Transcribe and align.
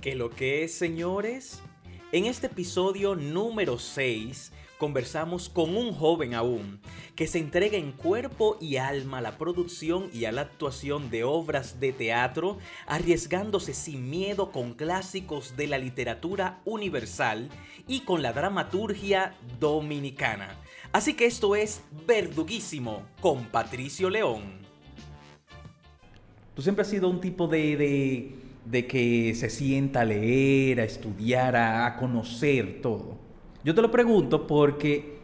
¿Qué 0.00 0.14
lo 0.14 0.30
que 0.30 0.62
es, 0.62 0.74
señores? 0.74 1.60
En 2.12 2.26
este 2.26 2.46
episodio 2.46 3.16
número 3.16 3.80
6 3.80 4.52
conversamos 4.78 5.48
con 5.48 5.76
un 5.76 5.92
joven 5.92 6.34
aún 6.34 6.80
que 7.16 7.26
se 7.26 7.40
entrega 7.40 7.78
en 7.78 7.90
cuerpo 7.90 8.56
y 8.60 8.76
alma 8.76 9.18
a 9.18 9.22
la 9.22 9.36
producción 9.38 10.08
y 10.12 10.26
a 10.26 10.30
la 10.30 10.42
actuación 10.42 11.10
de 11.10 11.24
obras 11.24 11.80
de 11.80 11.92
teatro, 11.92 12.58
arriesgándose 12.86 13.74
sin 13.74 14.08
miedo 14.08 14.52
con 14.52 14.74
clásicos 14.74 15.56
de 15.56 15.66
la 15.66 15.78
literatura 15.78 16.60
universal 16.64 17.48
y 17.88 18.02
con 18.02 18.22
la 18.22 18.32
dramaturgia 18.32 19.34
dominicana. 19.58 20.56
Así 20.92 21.14
que 21.14 21.26
esto 21.26 21.56
es 21.56 21.82
Verduguísimo 22.06 23.02
con 23.20 23.46
Patricio 23.46 24.10
León. 24.10 24.58
Tú 26.54 26.62
siempre 26.62 26.82
has 26.82 26.88
sido 26.88 27.08
un 27.08 27.20
tipo 27.20 27.48
de, 27.48 27.76
de, 27.76 28.47
de 28.70 28.86
que 28.86 29.34
se 29.34 29.48
sienta 29.50 30.00
a 30.02 30.04
leer, 30.04 30.80
a 30.80 30.84
estudiar, 30.84 31.56
a, 31.56 31.86
a 31.86 31.96
conocer 31.96 32.80
todo. 32.82 33.16
Yo 33.64 33.74
te 33.74 33.82
lo 33.82 33.90
pregunto 33.90 34.46
porque 34.46 35.18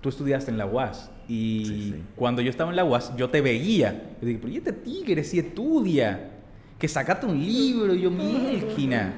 tú 0.00 0.08
estudiaste 0.08 0.50
en 0.50 0.58
la 0.58 0.66
UAS 0.66 1.10
y 1.28 1.64
Sí, 1.66 1.92
sí. 1.92 2.02
cuando 2.14 2.40
yo 2.42 2.50
estaba 2.50 2.70
en 2.70 2.76
la 2.76 2.84
UAS 2.84 3.14
yo 3.16 3.28
te 3.30 3.40
veía. 3.40 4.16
Yo 4.20 4.26
dije, 4.28 4.38
pero 4.40 4.52
¿y 4.52 4.56
este 4.58 4.72
tigre 4.72 5.24
si 5.24 5.38
estudia? 5.38 6.30
Que 6.78 6.88
sacaste 6.88 7.26
un 7.26 7.38
libro 7.38 7.94
y 7.94 8.02
yo, 8.02 8.10
mielquina. 8.10 9.14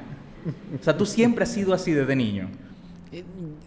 O 0.81 0.83
sea, 0.83 0.97
tú 0.97 1.05
siempre 1.05 1.43
has 1.45 1.51
sido 1.53 1.75
así 1.75 1.93
desde 1.93 2.15
niño. 2.17 2.49
Eh, 3.13 3.25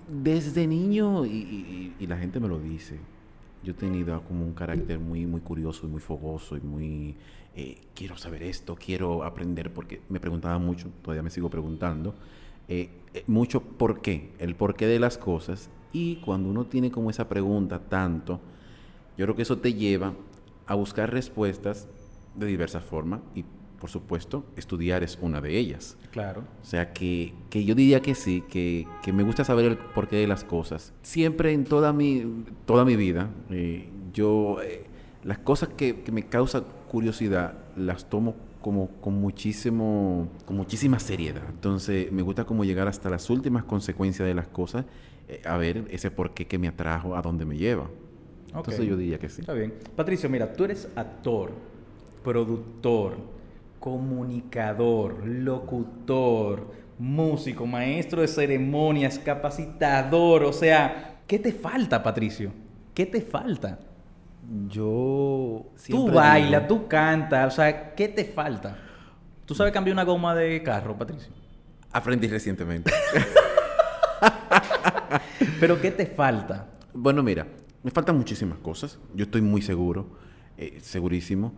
Desde 0.09 0.67
niño, 0.67 1.25
y, 1.25 1.29
y- 1.29 1.93
y 1.99 2.07
la 2.07 2.17
gente 2.17 2.39
me 2.39 2.47
lo 2.47 2.59
dice, 2.59 2.97
yo 3.63 3.71
he 3.71 3.75
tenido 3.75 4.21
como 4.23 4.43
un 4.45 4.53
carácter 4.53 4.99
muy, 4.99 5.25
muy 5.25 5.41
curioso 5.41 5.85
y 5.87 5.89
muy 5.89 5.99
fogoso 6.01 6.57
y 6.57 6.61
muy... 6.61 7.15
eh, 7.55 7.77
quiero 7.93 8.17
saber 8.17 8.43
esto, 8.43 8.75
quiero 8.75 9.23
aprender, 9.23 9.73
porque 9.73 10.01
me 10.09 10.19
preguntaba 10.19 10.57
mucho, 10.57 10.89
todavía 11.01 11.23
me 11.23 11.29
sigo 11.29 11.49
preguntando, 11.49 12.15
eh, 12.67 12.89
eh, 13.13 13.23
mucho 13.27 13.61
por 13.61 14.01
qué, 14.01 14.31
el 14.39 14.55
porqué 14.55 14.87
de 14.87 14.99
las 14.99 15.17
cosas. 15.17 15.69
Y 15.93 16.17
cuando 16.17 16.49
uno 16.49 16.65
tiene 16.65 16.91
como 16.91 17.09
esa 17.09 17.27
pregunta 17.27 17.79
tanto, 17.79 18.39
yo 19.17 19.25
creo 19.25 19.35
que 19.35 19.41
eso 19.41 19.57
te 19.57 19.73
lleva 19.73 20.13
a 20.65 20.75
buscar 20.75 21.11
respuestas 21.11 21.89
de 22.35 22.45
diversas 22.45 22.83
formas 22.83 23.19
y, 23.35 23.43
por 23.79 23.89
supuesto, 23.89 24.45
estudiar 24.55 25.03
es 25.03 25.17
una 25.21 25.41
de 25.41 25.57
ellas. 25.57 25.97
Claro. 26.11 26.43
O 26.61 26.65
sea, 26.65 26.93
que, 26.93 27.33
que 27.49 27.65
yo 27.65 27.75
diría 27.75 28.01
que 28.01 28.15
sí, 28.15 28.43
que, 28.49 28.87
que 29.03 29.11
me 29.11 29.23
gusta 29.23 29.43
saber 29.43 29.65
el 29.65 29.77
porqué 29.77 30.15
de 30.15 30.27
las 30.27 30.45
cosas. 30.45 30.93
Siempre 31.01 31.51
en 31.51 31.65
toda 31.65 31.91
mi, 31.91 32.45
toda 32.65 32.85
mi 32.85 32.95
vida, 32.95 33.29
eh, 33.49 33.89
yo 34.13 34.61
eh, 34.61 34.85
las 35.23 35.39
cosas 35.39 35.69
que, 35.75 36.01
que 36.03 36.11
me 36.13 36.23
causan 36.23 36.63
curiosidad 36.91 37.53
las 37.77 38.09
tomo 38.09 38.35
como 38.61 38.89
con 38.99 39.13
muchísimo, 39.13 40.27
con 40.45 40.57
muchísima 40.57 40.99
seriedad. 40.99 41.43
Entonces, 41.49 42.11
me 42.11 42.21
gusta 42.21 42.43
como 42.43 42.65
llegar 42.65 42.89
hasta 42.89 43.09
las 43.09 43.29
últimas 43.29 43.63
consecuencias 43.63 44.27
de 44.27 44.33
las 44.35 44.47
cosas, 44.49 44.83
eh, 45.29 45.41
a 45.45 45.55
ver 45.55 45.87
ese 45.89 46.11
porqué 46.11 46.47
que 46.47 46.59
me 46.59 46.67
atrajo, 46.67 47.15
a 47.15 47.21
dónde 47.21 47.45
me 47.45 47.55
lleva. 47.55 47.87
Entonces, 48.47 48.81
Ok. 48.81 48.85
yo 48.87 48.97
diría 48.97 49.17
que 49.19 49.29
sí. 49.29 49.39
Está 49.39 49.53
bien. 49.53 49.73
Patricio, 49.95 50.29
mira, 50.29 50.51
tú 50.51 50.65
eres 50.65 50.89
actor, 50.97 51.53
productor, 52.25 53.15
comunicador, 53.79 55.25
locutor, 55.25 56.67
músico, 56.99 57.65
maestro 57.65 58.19
de 58.19 58.27
ceremonias, 58.27 59.17
capacitador. 59.17 60.43
O 60.43 60.51
sea, 60.51 61.21
¿qué 61.25 61.39
te 61.39 61.53
falta, 61.53 62.03
Patricio? 62.03 62.51
¿Qué 62.93 63.05
te 63.05 63.21
falta? 63.21 63.79
Yo 64.67 65.30
Tú 65.63 65.77
siempre 65.77 66.15
bailas, 66.15 66.67
tú 66.67 66.87
cantas, 66.87 67.53
o 67.53 67.55
sea, 67.55 67.95
¿qué 67.95 68.07
te 68.07 68.25
falta? 68.25 68.77
¿Tú 69.45 69.55
sabes 69.55 69.73
cambiar 69.73 69.95
una 69.95 70.03
goma 70.03 70.35
de 70.35 70.61
carro, 70.63 70.97
Patricio? 70.97 71.31
Aprendí 71.91 72.27
recientemente. 72.27 72.91
Pero 75.59 75.81
¿qué 75.81 75.91
te 75.91 76.05
falta? 76.05 76.67
Bueno, 76.93 77.21
mira, 77.21 77.47
me 77.83 77.91
faltan 77.91 78.17
muchísimas 78.17 78.57
cosas. 78.59 78.97
Yo 79.13 79.25
estoy 79.25 79.41
muy 79.41 79.61
seguro, 79.61 80.07
eh, 80.57 80.79
segurísimo. 80.81 81.53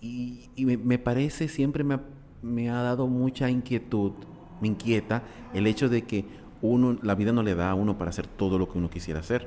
Y, 0.00 0.50
y 0.54 0.66
me, 0.66 0.76
me 0.76 0.98
parece, 0.98 1.48
siempre 1.48 1.84
me 1.84 1.94
ha, 1.94 2.00
me 2.42 2.70
ha 2.70 2.82
dado 2.82 3.06
mucha 3.06 3.50
inquietud, 3.50 4.12
me 4.60 4.68
inquieta 4.68 5.22
el 5.54 5.66
hecho 5.66 5.88
de 5.88 6.02
que 6.02 6.24
uno, 6.60 6.98
la 7.02 7.14
vida 7.14 7.32
no 7.32 7.42
le 7.42 7.54
da 7.54 7.70
a 7.70 7.74
uno 7.74 7.98
para 7.98 8.10
hacer 8.10 8.26
todo 8.26 8.58
lo 8.58 8.70
que 8.70 8.78
uno 8.78 8.90
quisiera 8.90 9.20
hacer. 9.20 9.46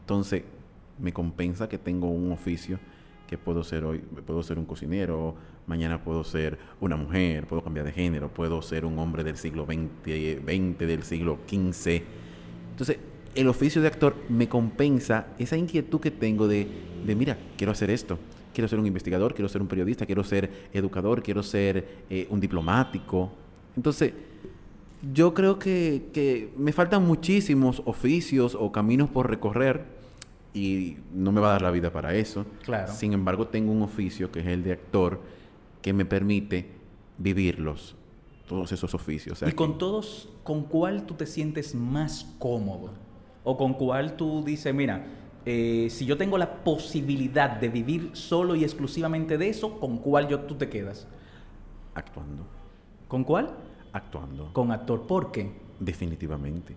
Entonces, 0.00 0.44
me 0.98 1.12
compensa 1.12 1.68
que 1.68 1.78
tengo 1.78 2.08
un 2.08 2.32
oficio 2.32 2.78
que 3.26 3.38
puedo 3.38 3.64
ser 3.64 3.84
hoy, 3.84 3.98
puedo 3.98 4.42
ser 4.42 4.58
un 4.58 4.64
cocinero, 4.64 5.34
mañana 5.66 6.02
puedo 6.02 6.24
ser 6.24 6.58
una 6.80 6.96
mujer, 6.96 7.46
puedo 7.46 7.62
cambiar 7.62 7.86
de 7.86 7.92
género, 7.92 8.28
puedo 8.28 8.62
ser 8.62 8.84
un 8.84 8.98
hombre 8.98 9.24
del 9.24 9.36
siglo 9.36 9.66
XX, 9.66 10.44
20 10.44 10.86
del 10.86 11.02
siglo 11.02 11.38
XV. 11.48 12.02
Entonces, 12.70 12.98
el 13.34 13.48
oficio 13.48 13.82
de 13.82 13.88
actor 13.88 14.14
me 14.28 14.48
compensa 14.48 15.28
esa 15.38 15.56
inquietud 15.56 16.00
que 16.00 16.10
tengo 16.10 16.48
de, 16.48 16.66
de, 17.04 17.14
mira, 17.14 17.36
quiero 17.56 17.72
hacer 17.72 17.90
esto, 17.90 18.18
quiero 18.54 18.68
ser 18.68 18.78
un 18.78 18.86
investigador, 18.86 19.34
quiero 19.34 19.48
ser 19.48 19.60
un 19.60 19.68
periodista, 19.68 20.06
quiero 20.06 20.24
ser 20.24 20.68
educador, 20.72 21.22
quiero 21.22 21.42
ser 21.42 21.86
eh, 22.08 22.26
un 22.30 22.40
diplomático. 22.40 23.32
Entonces, 23.76 24.14
yo 25.12 25.34
creo 25.34 25.58
que, 25.58 26.08
que 26.12 26.52
me 26.56 26.72
faltan 26.72 27.04
muchísimos 27.06 27.82
oficios 27.84 28.56
o 28.58 28.72
caminos 28.72 29.10
por 29.10 29.28
recorrer 29.28 29.95
y 30.56 30.96
no 31.12 31.32
me 31.32 31.40
va 31.40 31.48
a 31.48 31.52
dar 31.52 31.62
la 31.62 31.70
vida 31.70 31.92
para 31.92 32.14
eso. 32.14 32.46
Claro. 32.64 32.90
Sin 32.92 33.12
embargo, 33.12 33.48
tengo 33.48 33.70
un 33.72 33.82
oficio 33.82 34.30
que 34.32 34.40
es 34.40 34.46
el 34.46 34.62
de 34.64 34.72
actor 34.72 35.20
que 35.82 35.92
me 35.92 36.04
permite 36.06 36.70
vivirlos, 37.18 37.94
todos 38.48 38.72
esos 38.72 38.94
oficios. 38.94 39.34
O 39.34 39.36
sea 39.40 39.48
y 39.48 39.52
con 39.52 39.72
que- 39.74 39.78
todos, 39.80 40.30
¿con 40.44 40.62
cuál 40.64 41.04
tú 41.04 41.14
te 41.14 41.26
sientes 41.26 41.74
más 41.74 42.34
cómodo? 42.38 42.92
O 43.44 43.56
con 43.56 43.74
cuál 43.74 44.16
tú 44.16 44.42
dices, 44.44 44.74
mira, 44.74 45.04
eh, 45.44 45.88
si 45.90 46.06
yo 46.06 46.16
tengo 46.16 46.38
la 46.38 46.64
posibilidad 46.64 47.50
de 47.60 47.68
vivir 47.68 48.10
solo 48.14 48.54
y 48.56 48.64
exclusivamente 48.64 49.36
de 49.38 49.48
eso, 49.50 49.78
¿con 49.78 49.98
cuál 49.98 50.26
yo, 50.28 50.40
tú 50.40 50.54
te 50.54 50.68
quedas? 50.68 51.06
actuando, 51.94 52.44
¿Con 53.08 53.24
cuál? 53.24 53.50
actuando. 53.92 54.52
Con 54.52 54.70
actor. 54.72 55.06
¿Por 55.06 55.32
qué? 55.32 55.50
Definitivamente. 55.80 56.74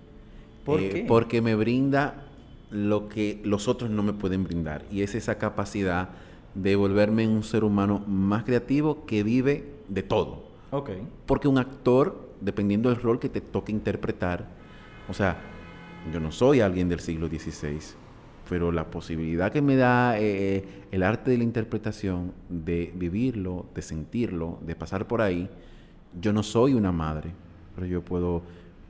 ¿Por 0.63 0.79
Eh, 0.79 0.89
qué? 0.89 1.05
Porque 1.07 1.41
me 1.41 1.55
brinda 1.55 2.25
lo 2.71 3.09
que 3.09 3.41
los 3.43 3.67
otros 3.67 3.89
no 3.89 4.03
me 4.03 4.13
pueden 4.13 4.43
brindar. 4.43 4.85
Y 4.91 5.01
es 5.01 5.15
esa 5.15 5.37
capacidad 5.37 6.09
de 6.53 6.75
volverme 6.75 7.27
un 7.27 7.43
ser 7.43 7.63
humano 7.63 7.99
más 8.07 8.43
creativo 8.43 9.05
que 9.05 9.23
vive 9.23 9.73
de 9.87 10.03
todo. 10.03 10.49
Ok. 10.71 10.91
Porque 11.25 11.47
un 11.47 11.57
actor, 11.57 12.29
dependiendo 12.41 12.89
del 12.89 13.01
rol 13.01 13.19
que 13.19 13.29
te 13.29 13.41
toque 13.41 13.71
interpretar, 13.71 14.47
o 15.07 15.13
sea, 15.13 15.37
yo 16.11 16.19
no 16.19 16.31
soy 16.31 16.61
alguien 16.61 16.89
del 16.89 16.99
siglo 16.99 17.27
XVI, 17.27 17.79
pero 18.49 18.71
la 18.71 18.89
posibilidad 18.89 19.51
que 19.51 19.61
me 19.61 19.75
da 19.75 20.19
eh, 20.19 20.63
el 20.91 21.03
arte 21.03 21.31
de 21.31 21.37
la 21.37 21.43
interpretación, 21.43 22.33
de 22.49 22.91
vivirlo, 22.95 23.67
de 23.75 23.81
sentirlo, 23.81 24.59
de 24.65 24.75
pasar 24.75 25.07
por 25.07 25.21
ahí, 25.21 25.49
yo 26.19 26.33
no 26.33 26.41
soy 26.41 26.73
una 26.73 26.91
madre, 26.91 27.31
pero 27.75 27.85
yo 27.85 28.03
puedo, 28.03 28.41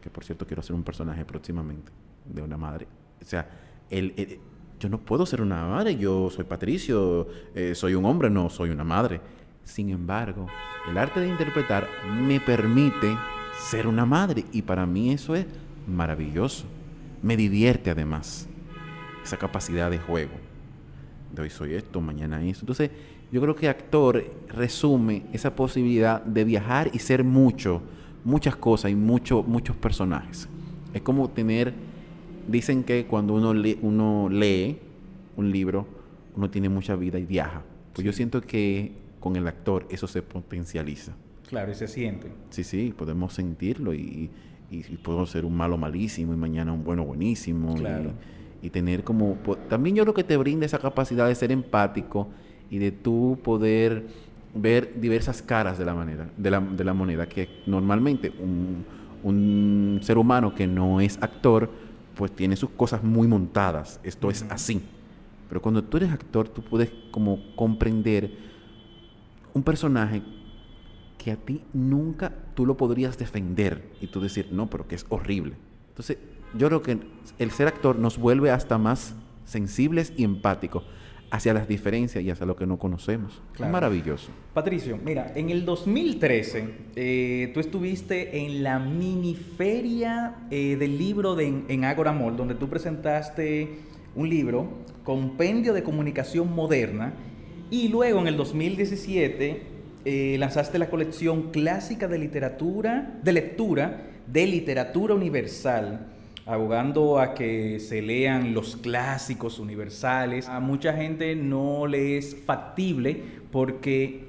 que 0.01 0.09
por 0.09 0.23
cierto 0.23 0.45
quiero 0.47 0.61
ser 0.61 0.75
un 0.75 0.83
personaje 0.83 1.25
próximamente 1.25 1.91
de 2.25 2.41
una 2.41 2.57
madre. 2.57 2.87
O 3.21 3.25
sea, 3.25 3.49
el, 3.89 4.13
el- 4.17 4.39
yo 4.79 4.87
no 4.89 4.97
puedo 4.99 5.25
ser 5.25 5.41
una 5.41 5.67
madre, 5.67 5.97
yo 5.97 6.29
soy 6.29 6.45
Patricio, 6.45 7.27
eh, 7.53 7.75
soy 7.75 7.95
un 7.95 8.05
hombre, 8.05 8.29
no 8.29 8.49
soy 8.49 8.69
una 8.69 8.83
madre. 8.85 9.19
Sin 9.65 9.89
embargo, 9.89 10.47
el 10.89 10.97
arte 10.97 11.19
de 11.19 11.27
interpretar 11.27 11.87
me 12.21 12.39
permite 12.39 13.15
ser 13.69 13.87
una 13.87 14.05
madre 14.05 14.45
y 14.53 14.61
para 14.61 14.85
mí 14.85 15.11
eso 15.11 15.35
es 15.35 15.45
maravilloso. 15.85 16.65
Me 17.21 17.35
divierte 17.35 17.89
además 17.91 18.47
esa 19.23 19.35
capacidad 19.37 19.91
de 19.91 19.97
juego. 19.99 20.31
De 21.35 21.41
hoy 21.41 21.49
soy 21.49 21.73
esto, 21.75 21.99
mañana 21.99 22.41
eso. 22.43 22.61
Entonces, 22.61 22.89
yo 23.31 23.41
creo 23.41 23.55
que 23.55 23.67
actor 23.67 24.23
resume 24.47 25.23
esa 25.33 25.55
posibilidad 25.55 26.23
de 26.23 26.43
viajar 26.45 26.89
y 26.93 26.99
ser 26.99 27.23
mucho, 27.23 27.81
muchas 28.23 28.55
cosas 28.55 28.91
y 28.91 28.95
mucho, 28.95 29.43
muchos 29.43 29.75
personajes. 29.75 30.47
Es 30.93 31.01
como 31.01 31.29
tener, 31.29 31.73
dicen 32.49 32.83
que 32.83 33.05
cuando 33.05 33.33
uno 33.33 33.53
lee, 33.53 33.77
uno 33.81 34.27
lee 34.29 34.77
un 35.37 35.51
libro, 35.51 35.87
uno 36.35 36.49
tiene 36.49 36.69
mucha 36.69 36.95
vida 36.95 37.19
y 37.19 37.25
viaja. 37.25 37.63
Pues 37.93 38.05
yo 38.05 38.13
siento 38.13 38.41
que 38.41 38.91
con 39.19 39.35
el 39.35 39.47
actor 39.47 39.85
eso 39.89 40.07
se 40.07 40.21
potencializa. 40.21 41.13
Claro, 41.47 41.71
y 41.71 41.75
se 41.75 41.87
siente. 41.87 42.31
Sí, 42.49 42.63
sí, 42.63 42.93
podemos 42.95 43.33
sentirlo 43.33 43.93
y, 43.93 44.29
y, 44.69 44.77
y 44.77 44.97
puedo 44.97 45.25
ser 45.25 45.45
un 45.45 45.55
malo 45.55 45.77
malísimo 45.77 46.33
y 46.33 46.37
mañana 46.37 46.71
un 46.71 46.83
bueno 46.83 47.03
buenísimo. 47.05 47.75
Claro. 47.75 48.11
Y, 48.61 48.69
tener 48.69 49.03
como... 49.03 49.37
También 49.69 49.95
yo 49.95 50.03
creo 50.03 50.13
que 50.13 50.23
te 50.23 50.35
brinda 50.37 50.65
esa 50.65 50.79
capacidad 50.79 51.27
de 51.27 51.35
ser 51.35 51.51
empático 51.51 52.27
y 52.69 52.77
de 52.77 52.91
tú 52.91 53.39
poder 53.41 54.07
ver 54.53 54.99
diversas 54.99 55.41
caras 55.41 55.77
de 55.77 55.85
la, 55.85 55.93
manera, 55.93 56.29
de 56.35 56.51
la, 56.51 56.59
de 56.59 56.83
la 56.83 56.93
moneda 56.93 57.27
que 57.27 57.47
normalmente 57.67 58.31
un, 58.39 58.83
un 59.23 59.99
ser 60.01 60.17
humano 60.17 60.53
que 60.53 60.67
no 60.67 61.01
es 61.01 61.17
actor 61.21 61.69
pues 62.19 62.35
tiene 62.35 62.57
sus 62.57 62.71
cosas 62.71 63.01
muy 63.01 63.29
montadas. 63.29 64.01
Esto 64.03 64.29
es 64.29 64.45
así. 64.49 64.81
Pero 65.47 65.61
cuando 65.61 65.85
tú 65.85 65.95
eres 65.95 66.11
actor, 66.11 66.49
tú 66.49 66.61
puedes 66.61 66.91
como 67.11 67.55
comprender 67.55 68.33
un 69.53 69.63
personaje 69.63 70.21
que 71.17 71.31
a 71.31 71.37
ti 71.37 71.63
nunca 71.71 72.33
tú 72.55 72.65
lo 72.65 72.75
podrías 72.75 73.17
defender 73.17 73.89
y 74.01 74.07
tú 74.07 74.19
decir, 74.19 74.49
no, 74.51 74.69
pero 74.69 74.85
que 74.85 74.95
es 74.95 75.05
horrible. 75.07 75.55
Entonces, 75.91 76.17
yo 76.57 76.67
creo 76.67 76.81
que 76.81 76.99
el 77.37 77.51
ser 77.51 77.69
actor 77.69 77.97
nos 77.97 78.17
vuelve 78.17 78.51
hasta 78.51 78.77
más 78.77 79.15
sensibles 79.45 80.11
y 80.17 80.25
empáticos 80.25 80.83
hacia 81.31 81.53
las 81.53 81.67
diferencias 81.67 82.23
y 82.23 82.29
hacia 82.29 82.45
lo 82.45 82.55
que 82.55 82.65
no 82.65 82.77
conocemos. 82.77 83.41
Es 83.53 83.69
maravilloso. 83.69 84.29
Patricio, 84.53 84.97
mira, 85.03 85.31
en 85.35 85.49
el 85.49 85.65
2013 85.65 86.69
eh, 86.95 87.51
tú 87.53 87.59
estuviste 87.59 88.45
en 88.45 88.63
la 88.63 88.79
miniferia 88.79 90.35
eh, 90.49 90.75
del 90.77 90.97
libro 90.97 91.35
de, 91.35 91.63
en 91.67 91.85
Agora 91.85 92.11
Mall, 92.11 92.35
donde 92.35 92.55
tú 92.55 92.69
presentaste 92.69 93.69
un 94.15 94.29
libro, 94.29 94.69
Compendio 95.03 95.73
de 95.73 95.83
Comunicación 95.83 96.53
Moderna, 96.53 97.13
y 97.69 97.87
luego 97.89 98.19
en 98.19 98.27
el 98.27 98.37
2017 98.37 99.61
eh, 100.05 100.35
lanzaste 100.39 100.79
la 100.79 100.89
colección 100.89 101.51
clásica 101.51 102.07
de 102.07 102.17
literatura, 102.17 103.19
de 103.23 103.33
lectura, 103.33 104.07
de 104.25 104.47
literatura 104.47 105.13
universal 105.13 106.07
abogando 106.49 107.19
a 107.19 107.35
que 107.35 107.79
se 107.79 108.01
lean 108.01 108.55
los 108.55 108.75
clásicos 108.75 109.59
universales. 109.59 110.47
A 110.47 110.59
mucha 110.59 110.93
gente 110.93 111.35
no 111.35 111.85
le 111.85 112.17
es 112.17 112.35
factible 112.43 113.21
porque, 113.51 114.27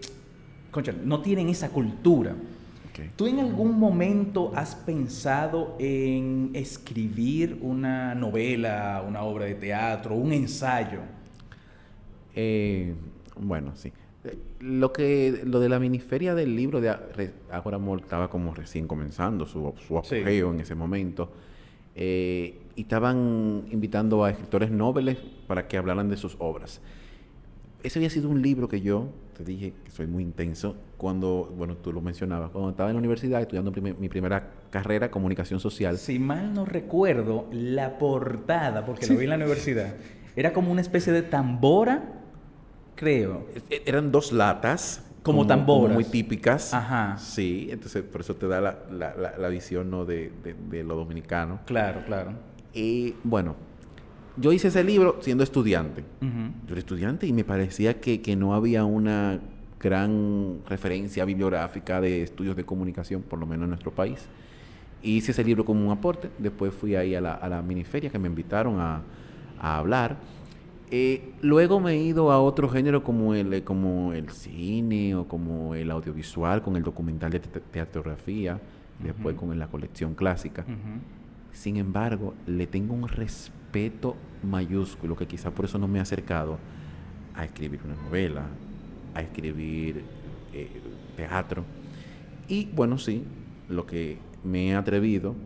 concha, 0.70 0.92
no 1.02 1.22
tienen 1.22 1.48
esa 1.48 1.70
cultura. 1.70 2.36
¿Tú 3.16 3.26
en 3.26 3.40
algún 3.40 3.78
momento 3.78 4.52
has 4.54 4.74
pensado 4.74 5.74
en 5.78 6.50
escribir 6.52 7.56
una 7.62 8.14
novela, 8.14 9.02
una 9.08 9.22
obra 9.22 9.46
de 9.46 9.54
teatro, 9.54 10.14
un 10.14 10.34
ensayo? 10.34 11.00
Eh, 12.34 12.92
bueno, 13.38 13.72
sí. 13.74 13.90
Lo 14.58 14.92
que 14.92 15.40
lo 15.46 15.60
de 15.60 15.70
la 15.70 15.78
miniferia 15.78 16.34
del 16.34 16.54
libro 16.54 16.82
de 16.82 16.94
Agora 17.50 17.76
Amor 17.76 18.00
estaba 18.00 18.28
como 18.28 18.52
recién 18.52 18.86
comenzando 18.86 19.46
su, 19.46 19.72
su 19.86 19.96
apogeo 19.96 20.52
en 20.52 20.60
ese 20.60 20.74
momento. 20.74 21.30
Eh, 21.94 22.60
y 22.76 22.82
estaban 22.82 23.64
invitando 23.70 24.24
a 24.24 24.30
escritores 24.30 24.70
nobles 24.70 25.18
para 25.46 25.68
que 25.68 25.76
hablaran 25.76 26.08
de 26.08 26.16
sus 26.16 26.36
obras. 26.38 26.80
Ese 27.82 27.98
había 27.98 28.10
sido 28.10 28.28
un 28.28 28.42
libro 28.42 28.68
que 28.68 28.80
yo, 28.80 29.08
te 29.36 29.44
dije 29.44 29.74
que 29.84 29.90
soy 29.90 30.06
muy 30.06 30.22
intenso, 30.22 30.76
cuando, 30.96 31.52
bueno, 31.56 31.76
tú 31.76 31.92
lo 31.92 32.00
mencionabas, 32.00 32.50
cuando 32.50 32.70
estaba 32.70 32.90
en 32.90 32.96
la 32.96 32.98
universidad 32.98 33.40
estudiando 33.40 33.72
mi 33.72 34.08
primera 34.08 34.50
carrera, 34.70 35.10
comunicación 35.10 35.60
social. 35.60 35.98
Si 35.98 36.18
mal 36.18 36.54
no 36.54 36.64
recuerdo, 36.64 37.46
la 37.50 37.98
portada, 37.98 38.84
porque 38.84 39.06
lo 39.06 39.16
vi 39.16 39.24
en 39.24 39.30
la 39.30 39.36
universidad, 39.36 39.94
era 40.36 40.52
como 40.52 40.70
una 40.70 40.80
especie 40.80 41.12
de 41.12 41.22
tambora, 41.22 42.20
creo. 42.94 43.46
E, 43.70 43.82
eran 43.86 44.12
dos 44.12 44.32
latas 44.32 45.09
como, 45.22 45.46
tamboras. 45.46 45.94
muy 45.94 46.04
típicas. 46.04 46.72
Ajá. 46.72 47.16
Sí, 47.18 47.68
entonces 47.70 48.02
por 48.02 48.22
eso 48.22 48.36
te 48.36 48.48
da 48.48 48.60
la, 48.60 48.78
la, 48.90 49.34
la, 49.38 49.48
visión 49.48 49.90
¿no? 49.90 50.04
de, 50.04 50.32
de, 50.70 50.84
lo 50.84 50.96
dominicano. 50.96 51.60
Claro, 51.66 52.02
claro. 52.06 52.32
Y 52.72 53.14
bueno, 53.24 53.56
yo 54.36 54.52
hice 54.52 54.68
ese 54.68 54.82
libro 54.84 55.18
siendo 55.20 55.44
estudiante. 55.44 56.04
Yo 56.20 56.72
era 56.72 56.78
estudiante 56.78 57.26
y 57.26 57.32
me 57.32 57.44
parecía 57.44 58.00
que, 58.00 58.22
que, 58.22 58.36
no 58.36 58.54
había 58.54 58.84
una 58.84 59.40
gran 59.78 60.60
referencia 60.68 61.24
bibliográfica 61.24 62.00
de 62.00 62.22
estudios 62.22 62.56
de 62.56 62.64
comunicación, 62.64 63.22
por 63.22 63.38
lo 63.38 63.46
menos 63.46 63.64
en 63.64 63.70
nuestro 63.70 63.92
país. 63.92 64.26
hice 65.02 65.32
ese 65.32 65.44
libro 65.44 65.64
como 65.64 65.84
un 65.84 65.92
aporte. 65.92 66.30
Después 66.38 66.72
fui 66.72 66.94
ahí 66.96 67.14
a 67.14 67.20
la, 67.20 67.34
a 67.34 67.48
la 67.48 67.60
miniferia 67.62 68.10
que 68.10 68.18
me 68.18 68.28
invitaron 68.28 68.80
a, 68.80 69.02
a 69.58 69.76
hablar. 69.78 70.16
Eh, 70.92 71.34
luego 71.40 71.78
me 71.78 71.92
he 71.92 72.02
ido 72.02 72.32
a 72.32 72.40
otro 72.40 72.68
género 72.68 73.04
como 73.04 73.34
el, 73.34 73.54
eh, 73.54 73.62
como 73.62 74.12
el 74.12 74.30
cine 74.30 75.14
o 75.14 75.28
como 75.28 75.76
el 75.76 75.88
audiovisual, 75.90 76.62
con 76.62 76.76
el 76.76 76.82
documental 76.82 77.30
de 77.30 77.38
teatrografía, 77.38 78.60
después 78.98 79.36
con 79.36 79.56
la 79.56 79.68
colección 79.68 80.14
clásica. 80.14 80.64
Sin 81.52 81.76
embargo, 81.76 82.34
le 82.46 82.66
tengo 82.66 82.94
un 82.94 83.06
respeto 83.06 84.16
mayúsculo 84.42 85.16
que 85.16 85.26
quizá 85.26 85.52
por 85.52 85.66
eso 85.66 85.78
no 85.78 85.86
me 85.86 85.98
he 85.98 86.02
acercado 86.02 86.58
a 87.36 87.44
escribir 87.44 87.80
una 87.84 87.94
novela, 87.94 88.46
a 89.14 89.22
escribir 89.22 90.02
eh, 90.52 90.68
teatro. 91.16 91.64
Y 92.48 92.66
bueno, 92.66 92.98
sí, 92.98 93.22
lo 93.68 93.86
que 93.86 94.18
me 94.42 94.70
he 94.70 94.74
atrevido 94.74 95.36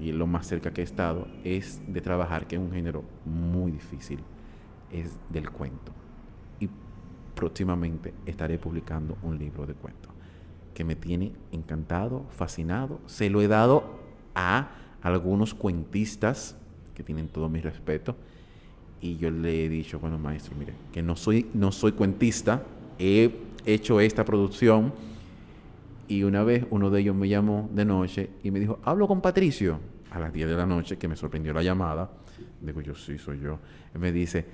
y 0.00 0.12
lo 0.12 0.26
más 0.26 0.46
cerca 0.46 0.72
que 0.72 0.80
he 0.80 0.84
estado 0.84 1.28
es 1.44 1.82
de 1.86 2.00
trabajar, 2.00 2.46
que 2.46 2.56
es 2.56 2.62
un 2.62 2.72
género 2.72 3.04
muy 3.26 3.72
difícil 3.72 4.20
es 4.96 5.18
del 5.30 5.50
cuento. 5.50 5.92
Y 6.60 6.68
próximamente 7.34 8.14
estaré 8.26 8.58
publicando 8.58 9.16
un 9.22 9.38
libro 9.38 9.66
de 9.66 9.74
cuentos 9.74 10.12
que 10.76 10.84
me 10.84 10.94
tiene 10.94 11.32
encantado, 11.52 12.26
fascinado. 12.30 13.00
Se 13.06 13.30
lo 13.30 13.40
he 13.40 13.48
dado 13.48 13.96
a 14.34 14.68
algunos 15.00 15.54
cuentistas 15.54 16.54
que 16.94 17.02
tienen 17.02 17.28
todo 17.28 17.48
mi 17.48 17.62
respeto. 17.62 18.14
Y 19.00 19.16
yo 19.16 19.30
le 19.30 19.64
he 19.64 19.68
dicho, 19.70 19.98
bueno, 19.98 20.18
maestro, 20.18 20.54
mire, 20.58 20.74
que 20.92 21.02
no 21.02 21.16
soy, 21.16 21.48
no 21.54 21.72
soy 21.72 21.92
cuentista, 21.92 22.62
he 22.98 23.30
hecho 23.64 24.00
esta 24.00 24.24
producción. 24.24 24.92
Y 26.08 26.24
una 26.24 26.44
vez 26.44 26.66
uno 26.70 26.90
de 26.90 27.00
ellos 27.00 27.16
me 27.16 27.28
llamó 27.28 27.70
de 27.72 27.84
noche 27.84 28.30
y 28.42 28.50
me 28.50 28.60
dijo, 28.60 28.78
hablo 28.84 29.08
con 29.08 29.22
Patricio 29.22 29.80
a 30.10 30.18
las 30.18 30.32
10 30.32 30.48
de 30.48 30.56
la 30.56 30.66
noche, 30.66 30.98
que 30.98 31.08
me 31.08 31.16
sorprendió 31.16 31.52
la 31.52 31.62
llamada. 31.62 32.10
Digo 32.60 32.80
yo, 32.80 32.94
sí, 32.94 33.16
soy 33.16 33.40
yo. 33.40 33.58
Me 33.98 34.12
dice, 34.12 34.44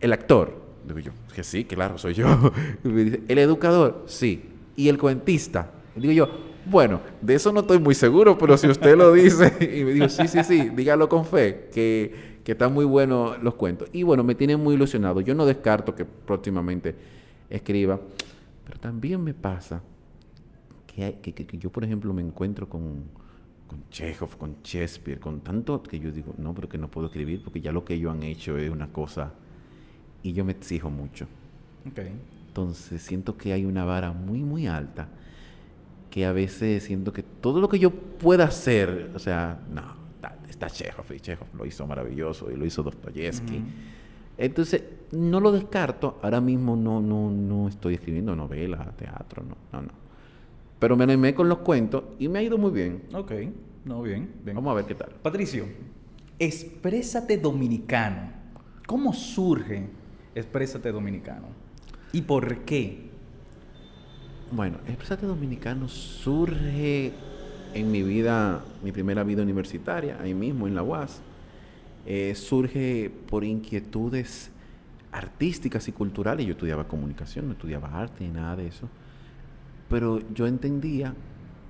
el 0.00 0.12
actor. 0.12 0.68
Digo 0.86 1.00
yo, 1.00 1.12
que 1.34 1.44
sí, 1.44 1.64
claro, 1.64 1.98
soy 1.98 2.14
yo. 2.14 2.26
el 2.84 3.38
educador, 3.38 4.04
sí. 4.06 4.44
Y 4.76 4.88
el 4.88 4.98
cuentista. 4.98 5.70
digo 5.96 6.12
yo, 6.12 6.28
bueno, 6.64 7.00
de 7.20 7.34
eso 7.34 7.52
no 7.52 7.60
estoy 7.60 7.78
muy 7.78 7.94
seguro, 7.94 8.36
pero 8.36 8.56
si 8.56 8.68
usted 8.68 8.96
lo 8.96 9.12
dice, 9.12 9.52
y 9.60 9.84
me 9.84 9.92
dijo, 9.92 10.08
sí, 10.08 10.28
sí, 10.28 10.44
sí, 10.44 10.70
dígalo 10.70 11.08
con 11.08 11.24
fe, 11.24 11.68
que, 11.72 12.40
que 12.44 12.52
están 12.52 12.72
muy 12.72 12.84
buenos 12.84 13.42
los 13.42 13.54
cuentos. 13.54 13.88
Y 13.92 14.02
bueno, 14.02 14.22
me 14.22 14.34
tiene 14.34 14.56
muy 14.56 14.74
ilusionado. 14.74 15.20
Yo 15.20 15.34
no 15.34 15.46
descarto 15.46 15.94
que 15.94 16.04
próximamente 16.04 16.94
escriba, 17.50 17.98
pero 18.64 18.78
también 18.78 19.22
me 19.22 19.34
pasa 19.34 19.82
que, 20.86 21.18
que, 21.20 21.32
que 21.32 21.58
yo, 21.58 21.70
por 21.70 21.84
ejemplo, 21.84 22.12
me 22.12 22.22
encuentro 22.22 22.68
con, 22.68 23.04
con 23.66 23.88
Chekhov, 23.90 24.36
con 24.36 24.56
Shakespeare, 24.62 25.20
con 25.20 25.40
tanto 25.40 25.82
que 25.82 26.00
yo 26.00 26.10
digo, 26.10 26.34
no, 26.38 26.54
pero 26.54 26.68
que 26.68 26.78
no 26.78 26.90
puedo 26.90 27.06
escribir 27.06 27.42
porque 27.42 27.60
ya 27.60 27.72
lo 27.72 27.84
que 27.84 27.94
ellos 27.94 28.12
han 28.12 28.22
hecho 28.22 28.58
es 28.58 28.70
una 28.70 28.88
cosa 28.88 29.32
y 30.22 30.32
yo 30.32 30.44
me 30.44 30.52
exijo 30.52 30.90
mucho. 30.90 31.26
Entonces 32.48 33.02
siento 33.02 33.36
que 33.36 33.52
hay 33.52 33.64
una 33.64 33.84
vara 33.84 34.12
muy, 34.12 34.40
muy 34.40 34.66
alta 34.66 35.08
que 36.10 36.24
a 36.24 36.32
veces 36.32 36.82
siento 36.82 37.12
que 37.12 37.22
todo 37.22 37.60
lo 37.60 37.68
que 37.68 37.78
yo 37.78 37.90
pueda 37.90 38.44
hacer, 38.44 39.10
o 39.14 39.18
sea, 39.18 39.60
no, 39.72 39.82
está 40.48 40.68
Chekhov 40.68 41.12
y 41.14 41.20
Chekhov 41.20 41.48
lo 41.56 41.66
hizo 41.66 41.86
maravilloso 41.86 42.50
y 42.50 42.56
lo 42.56 42.64
hizo 42.64 42.82
Dostoyevsky. 42.82 43.62
Entonces, 44.36 44.82
no 45.12 45.40
lo 45.40 45.52
descarto. 45.52 46.18
Ahora 46.22 46.40
mismo 46.40 46.76
no, 46.76 47.00
no, 47.00 47.30
no 47.30 47.68
estoy 47.68 47.94
escribiendo 47.94 48.34
novelas, 48.34 48.96
teatro, 48.96 49.42
no, 49.42 49.56
no, 49.72 49.82
no. 49.82 49.92
Pero 50.78 50.96
me 50.96 51.04
animé 51.04 51.34
con 51.34 51.48
los 51.48 51.58
cuentos 51.58 52.04
y 52.18 52.28
me 52.28 52.38
ha 52.38 52.42
ido 52.42 52.56
muy 52.56 52.70
bien. 52.70 53.02
Ok, 53.12 53.32
no, 53.84 54.02
bien, 54.02 54.30
bien. 54.44 54.54
Vamos 54.54 54.70
a 54.72 54.74
ver 54.74 54.84
qué 54.84 54.94
tal. 54.94 55.10
Patricio, 55.22 55.64
exprésate 56.38 57.36
dominicano. 57.36 58.32
¿Cómo 58.86 59.12
surge 59.12 59.88
Exprésate 60.38 60.92
Dominicano. 60.92 61.48
¿Y 62.12 62.22
por 62.22 62.58
qué? 62.60 63.08
Bueno, 64.50 64.78
Exprésate 64.86 65.26
Dominicano 65.26 65.88
surge 65.88 67.12
en 67.74 67.90
mi 67.90 68.02
vida, 68.02 68.64
mi 68.82 68.92
primera 68.92 69.24
vida 69.24 69.42
universitaria, 69.42 70.18
ahí 70.20 70.34
mismo 70.34 70.66
en 70.66 70.74
la 70.74 70.82
UAS. 70.82 71.20
Eh, 72.06 72.34
surge 72.34 73.10
por 73.28 73.44
inquietudes 73.44 74.50
artísticas 75.12 75.86
y 75.88 75.92
culturales. 75.92 76.46
Yo 76.46 76.52
estudiaba 76.52 76.88
comunicación, 76.88 77.46
no 77.46 77.52
estudiaba 77.52 77.88
arte 77.88 78.24
ni 78.24 78.30
nada 78.30 78.56
de 78.56 78.68
eso. 78.68 78.88
Pero 79.90 80.20
yo 80.32 80.46
entendía, 80.46 81.14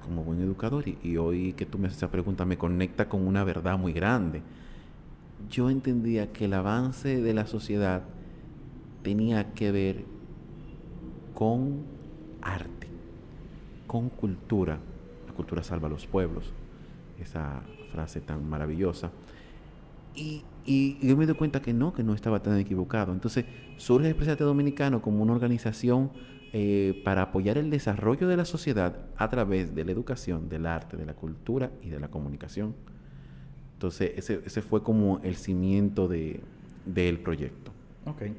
como 0.05 0.23
buen 0.23 0.41
educador, 0.41 0.87
y, 0.87 0.99
y 1.03 1.17
hoy 1.17 1.55
que 1.55 1.67
tú 1.67 1.79
me 1.79 1.89
haces 1.89 1.99
esa 1.99 2.11
pregunta 2.11 2.45
me 2.45 2.59
conecta 2.59 3.09
con 3.09 3.27
una 3.27 3.43
verdad 3.43 3.77
muy 3.77 3.93
grande. 3.93 4.43
Yo 5.51 5.71
entendía 5.71 6.33
que 6.33 6.45
el 6.45 6.55
avance 6.55 7.21
de 7.21 7.35
la 7.35 7.47
sociedad 7.47 8.03
tenía 9.02 9.55
que 9.55 9.73
ver 9.73 10.05
con 11.35 11.83
arte, 12.43 12.88
con 13.87 14.09
cultura. 14.09 14.78
La 15.26 15.33
cultura 15.33 15.62
salva 15.62 15.88
a 15.88 15.90
los 15.90 16.07
pueblos, 16.07 16.52
esa 17.21 17.62
frase 17.93 18.21
tan 18.21 18.49
maravillosa. 18.49 19.11
Y, 20.14 20.43
yo 21.00 21.17
me 21.17 21.25
doy 21.25 21.35
cuenta 21.35 21.62
que 21.62 21.73
no, 21.73 21.95
que 21.95 22.02
no 22.02 22.12
estaba 22.12 22.43
tan 22.43 22.59
equivocado. 22.59 23.12
Entonces 23.12 23.47
surge 23.76 24.09
Expresate 24.09 24.45
Dominicano 24.45 25.00
como 25.00 25.23
una 25.23 25.33
organización 25.33 26.11
eh, 26.52 27.00
para 27.05 27.23
apoyar 27.23 27.57
el 27.57 27.71
desarrollo 27.71 28.28
de 28.28 28.37
la 28.37 28.45
sociedad 28.45 29.07
a 29.17 29.31
través 29.31 29.75
de 29.75 29.85
la 29.85 29.93
educación, 29.93 30.49
del 30.49 30.67
arte, 30.67 30.97
de 30.97 31.07
la 31.07 31.14
cultura 31.14 31.71
y 31.83 31.88
de 31.88 32.00
la 32.00 32.09
comunicación. 32.09 32.75
Entonces 33.75 34.12
ese, 34.17 34.43
ese 34.45 34.61
fue 34.61 34.83
como 34.83 35.21
el 35.23 35.37
cimiento 35.37 36.09
de, 36.09 36.40
del 36.85 37.21
proyecto. 37.21 37.73
Okay. 38.05 38.35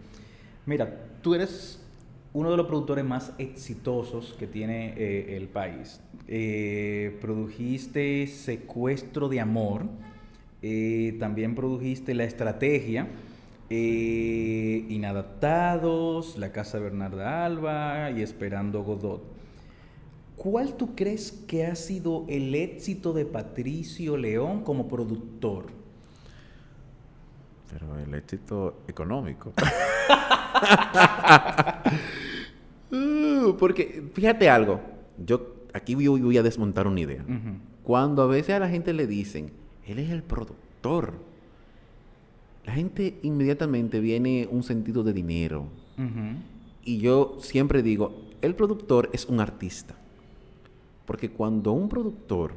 Mira, 0.69 0.88
tú 1.23 1.33
eres 1.33 1.79
uno 2.31 2.51
de 2.51 2.57
los 2.57 2.67
productores 2.67 3.03
más 3.03 3.33
exitosos 3.39 4.35
que 4.38 4.45
tiene 4.45 4.93
eh, 4.97 5.35
el 5.35 5.47
país. 5.47 5.99
Eh, 6.27 7.17
produjiste 7.21 8.27
Secuestro 8.27 9.29
de 9.29 9.39
Amor, 9.39 9.88
eh, 10.61 11.17
también 11.19 11.55
produjiste 11.55 12.13
La 12.13 12.25
Estrategia, 12.25 13.07
Inadaptados, 13.71 16.38
La 16.38 16.51
Casa 16.51 16.77
Bernarda 16.77 17.45
Alba 17.45 18.11
y 18.11 18.21
Esperando 18.21 18.83
Godot. 18.83 19.23
¿Cuál 20.35 20.75
tú 20.75 20.95
crees 20.95 21.31
que 21.31 21.65
ha 21.65 21.73
sido 21.73 22.27
el 22.29 22.53
éxito 22.53 23.11
de 23.13 23.25
Patricio 23.25 24.17
León 24.17 24.63
como 24.63 24.88
productor? 24.88 25.65
Pero 27.71 27.97
el 27.97 28.13
éxito 28.13 28.83
económico. 28.88 29.51
Uh, 32.91 33.55
porque 33.57 34.03
fíjate 34.13 34.49
algo, 34.49 34.81
yo 35.23 35.55
aquí 35.73 35.93
voy, 35.95 36.37
a 36.37 36.43
desmontar 36.43 36.87
una 36.87 36.99
idea. 36.99 37.23
Cuando 37.83 38.23
a 38.23 38.27
veces 38.27 38.55
a 38.55 38.59
la 38.59 38.69
gente 38.69 38.93
le 38.93 39.05
dicen, 39.05 39.51
él 39.85 39.99
es 39.99 40.09
el 40.09 40.23
productor, 40.23 41.13
la 42.65 42.73
gente 42.73 43.19
inmediatamente 43.23 43.99
viene 43.99 44.47
un 44.49 44.63
sentido 44.63 45.03
de 45.03 45.13
dinero. 45.13 45.65
Y 46.83 46.97
yo 46.99 47.37
siempre 47.41 47.83
digo, 47.83 48.21
el 48.41 48.55
productor 48.55 49.09
es 49.13 49.25
un 49.25 49.39
artista. 49.39 49.95
Porque 51.05 51.31
cuando 51.31 51.71
un 51.71 51.89
productor 51.89 52.53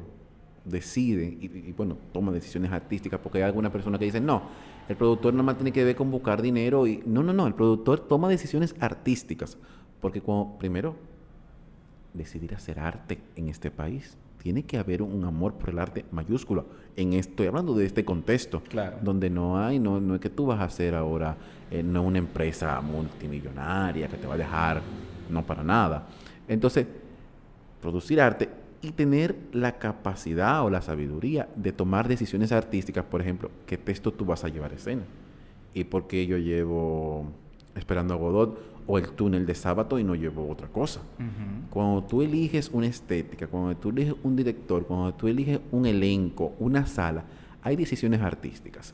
decide, 0.65 1.37
y, 1.39 1.71
bueno, 1.73 1.97
toma 2.11 2.31
decisiones 2.31 2.71
artísticas, 2.71 3.19
porque 3.19 3.39
hay 3.39 3.43
alguna 3.43 3.71
persona 3.71 3.99
que 3.99 4.05
dice, 4.05 4.21
no, 4.21 4.43
el 4.87 4.95
productor 4.95 5.33
nada 5.33 5.43
más 5.43 5.55
tiene 5.57 5.71
que 5.71 5.83
ver 5.83 5.95
con 5.95 6.09
buscar 6.09 6.41
dinero 6.41 6.87
y 6.87 7.03
no, 7.05 7.23
no, 7.23 7.33
no, 7.33 7.47
el 7.47 7.53
productor 7.53 7.99
toma 8.07 8.29
decisiones 8.29 8.75
artísticas, 8.79 9.57
porque 9.99 10.21
cuando 10.21 10.57
primero 10.57 10.95
decidir 12.13 12.53
hacer 12.55 12.79
arte 12.79 13.19
en 13.35 13.49
este 13.49 13.71
país, 13.71 14.17
tiene 14.37 14.63
que 14.63 14.77
haber 14.77 15.01
un 15.01 15.23
amor 15.23 15.53
por 15.53 15.69
el 15.69 15.79
arte 15.79 16.03
mayúsculo. 16.11 16.65
En 16.97 17.13
estoy 17.13 17.47
hablando 17.47 17.73
de 17.75 17.85
este 17.85 18.03
contexto, 18.03 18.61
donde 19.01 19.29
no 19.29 19.57
hay, 19.57 19.79
no, 19.79 20.01
no 20.01 20.15
es 20.15 20.21
que 20.21 20.29
tú 20.29 20.47
vas 20.47 20.59
a 20.59 20.65
hacer 20.65 20.95
ahora 20.95 21.37
eh, 21.71 21.81
no 21.81 22.03
una 22.03 22.17
empresa 22.17 22.79
multimillonaria 22.81 24.07
que 24.09 24.17
te 24.17 24.27
va 24.27 24.33
a 24.33 24.37
dejar, 24.37 24.81
no 25.29 25.45
para 25.45 25.63
nada. 25.63 26.07
Entonces, 26.47 26.85
producir 27.81 28.19
arte 28.19 28.49
y 28.83 28.91
tener 28.91 29.35
la 29.53 29.79
capacidad 29.79 30.63
o 30.63 30.69
la 30.69 30.81
sabiduría 30.81 31.49
de 31.55 31.71
tomar 31.71 32.07
decisiones 32.07 32.51
artísticas, 32.51 33.05
por 33.05 33.21
ejemplo, 33.21 33.49
qué 33.65 33.77
texto 33.77 34.11
tú 34.11 34.25
vas 34.25 34.43
a 34.43 34.49
llevar 34.49 34.71
a 34.71 34.75
escena 34.75 35.03
y 35.73 35.85
por 35.85 36.07
qué 36.07 36.27
yo 36.27 36.37
llevo 36.37 37.31
Esperando 37.75 38.13
a 38.13 38.17
Godot 38.17 38.59
o 38.85 38.97
el 38.97 39.09
túnel 39.09 39.45
de 39.45 39.55
sábado 39.55 39.97
y 39.97 40.03
no 40.03 40.13
llevo 40.13 40.47
otra 40.47 40.67
cosa. 40.67 41.01
Cuando 41.69 42.03
tú 42.03 42.21
eliges 42.21 42.69
una 42.71 42.85
estética, 42.85 43.47
cuando 43.47 43.75
tú 43.77 43.89
eliges 43.89 44.13
un 44.21 44.35
director, 44.35 44.85
cuando 44.85 45.13
tú 45.13 45.27
eliges 45.27 45.59
un 45.71 45.85
elenco, 45.85 46.53
una 46.59 46.85
sala, 46.85 47.23
hay 47.63 47.75
decisiones 47.75 48.21
artísticas. 48.21 48.93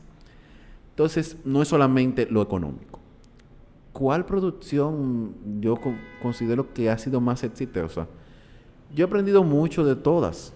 Entonces, 0.90 1.36
no 1.44 1.60
es 1.60 1.68
solamente 1.68 2.26
lo 2.30 2.40
económico. 2.40 3.00
¿Cuál 3.92 4.24
producción 4.24 5.34
yo 5.60 5.78
considero 6.22 6.72
que 6.72 6.88
ha 6.88 6.96
sido 6.96 7.20
más 7.20 7.42
exitosa? 7.44 8.06
Yo 8.94 9.04
he 9.04 9.08
aprendido 9.08 9.42
mucho 9.44 9.84
de 9.84 9.96
todas. 9.96 10.52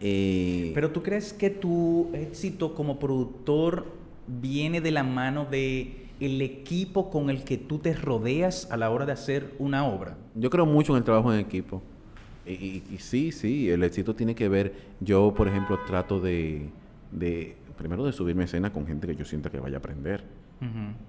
Eh, 0.00 0.72
Pero 0.74 0.90
tú 0.90 1.02
crees 1.02 1.32
que 1.32 1.50
tu 1.50 2.10
éxito 2.12 2.74
como 2.74 2.98
productor 2.98 3.86
viene 4.26 4.80
de 4.80 4.90
la 4.90 5.02
mano 5.02 5.44
de 5.44 6.08
el 6.20 6.42
equipo 6.42 7.10
con 7.10 7.30
el 7.30 7.44
que 7.44 7.56
tú 7.58 7.78
te 7.78 7.94
rodeas 7.94 8.70
a 8.70 8.76
la 8.76 8.90
hora 8.90 9.06
de 9.06 9.12
hacer 9.12 9.54
una 9.58 9.86
obra? 9.86 10.16
Yo 10.34 10.50
creo 10.50 10.66
mucho 10.66 10.92
en 10.92 10.98
el 10.98 11.04
trabajo 11.04 11.32
en 11.32 11.40
equipo. 11.40 11.82
Y, 12.46 12.82
sí, 12.98 13.30
sí, 13.30 13.68
el 13.68 13.82
éxito 13.82 14.14
tiene 14.14 14.34
que 14.34 14.48
ver. 14.48 14.72
Yo, 15.00 15.34
por 15.34 15.48
ejemplo, 15.48 15.78
trato 15.86 16.18
de, 16.18 16.70
primero 17.76 18.04
de 18.04 18.12
subirme 18.12 18.42
a 18.42 18.44
escena 18.46 18.72
con 18.72 18.86
gente 18.86 19.06
que 19.06 19.14
yo 19.14 19.24
sienta 19.24 19.50
que 19.50 19.60
vaya 19.60 19.76
a 19.76 19.78
aprender. 19.78 20.24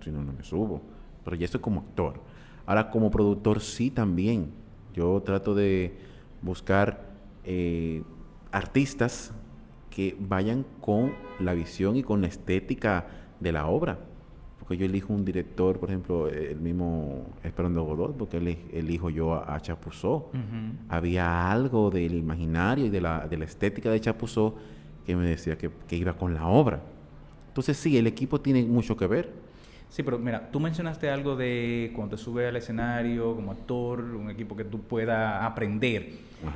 Si 0.04 0.12
no, 0.12 0.22
no 0.22 0.34
me 0.34 0.44
subo. 0.44 0.82
Pero 1.24 1.38
ya 1.38 1.46
estoy 1.46 1.62
como 1.62 1.80
actor. 1.80 2.20
Ahora, 2.66 2.90
como 2.90 3.10
productor, 3.10 3.62
sí 3.62 3.90
también. 3.90 4.52
Yo 4.94 5.22
trato 5.22 5.56
de 5.56 5.98
buscar 6.42 7.10
eh, 7.44 8.04
artistas 8.52 9.34
que 9.90 10.16
vayan 10.20 10.66
con 10.82 11.14
la 11.40 11.54
visión 11.54 11.96
y 11.96 12.04
con 12.04 12.22
la 12.22 12.28
estética 12.28 13.08
de 13.40 13.52
la 13.52 13.68
obra. 13.68 14.00
Porque 14.60 14.78
yo 14.78 14.86
elijo 14.86 15.14
un 15.14 15.26
director, 15.26 15.80
por 15.80 15.90
ejemplo, 15.90 16.28
el 16.28 16.60
mismo 16.60 17.26
Esperando 17.44 17.84
Godot, 17.84 18.16
porque 18.16 18.38
elijo 18.72 19.10
yo 19.10 19.34
a, 19.34 19.60
Chapuzó. 19.62 20.30
Había 20.90 21.52
algo 21.52 21.90
del 21.90 22.14
imaginario 22.14 22.86
y 22.86 22.90
de 22.90 23.02
la, 23.02 23.28
de 23.28 23.38
la 23.38 23.46
estética 23.46 23.90
de 23.90 24.00
Chapuzó 24.00 24.56
que 25.06 25.16
me 25.16 25.28
decía 25.28 25.58
que, 25.58 25.72
que 25.88 25.96
iba 25.96 26.14
con 26.14 26.36
la 26.36 26.48
obra. 26.48 26.84
Entonces 27.48 27.78
sí, 27.78 27.98
el 27.98 28.06
equipo 28.06 28.40
tiene 28.40 28.64
mucho 28.64 28.96
que 28.96 29.08
ver. 29.08 29.34
Sí, 29.90 30.04
pero 30.04 30.20
mira, 30.20 30.52
tú 30.52 30.60
mencionaste 30.60 31.10
algo 31.10 31.36
de 31.36 31.92
cuando 31.96 32.16
te 32.16 32.22
subes 32.22 32.48
al 32.48 32.56
escenario 32.56 33.36
como 33.36 33.52
actor, 33.52 34.02
un 34.02 34.30
equipo 34.30 34.56
que 34.56 34.64
tú 34.64 34.82
puedas 34.82 35.44
aprender. 35.44 36.12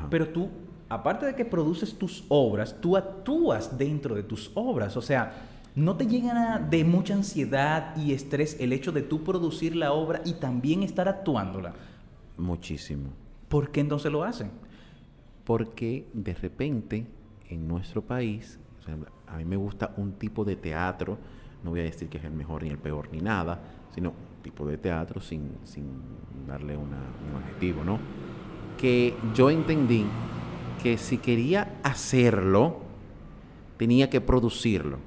Pero 0.10 0.30
tú, 0.30 0.50
aparte 0.88 1.26
de 1.26 1.36
que 1.36 1.44
produces 1.44 1.98
tus 1.98 2.24
obras, 2.30 2.80
tú 2.80 2.96
actúas 2.96 3.76
dentro 3.78 4.14
de 4.14 4.24
tus 4.24 4.52
obras. 4.54 4.96
O 4.98 5.02
sea, 5.02 5.34
¿no 5.76 5.98
te 5.98 6.06
llega 6.06 6.60
de 6.60 6.84
mucha 6.84 7.16
ansiedad 7.16 7.98
y 7.98 8.14
estrés 8.14 8.56
el 8.60 8.72
hecho 8.72 8.92
de 8.92 9.02
tú 9.02 9.24
producir 9.24 9.76
la 9.76 9.94
obra 9.94 10.22
y 10.26 10.34
también 10.34 10.84
estar 10.84 11.10
actuándola? 11.10 11.74
Muchísimo. 12.38 13.10
¿Por 13.50 13.72
qué 13.72 13.82
entonces 13.82 14.12
lo 14.12 14.24
hacen? 14.24 14.52
Porque 15.44 16.08
de 16.14 16.36
repente 16.36 17.08
en 17.50 17.68
nuestro 17.68 18.04
país, 18.04 18.60
a 19.28 19.38
mí 19.38 19.46
me 19.46 19.56
gusta 19.56 19.94
un 19.98 20.14
tipo 20.14 20.46
de 20.46 20.56
teatro 20.56 21.18
no 21.64 21.72
voy 21.72 21.82
a 21.82 21.84
decir 21.84 22.10
que 22.10 22.18
es 22.18 22.24
el 22.24 22.34
mejor 22.34 22.64
ni 22.64 22.70
el 22.70 22.78
peor 22.78 23.10
ni 23.12 23.20
nada, 23.20 23.60
sino 23.94 24.14
tipo 24.42 24.66
de 24.66 24.78
teatro 24.78 25.22
sin, 25.22 25.50
darle 26.48 26.76
un 26.76 26.94
adjetivo, 27.38 27.84
¿no? 27.84 28.00
Que 28.78 29.16
yo 29.34 29.50
entendí 29.50 30.06
que 30.82 30.98
si 30.98 31.18
quería 31.18 31.80
hacerlo, 31.84 32.82
tenía 33.78 34.10
que 34.10 34.20
producirlo. 34.20 34.98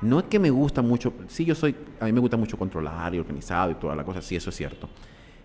No 0.00 0.20
es 0.20 0.26
que 0.26 0.38
me 0.38 0.50
gusta 0.50 0.80
mucho, 0.80 1.12
sí 1.26 1.44
yo 1.44 1.54
soy, 1.54 1.74
a 2.00 2.06
mí 2.06 2.12
me 2.12 2.20
gusta 2.20 2.36
mucho 2.36 2.56
controlar 2.56 3.14
y 3.14 3.18
organizado 3.18 3.72
y 3.72 3.74
toda 3.74 3.96
la 3.96 4.04
cosa, 4.04 4.22
sí 4.22 4.36
eso 4.36 4.50
es 4.50 4.56
cierto, 4.56 4.88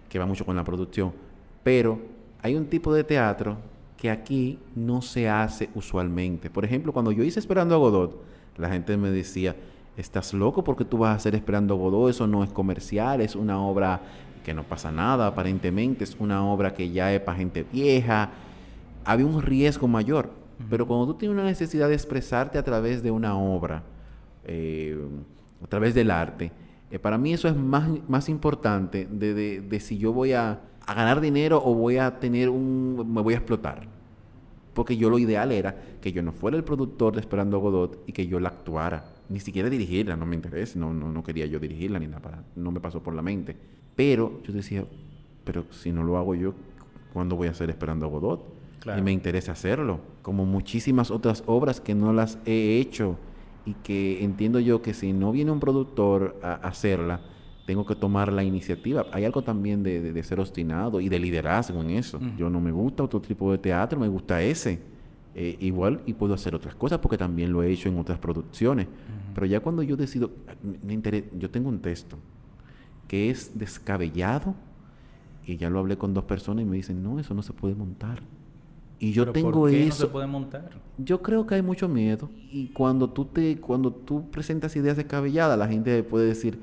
que 0.07 0.19
va 0.19 0.25
mucho 0.25 0.45
con 0.45 0.55
la 0.55 0.63
producción, 0.63 1.11
pero 1.63 1.99
hay 2.41 2.55
un 2.55 2.67
tipo 2.67 2.93
de 2.93 3.03
teatro 3.03 3.57
que 3.97 4.11
aquí 4.11 4.59
no 4.75 5.01
se 5.01 5.27
hace 5.27 5.69
usualmente. 5.73 6.49
Por 6.49 6.65
ejemplo, 6.65 6.93
cuando 6.93 7.11
yo 7.11 7.23
hice 7.23 7.39
Esperando 7.39 7.73
a 7.73 7.77
Godot, 7.77 8.21
la 8.57 8.69
gente 8.69 8.95
me 8.95 9.09
decía, 9.09 9.55
estás 9.97 10.33
loco 10.33 10.63
porque 10.63 10.85
tú 10.85 10.99
vas 10.99 11.11
a 11.11 11.15
hacer 11.15 11.35
Esperando 11.35 11.75
Godot, 11.75 12.09
eso. 12.09 12.27
No 12.27 12.43
es 12.43 12.49
comercial, 12.51 13.21
es 13.21 13.35
una 13.35 13.61
obra 13.61 14.01
que 14.43 14.53
no 14.53 14.63
pasa 14.63 14.91
nada, 14.91 15.27
aparentemente. 15.27 16.03
Es 16.03 16.15
una 16.19 16.45
obra 16.45 16.73
que 16.73 16.91
ya 16.91 17.13
es 17.13 17.21
para 17.21 17.37
gente 17.37 17.65
vieja, 17.71 18.31
había 19.05 19.25
un 19.25 19.41
riesgo 19.41 19.87
mayor, 19.87 20.31
pero 20.69 20.87
cuando 20.87 21.07
tú 21.07 21.13
tienes 21.15 21.35
una 21.35 21.45
necesidad 21.45 21.89
de 21.89 21.95
expresarte 21.95 22.57
a 22.57 22.63
través 22.63 23.03
de 23.03 23.11
una 23.11 23.37
obra, 23.37 23.83
eh, 24.45 24.97
a 25.63 25.67
través 25.67 25.93
del 25.93 26.11
arte, 26.11 26.51
eh, 26.91 26.99
para 26.99 27.17
mí 27.17 27.33
eso 27.33 27.47
es 27.47 27.55
más, 27.55 27.89
más 28.07 28.29
importante 28.29 29.07
de, 29.09 29.61
de, 29.61 29.79
si 29.79 29.97
yo 29.97 30.13
voy 30.13 30.33
a, 30.33 30.61
a, 30.85 30.93
ganar 30.93 31.21
dinero 31.21 31.61
o 31.63 31.73
voy 31.73 31.97
a 31.97 32.19
tener 32.19 32.49
un, 32.49 33.03
me 33.13 33.21
voy 33.21 33.33
a 33.33 33.37
explotar. 33.37 33.87
Porque 34.73 34.97
yo 34.97 35.09
lo 35.09 35.19
ideal 35.19 35.51
era 35.51 35.75
que 36.01 36.11
yo 36.11 36.23
no 36.23 36.31
fuera 36.31 36.57
el 36.57 36.63
productor 36.63 37.13
de 37.13 37.19
Esperando 37.19 37.59
Godot 37.59 38.03
y 38.07 38.11
que 38.11 38.25
yo 38.25 38.39
la 38.39 38.49
actuara 38.49 39.12
ni 39.29 39.39
siquiera 39.39 39.69
dirigirla, 39.69 40.15
no 40.15 40.25
me 40.25 40.35
interesa, 40.35 40.77
no, 40.79 40.93
no, 40.93 41.11
no 41.11 41.23
quería 41.23 41.45
yo 41.45 41.59
dirigirla 41.59 41.99
ni 41.99 42.07
nada, 42.07 42.43
no 42.55 42.71
me 42.71 42.79
pasó 42.79 43.01
por 43.01 43.15
la 43.15 43.21
mente. 43.21 43.55
Pero 43.95 44.41
yo 44.43 44.53
decía, 44.53 44.85
pero 45.43 45.65
si 45.71 45.91
no 45.91 46.03
lo 46.03 46.17
hago 46.17 46.35
yo, 46.35 46.53
¿cuándo 47.13 47.35
voy 47.35 47.47
a 47.47 47.51
hacer 47.51 47.69
Esperando 47.69 48.05
a 48.05 48.09
Godot? 48.09 48.53
Y 48.97 49.01
me 49.01 49.13
interesa 49.13 49.53
hacerlo, 49.53 50.01
como 50.21 50.45
muchísimas 50.45 51.09
otras 51.09 51.43
obras 51.45 51.79
que 51.79 51.95
no 51.95 52.11
las 52.11 52.37
he 52.45 52.79
hecho 52.79 53.17
y 53.65 53.75
que 53.75 54.23
entiendo 54.23 54.59
yo 54.59 54.81
que 54.81 54.93
si 54.93 55.13
no 55.13 55.31
viene 55.31 55.51
un 55.51 55.61
productor 55.61 56.37
a 56.43 56.55
hacerla, 56.55 57.21
tengo 57.65 57.85
que 57.85 57.95
tomar 57.95 58.33
la 58.33 58.43
iniciativa. 58.43 59.05
Hay 59.13 59.23
algo 59.23 59.41
también 59.41 59.83
de, 59.83 60.11
de, 60.11 60.23
ser 60.23 60.39
obstinado 60.39 60.99
y 60.99 61.07
de 61.07 61.17
liderazgo 61.17 61.81
en 61.81 61.91
eso. 61.91 62.19
Yo 62.37 62.49
no 62.49 62.59
me 62.59 62.71
gusta 62.71 63.03
otro 63.03 63.21
tipo 63.21 63.51
de 63.51 63.57
teatro, 63.57 63.97
me 63.99 64.09
gusta 64.09 64.41
ese. 64.41 64.81
Eh, 65.35 65.57
igual 65.61 66.01
y 66.05 66.13
puedo 66.13 66.35
hacer 66.35 66.53
otras 66.53 66.75
cosas 66.75 66.99
porque 66.99 67.17
también 67.17 67.51
lo 67.51 67.63
he 67.63 67.71
hecho 67.71 67.89
en 67.89 67.97
otras 67.97 68.19
producciones. 68.19 68.87
Pero 69.33 69.47
ya 69.47 69.59
cuando 69.61 69.81
yo 69.81 69.95
decido, 69.95 70.29
me 70.83 71.01
yo 71.39 71.49
tengo 71.49 71.69
un 71.69 71.79
texto 71.79 72.17
que 73.07 73.31
es 73.31 73.57
descabellado 73.57 74.53
y 75.45 75.57
ya 75.57 75.71
lo 75.71 75.79
hablé 75.79 75.97
con 75.97 76.13
dos 76.13 76.25
personas 76.25 76.63
y 76.63 76.67
me 76.67 76.77
dicen, 76.77 77.01
no, 77.01 77.19
eso 77.19 77.33
no 77.33 77.41
se 77.41 77.51
puede 77.51 77.73
montar. 77.73 78.21
Y 78.99 79.11
yo 79.11 79.31
tengo 79.31 79.51
¿por 79.51 79.71
qué 79.71 79.87
eso. 79.87 79.89
no 79.89 79.95
se 79.95 80.07
puede 80.07 80.27
montar? 80.27 80.69
Yo 80.99 81.21
creo 81.23 81.47
que 81.47 81.55
hay 81.55 81.61
mucho 81.63 81.89
miedo 81.89 82.29
y 82.51 82.67
cuando 82.67 83.09
tú 83.09 83.25
te 83.25 83.57
cuando 83.57 83.91
tú 83.91 84.29
presentas 84.29 84.75
ideas 84.75 84.95
descabelladas, 84.97 85.57
la 85.57 85.67
gente 85.67 86.03
puede 86.03 86.27
decir 86.27 86.59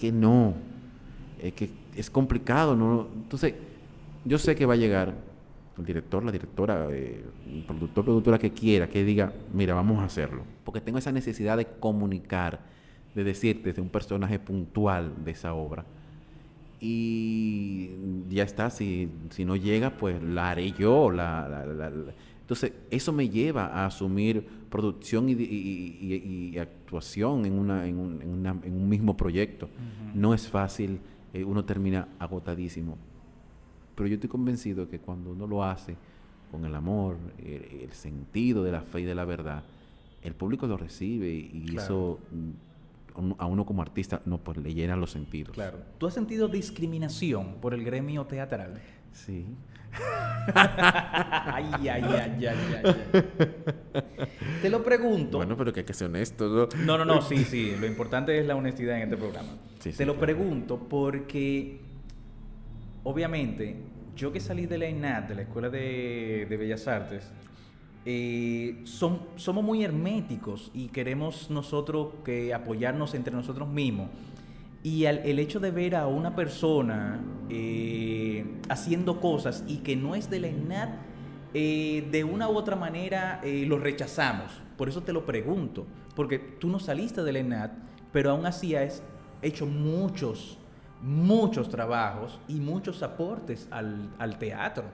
que 0.00 0.10
no, 0.10 0.54
es 1.38 1.52
que 1.52 1.70
es 1.94 2.08
complicado, 2.08 2.74
¿no? 2.74 3.08
Entonces, 3.14 3.54
yo 4.24 4.38
sé 4.38 4.56
que 4.56 4.64
va 4.64 4.74
a 4.74 4.78
llegar 4.78 5.14
el 5.80 5.86
director, 5.86 6.24
la 6.24 6.32
directora, 6.32 6.88
eh, 6.90 7.24
el 7.46 7.64
productor, 7.64 8.04
productora 8.04 8.38
que 8.38 8.52
quiera, 8.52 8.88
que 8.88 9.04
diga, 9.04 9.32
mira, 9.52 9.74
vamos 9.74 9.98
a 10.00 10.04
hacerlo. 10.04 10.44
Porque 10.64 10.80
tengo 10.80 10.98
esa 10.98 11.12
necesidad 11.12 11.56
de 11.56 11.66
comunicar, 11.66 12.60
de 13.14 13.24
decir 13.24 13.62
desde 13.62 13.82
un 13.82 13.88
personaje 13.88 14.38
puntual 14.38 15.24
de 15.24 15.32
esa 15.32 15.54
obra. 15.54 15.84
Y 16.80 17.90
ya 18.30 18.42
está, 18.42 18.70
si, 18.70 19.10
si 19.30 19.44
no 19.44 19.56
llega, 19.56 19.90
pues 19.90 20.22
la 20.22 20.50
haré 20.50 20.72
yo. 20.72 21.10
La, 21.10 21.64
entonces, 22.40 22.72
eso 22.90 23.12
me 23.12 23.28
lleva 23.28 23.66
a 23.66 23.86
asumir 23.86 24.44
producción 24.70 25.26
y, 25.28 26.56
actuación 26.58 27.44
en, 27.44 27.58
una, 27.58 27.86
en, 27.86 27.98
un, 27.98 28.22
en, 28.22 28.74
un, 28.74 28.88
mismo 28.88 29.16
proyecto. 29.16 29.68
No 30.14 30.32
es 30.32 30.48
fácil, 30.48 31.00
eh, 31.34 31.44
uno 31.44 31.64
termina 31.64 32.08
agotadísimo. 32.18 32.96
Pero 34.00 34.08
yo 34.08 34.14
estoy 34.14 34.30
convencido 34.30 34.88
que 34.88 34.98
cuando 34.98 35.32
uno 35.32 35.46
lo 35.46 35.62
hace 35.62 35.94
con 36.50 36.64
el 36.64 36.74
amor, 36.74 37.18
el, 37.36 37.92
sentido 37.92 38.64
de 38.64 38.72
la 38.72 38.80
fe 38.80 39.02
y 39.02 39.04
de 39.04 39.14
la 39.14 39.26
verdad, 39.26 39.62
el 40.22 40.32
público 40.32 40.66
lo 40.66 40.78
recibe 40.78 41.28
y 41.28 41.76
eso 41.76 42.18
mm, 42.32 43.32
a 43.36 43.44
uno 43.44 43.66
como 43.66 43.82
artista 43.82 44.22
no 44.24 44.38
pues 44.38 44.56
le 44.56 44.72
llena 44.72 44.96
los 44.96 45.10
sentidos. 45.10 45.52
Claro. 45.52 45.80
¿Tú 45.98 46.06
has 46.06 46.14
sentido 46.14 46.48
discriminación 46.48 47.56
por 47.60 47.74
el 47.74 47.84
gremio 47.84 48.24
teatral? 48.24 48.80
Sí. 49.12 49.44
ay, 50.54 51.66
ay, 51.74 52.02
ay, 52.02 52.46
ay, 52.46 52.46
ay, 52.82 53.52
Te 54.62 54.70
lo 54.70 54.82
pregunto. 54.82 55.36
Bueno, 55.36 55.58
pero 55.58 55.74
que 55.74 55.80
hay 55.80 55.86
que 55.86 55.92
ser 55.92 56.08
honesto, 56.08 56.48
¿no? 56.48 56.68
No, 56.86 56.96
no, 56.96 57.04
no, 57.04 57.20
sí, 57.20 57.44
sí. 57.44 57.76
Lo 57.78 57.86
importante 57.86 58.38
es 58.40 58.46
la 58.46 58.56
honestidad 58.56 58.96
en 58.96 59.02
este 59.02 59.18
programa. 59.18 59.58
Te 59.78 60.06
lo 60.06 60.18
pregunto 60.18 60.78
porque, 60.88 61.82
obviamente, 63.04 63.89
yo 64.20 64.30
que 64.30 64.38
salí 64.38 64.66
de 64.66 64.76
la 64.76 64.84
ENAT, 64.84 65.30
de 65.30 65.34
la 65.34 65.42
Escuela 65.42 65.70
de, 65.70 66.46
Bellas 66.50 66.86
Artes, 66.86 67.30
eh, 68.04 68.82
son, 68.84 69.22
somos 69.36 69.64
muy 69.64 69.82
herméticos 69.82 70.70
y 70.74 70.88
queremos 70.88 71.50
nosotros 71.50 72.08
que 72.22 72.52
apoyarnos 72.52 73.14
entre 73.14 73.34
nosotros 73.34 73.66
mismos. 73.68 74.10
Y 74.82 75.04
el 75.06 75.38
hecho 75.38 75.58
de 75.58 75.70
ver 75.70 75.96
a 75.96 76.06
una 76.06 76.34
persona 76.34 77.20
eh, 77.48 78.44
haciendo 78.68 79.20
cosas 79.20 79.64
y 79.66 79.78
que 79.78 79.96
no 79.96 80.14
es 80.14 80.28
de 80.28 80.40
la 80.40 80.48
ENAT, 80.48 80.90
eh, 81.52 82.06
de 82.10 82.24
una 82.24 82.48
u 82.48 82.56
otra 82.56 82.76
manera 82.76 83.40
lo 83.44 83.78
rechazamos. 83.78 84.52
Por 84.76 84.90
eso 84.90 85.02
te 85.02 85.14
lo 85.14 85.24
pregunto, 85.24 85.86
porque 86.14 86.38
tú 86.38 86.68
no 86.68 86.78
saliste 86.78 87.22
de 87.22 87.32
la 87.32 87.38
ENAT, 87.38 87.72
pero 88.12 88.30
aún 88.30 88.44
así 88.44 88.74
has 88.74 89.02
hecho 89.42 89.66
muchos 89.66 90.58
muchos 91.02 91.68
trabajos 91.68 92.38
y 92.48 92.60
muchos 92.60 93.02
aportes 93.02 93.68
al, 93.70 94.38
teatro. 94.38 94.84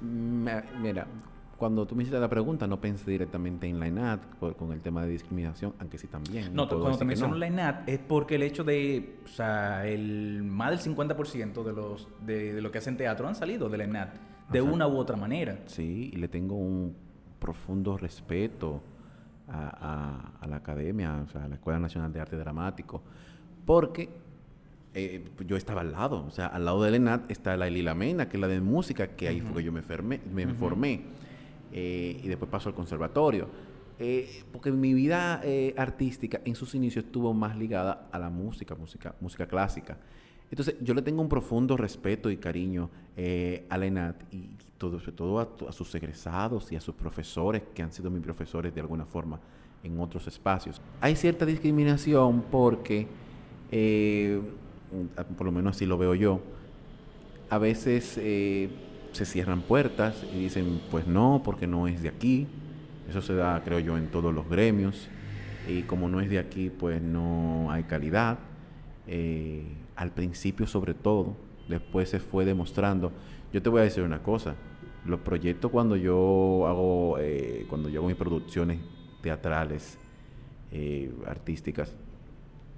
Mira, 0.00 1.06
cuando 1.56 1.86
tú 1.86 1.96
me 1.96 2.02
hiciste 2.02 2.20
la 2.20 2.28
pregunta, 2.28 2.66
no 2.66 2.80
pensé 2.80 3.10
directamente 3.10 3.66
en 3.66 3.80
la 3.80 3.88
ENAT 3.88 4.20
con 4.56 4.72
el 4.72 4.80
tema 4.80 5.02
de 5.04 5.10
discriminación, 5.10 5.74
aunque 5.80 5.98
sí 5.98 6.06
también. 6.06 6.54
No, 6.54 6.68
cuando 6.68 6.98
te 6.98 7.04
menciono 7.04 7.34
la 7.36 7.46
ENAT 7.46 7.88
es 7.88 7.98
porque 7.98 8.36
el 8.36 8.42
hecho 8.42 8.64
de, 8.64 9.18
o 9.24 9.28
sea, 9.28 9.86
el 9.86 10.42
más 10.44 10.70
del 10.70 10.94
50% 10.94 11.64
de 11.64 11.72
los 11.72 12.08
de, 12.24 12.60
lo 12.60 12.70
que 12.70 12.78
hacen 12.78 12.96
teatro 12.96 13.26
han 13.26 13.34
salido 13.34 13.68
de 13.68 13.78
la 13.78 13.84
ENAT, 13.84 14.14
de 14.50 14.62
una 14.62 14.86
u 14.86 14.96
otra 14.96 15.16
manera. 15.16 15.58
Sí, 15.66 16.10
y 16.12 16.16
le 16.16 16.28
tengo 16.28 16.54
un 16.54 16.94
profundo 17.38 17.96
respeto 17.96 18.82
a, 19.48 20.32
a 20.40 20.46
la 20.46 20.56
academia, 20.56 21.24
o 21.26 21.28
sea, 21.28 21.44
a 21.44 21.48
la 21.48 21.54
Escuela 21.54 21.78
Nacional 21.78 22.12
de 22.12 22.20
Arte 22.20 22.36
Dramático, 22.36 23.02
porque 23.64 24.27
eh, 24.94 25.24
yo 25.46 25.56
estaba 25.56 25.82
al 25.82 25.92
lado, 25.92 26.24
o 26.26 26.30
sea, 26.30 26.46
al 26.46 26.64
lado 26.64 26.82
de 26.82 26.96
ENAT 26.96 27.30
está 27.30 27.56
la 27.56 27.68
Elila 27.68 27.94
Mena, 27.94 28.28
que 28.28 28.36
es 28.36 28.40
la 28.40 28.48
de 28.48 28.60
música, 28.60 29.08
que 29.08 29.28
ahí 29.28 29.40
fue 29.40 29.62
que 29.62 29.64
yo 29.64 29.72
me, 29.72 29.82
me 30.32 30.54
formé, 30.54 31.02
eh, 31.72 32.20
y 32.22 32.28
después 32.28 32.50
paso 32.50 32.68
al 32.68 32.74
conservatorio. 32.74 33.48
Eh, 34.00 34.44
porque 34.52 34.70
mi 34.70 34.94
vida 34.94 35.42
artística 35.76 36.40
en 36.44 36.54
sus 36.54 36.74
inicios 36.74 37.04
estuvo 37.04 37.34
más 37.34 37.56
ligada 37.56 38.08
a 38.12 38.18
la 38.18 38.30
música, 38.30 38.74
música, 38.74 39.14
música 39.20 39.46
clásica. 39.46 39.98
Entonces, 40.50 40.76
yo 40.80 40.94
le 40.94 41.02
tengo 41.02 41.20
un 41.20 41.28
profundo 41.28 41.76
respeto 41.76 42.30
y 42.30 42.36
cariño 42.36 42.88
a 43.68 43.76
la 43.76 43.86
ENAT 43.86 44.32
y 44.32 44.50
todo, 44.78 45.00
sobre 45.00 45.12
todo 45.12 45.40
a, 45.68 45.72
sus 45.72 45.94
egresados 45.94 46.72
y 46.72 46.76
a 46.76 46.80
sus 46.80 46.94
profesores, 46.94 47.62
que 47.74 47.82
han 47.82 47.92
sido 47.92 48.08
mis 48.10 48.22
profesores 48.22 48.74
de 48.74 48.80
alguna 48.80 49.04
forma 49.04 49.40
en 49.82 49.98
otros 50.00 50.26
espacios. 50.28 50.80
Hay 51.00 51.16
cierta 51.16 51.44
discriminación 51.44 52.42
porque 52.50 53.06
por 55.36 55.46
lo 55.46 55.52
menos 55.52 55.76
así 55.76 55.86
lo 55.86 55.98
veo 55.98 56.14
yo, 56.14 56.40
a 57.50 57.58
veces 57.58 58.18
eh, 58.18 58.68
se 59.12 59.24
cierran 59.24 59.62
puertas 59.62 60.24
y 60.32 60.40
dicen, 60.40 60.80
pues 60.90 61.06
no, 61.06 61.42
porque 61.44 61.66
no 61.66 61.88
es 61.88 62.02
de 62.02 62.08
aquí. 62.08 62.46
Eso 63.08 63.22
se 63.22 63.34
da, 63.34 63.62
creo 63.64 63.78
yo, 63.78 63.96
en 63.96 64.08
todos 64.08 64.34
los 64.34 64.48
gremios. 64.48 65.08
Y 65.66 65.82
como 65.82 66.08
no 66.08 66.20
es 66.20 66.28
de 66.28 66.38
aquí, 66.38 66.70
pues 66.70 67.00
no 67.00 67.70
hay 67.70 67.84
calidad. 67.84 68.38
Eh, 69.06 69.64
al 69.96 70.12
principio 70.12 70.66
sobre 70.66 70.94
todo, 70.94 71.36
después 71.68 72.10
se 72.10 72.20
fue 72.20 72.44
demostrando. 72.44 73.12
Yo 73.52 73.62
te 73.62 73.70
voy 73.70 73.80
a 73.80 73.84
decir 73.84 74.02
una 74.02 74.22
cosa, 74.22 74.54
los 75.06 75.20
proyectos 75.20 75.70
cuando 75.70 75.96
yo 75.96 76.66
hago, 76.66 77.16
eh, 77.18 77.64
cuando 77.70 77.88
yo 77.88 78.00
hago 78.00 78.08
mis 78.08 78.16
producciones 78.16 78.78
teatrales, 79.22 79.98
artísticas, 81.26 81.96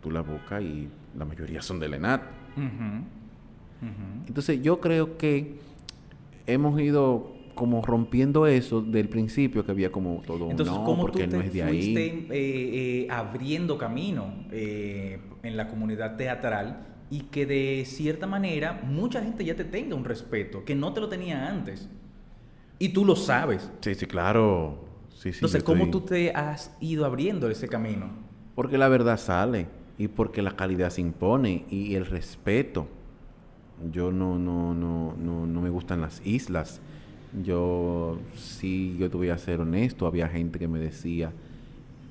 tú 0.00 0.10
la 0.10 0.22
buscas 0.22 0.62
y 0.62 0.88
la 1.16 1.24
mayoría 1.24 1.62
son 1.62 1.78
de 1.80 1.88
la 1.88 1.96
ENAT. 1.96 2.22
Entonces 4.26 4.62
yo 4.62 4.80
creo 4.80 5.16
que 5.16 5.54
hemos 6.46 6.80
ido 6.80 7.34
como 7.54 7.82
rompiendo 7.82 8.46
eso 8.46 8.80
del 8.80 9.08
principio 9.08 9.64
que 9.64 9.72
había 9.72 9.92
como 9.92 10.22
todo 10.26 10.46
un 10.46 10.56
no 10.56 10.96
porque 10.98 11.26
no 11.26 11.40
es 11.40 11.52
de 11.52 11.62
ahí. 11.62 11.96
Eh, 11.96 12.26
eh, 12.30 13.06
abriendo 13.10 13.76
camino 13.76 14.32
eh, 14.50 15.20
en 15.42 15.56
la 15.56 15.68
comunidad 15.68 16.16
teatral 16.16 16.86
y 17.10 17.22
que 17.22 17.44
de 17.44 17.84
cierta 17.86 18.26
manera 18.26 18.80
mucha 18.84 19.22
gente 19.22 19.44
ya 19.44 19.56
te 19.56 19.64
tenga 19.64 19.94
un 19.94 20.04
respeto 20.04 20.64
que 20.64 20.74
no 20.74 20.92
te 20.92 21.00
lo 21.00 21.08
tenía 21.08 21.48
antes. 21.48 21.88
Y 22.78 22.90
tú 22.90 23.04
lo 23.04 23.14
sabes. 23.14 23.70
Sí, 23.80 23.94
sí, 23.94 24.06
claro. 24.06 24.84
Sí, 25.10 25.32
sí, 25.32 25.38
Entonces, 25.38 25.62
¿cómo 25.62 25.90
tú 25.90 26.00
te 26.00 26.30
has 26.30 26.74
ido 26.80 27.04
abriendo 27.04 27.50
ese 27.50 27.68
camino? 27.68 28.08
Porque 28.54 28.78
la 28.78 28.88
verdad 28.88 29.18
sale 29.18 29.66
y 30.00 30.08
porque 30.08 30.40
la 30.40 30.56
calidad 30.56 30.88
se 30.88 31.02
impone 31.02 31.66
y 31.68 31.94
el 31.94 32.06
respeto. 32.06 32.88
Yo 33.92 34.10
no, 34.10 34.38
no, 34.38 34.72
no, 34.72 35.14
no, 35.14 35.46
no 35.46 35.60
me 35.60 35.68
gustan 35.68 36.00
las 36.00 36.24
islas. 36.24 36.80
Yo 37.44 38.18
sí, 38.34 38.96
yo 38.98 39.10
te 39.10 39.18
voy 39.18 39.28
a 39.28 39.36
ser 39.36 39.60
honesto, 39.60 40.06
había 40.06 40.26
gente 40.26 40.58
que 40.58 40.68
me 40.68 40.78
decía, 40.78 41.34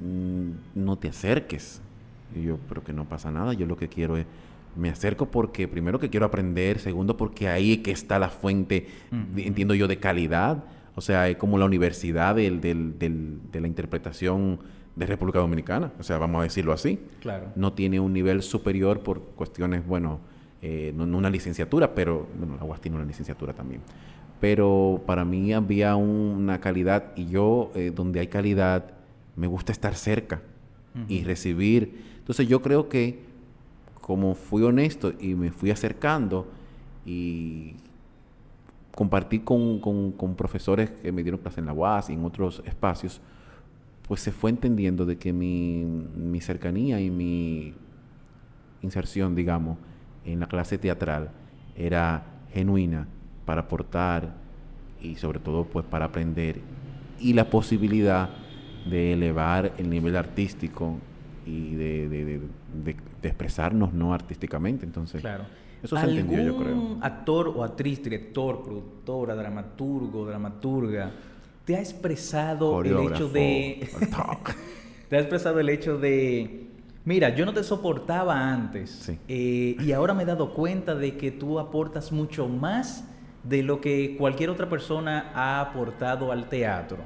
mm, 0.02 0.80
no 0.80 1.00
te 1.00 1.08
acerques. 1.08 1.82
Y 2.36 2.44
yo, 2.44 2.60
pero 2.70 2.84
que 2.84 2.94
no 2.94 3.06
pasa 3.06 3.32
nada, 3.32 3.54
yo 3.54 3.66
lo 3.66 3.76
que 3.76 3.88
quiero 3.88 4.18
es, 4.18 4.28
me 4.76 4.92
acerco 4.92 5.26
porque 5.26 5.68
primero 5.68 5.98
que 6.00 6.12
quiero 6.12 6.28
aprender, 6.28 6.78
segundo 6.78 7.18
porque 7.18 7.50
ahí 7.50 7.78
que 7.78 7.90
está 7.90 8.20
la 8.20 8.30
fuente, 8.30 8.86
entiendo 9.36 9.74
yo, 9.74 9.88
de 9.88 9.98
calidad. 9.98 10.64
O 10.94 11.02
sea, 11.02 11.28
es 11.28 11.38
como 11.38 11.58
la 11.58 11.66
universidad 11.66 12.36
del, 12.36 12.62
del, 12.62 13.00
del, 13.00 13.40
de 13.52 13.62
la 13.62 13.68
interpretación 13.68 14.60
de 15.00 15.06
República 15.06 15.40
Dominicana, 15.40 15.94
o 15.98 16.04
sea, 16.04 16.18
vamos 16.18 16.42
a 16.42 16.44
decirlo 16.44 16.74
así. 16.74 17.00
Claro. 17.22 17.54
No 17.56 17.72
tiene 17.72 18.02
un 18.02 18.12
nivel 18.12 18.42
superior 18.42 19.00
por 19.00 19.22
cuestiones, 19.22 19.88
bueno, 19.88 20.20
eh, 20.62 20.92
no, 20.94 21.06
una 21.18 21.30
licenciatura, 21.30 21.96
pero, 21.96 22.28
bueno, 22.38 22.58
la 22.58 22.66
UAS 22.66 22.82
tiene 22.82 22.98
una 22.98 23.06
licenciatura 23.06 23.54
también. 23.54 23.80
Pero 24.42 25.02
para 25.06 25.24
mí 25.24 25.54
había 25.54 25.96
una 25.96 26.60
calidad 26.60 27.14
y 27.16 27.28
yo, 27.28 27.72
eh, 27.76 27.94
donde 27.96 28.20
hay 28.20 28.28
calidad, 28.28 28.92
me 29.38 29.48
gusta 29.48 29.72
estar 29.72 29.96
cerca 29.96 30.42
y 31.08 31.24
recibir. 31.24 32.04
Entonces 32.18 32.46
yo 32.50 32.62
creo 32.62 32.90
que 32.90 33.20
como 34.02 34.36
fui 34.36 34.64
honesto 34.64 35.14
y 35.18 35.34
me 35.36 35.52
fui 35.52 35.72
acercando 35.72 36.48
y 37.06 37.76
compartí 38.94 39.40
con, 39.40 39.80
con, 39.80 40.12
con 40.12 40.36
profesores 40.36 40.90
que 40.92 41.14
me 41.14 41.24
dieron 41.24 41.40
clase 41.40 41.62
en 41.62 41.68
la 41.68 41.74
UAS 41.74 42.10
y 42.10 42.14
en 42.14 42.26
otros 42.26 42.62
espacios, 42.66 43.22
pues 44.10 44.22
se 44.22 44.32
fue 44.32 44.50
entendiendo 44.50 45.06
de 45.06 45.20
que 45.20 45.32
mi, 45.32 45.86
mi 45.86 46.42
cercanía 46.42 47.00
y 47.00 47.12
mi 47.12 47.76
inserción, 48.82 49.36
digamos, 49.36 49.78
en 50.26 50.40
la 50.40 50.48
clase 50.48 50.80
teatral 50.80 51.30
era 51.76 52.24
genuina 52.52 53.08
para 53.46 53.62
aportar 53.62 54.34
y 55.00 55.16
sobre 55.16 55.40
todo 55.40 55.66
pues 55.66 55.86
para 55.86 56.06
aprender 56.06 56.60
y 57.20 57.34
la 57.34 57.52
posibilidad 57.52 58.32
de 58.90 59.14
elevar 59.14 59.74
el 59.78 59.92
nivel 59.92 60.16
artístico 60.16 60.98
y 61.46 61.76
de, 61.76 62.10
de, 62.10 62.42
de, 62.84 62.96
expresarnos 63.22 63.94
no 63.94 64.12
artísticamente. 64.12 64.88
Entonces, 64.88 65.22
claro. 65.22 65.44
eso 65.84 65.96
se 65.96 66.10
entendió, 66.10 66.42
yo 66.42 66.58
creo. 66.58 66.98
actor 67.02 67.54
o 67.56 67.64
actriz, 67.64 68.04
director, 68.04 68.64
productora, 68.64 69.36
dramaturgo, 69.36 70.26
dramaturga, 70.26 71.12
te 71.70 71.76
ha 71.76 71.82
expresado 71.82 72.82
el 72.82 72.98
hecho 72.98 73.30
de... 73.30 73.88
te 75.08 75.16
ha 75.16 75.20
expresado 75.20 75.60
el 75.60 75.70
hecho 75.70 76.00
de... 76.00 76.66
Mira, 77.06 77.36
yo 77.36 77.46
no 77.46 77.54
te 77.54 77.64
soportaba 77.64 78.52
antes 78.52 78.90
Sí. 78.90 79.20
eh, 79.28 79.76
y 79.80 79.92
ahora 79.92 80.16
me 80.16 80.24
he 80.24 80.26
dado 80.26 80.56
cuenta 80.56 80.96
de 80.96 81.16
que 81.16 81.30
tú 81.30 81.60
aportas 81.60 82.12
mucho 82.12 82.48
más 82.48 83.04
de 83.44 83.62
lo 83.62 83.82
que 83.82 84.16
cualquier 84.18 84.50
otra 84.50 84.68
persona 84.68 85.32
ha 85.36 85.62
aportado 85.62 86.32
al 86.32 86.50
teatro. 86.50 86.98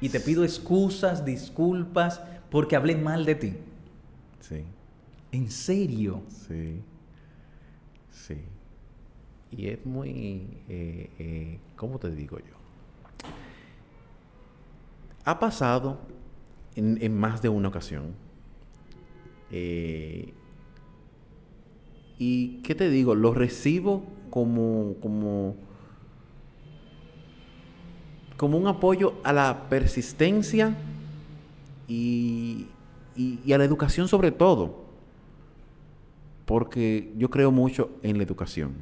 Y 0.00 0.08
te 0.08 0.18
pido 0.18 0.42
excusas, 0.42 1.24
disculpas, 1.24 2.20
porque 2.50 2.74
hablé 2.74 2.96
mal 2.96 3.24
de 3.24 3.34
ti. 3.36 3.52
Sí, 4.40 4.64
En 5.30 5.52
serio. 5.52 6.22
sí, 6.48 6.80
sí. 8.10 8.38
Y 9.52 9.68
es 9.68 9.86
muy, 9.86 10.48
eh, 10.68 11.10
eh, 11.20 11.58
¿cómo 11.76 12.00
te 12.00 12.10
digo 12.10 12.40
yo? 12.40 12.59
Ha 15.24 15.38
pasado 15.38 15.98
en, 16.74 16.98
en 17.00 17.18
más 17.18 17.42
de 17.42 17.48
una 17.48 17.68
ocasión. 17.68 18.14
Eh, 19.50 20.32
y, 22.18 22.60
¿qué 22.62 22.74
te 22.74 22.88
digo? 22.90 23.14
Lo 23.14 23.32
recibo 23.34 24.04
como, 24.30 24.94
como, 25.00 25.56
como 28.36 28.58
un 28.58 28.66
apoyo 28.66 29.14
a 29.24 29.32
la 29.32 29.68
persistencia 29.68 30.74
y, 31.88 32.66
y- 33.16 33.40
y 33.44 33.52
a 33.52 33.58
la 33.58 33.64
educación 33.64 34.08
sobre 34.08 34.30
todo. 34.32 34.84
Porque 36.46 37.12
yo 37.16 37.30
creo 37.30 37.50
mucho 37.52 37.90
en 38.02 38.16
la 38.18 38.24
educación. 38.24 38.72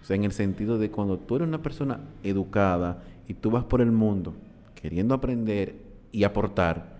O 0.00 0.04
sea, 0.04 0.16
en 0.16 0.24
el 0.24 0.32
sentido 0.32 0.78
de 0.78 0.90
cuando 0.90 1.18
tú 1.18 1.36
eres 1.36 1.46
una 1.48 1.62
persona 1.62 2.00
educada 2.22 3.02
y 3.28 3.34
tú 3.34 3.50
vas 3.50 3.64
por 3.64 3.80
el 3.80 3.92
mundo 3.92 4.34
queriendo 4.82 5.14
aprender 5.14 5.76
y 6.10 6.24
aportar, 6.24 6.98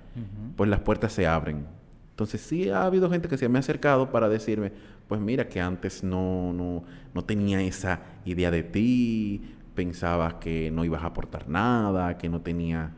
pues 0.56 0.70
las 0.70 0.80
puertas 0.80 1.12
se 1.12 1.26
abren. 1.26 1.66
Entonces 2.10 2.40
sí 2.40 2.70
ha 2.70 2.84
habido 2.84 3.10
gente 3.10 3.28
que 3.28 3.36
se 3.36 3.48
me 3.48 3.58
ha 3.58 3.60
acercado 3.60 4.10
para 4.10 4.28
decirme, 4.28 4.72
pues 5.08 5.20
mira 5.20 5.48
que 5.48 5.60
antes 5.60 6.04
no, 6.04 6.52
no, 6.52 6.84
no 7.12 7.24
tenía 7.24 7.60
esa 7.60 8.00
idea 8.24 8.50
de 8.50 8.62
ti, 8.62 9.42
pensabas 9.74 10.34
que 10.34 10.70
no 10.70 10.84
ibas 10.84 11.02
a 11.02 11.06
aportar 11.06 11.48
nada, 11.48 12.16
que 12.16 12.28
no 12.28 12.40
tenía... 12.40 12.92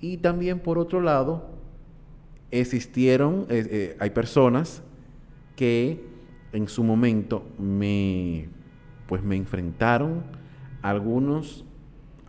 Y 0.00 0.16
también 0.16 0.60
por 0.60 0.78
otro 0.78 1.02
lado, 1.02 1.50
existieron, 2.50 3.46
eh, 3.50 3.66
eh, 3.70 3.96
hay 4.00 4.10
personas 4.10 4.82
que 5.56 6.02
en 6.52 6.68
su 6.68 6.82
momento 6.82 7.46
me, 7.58 8.48
pues 9.06 9.22
me 9.22 9.36
enfrentaron 9.36 10.24
algunos 10.80 11.64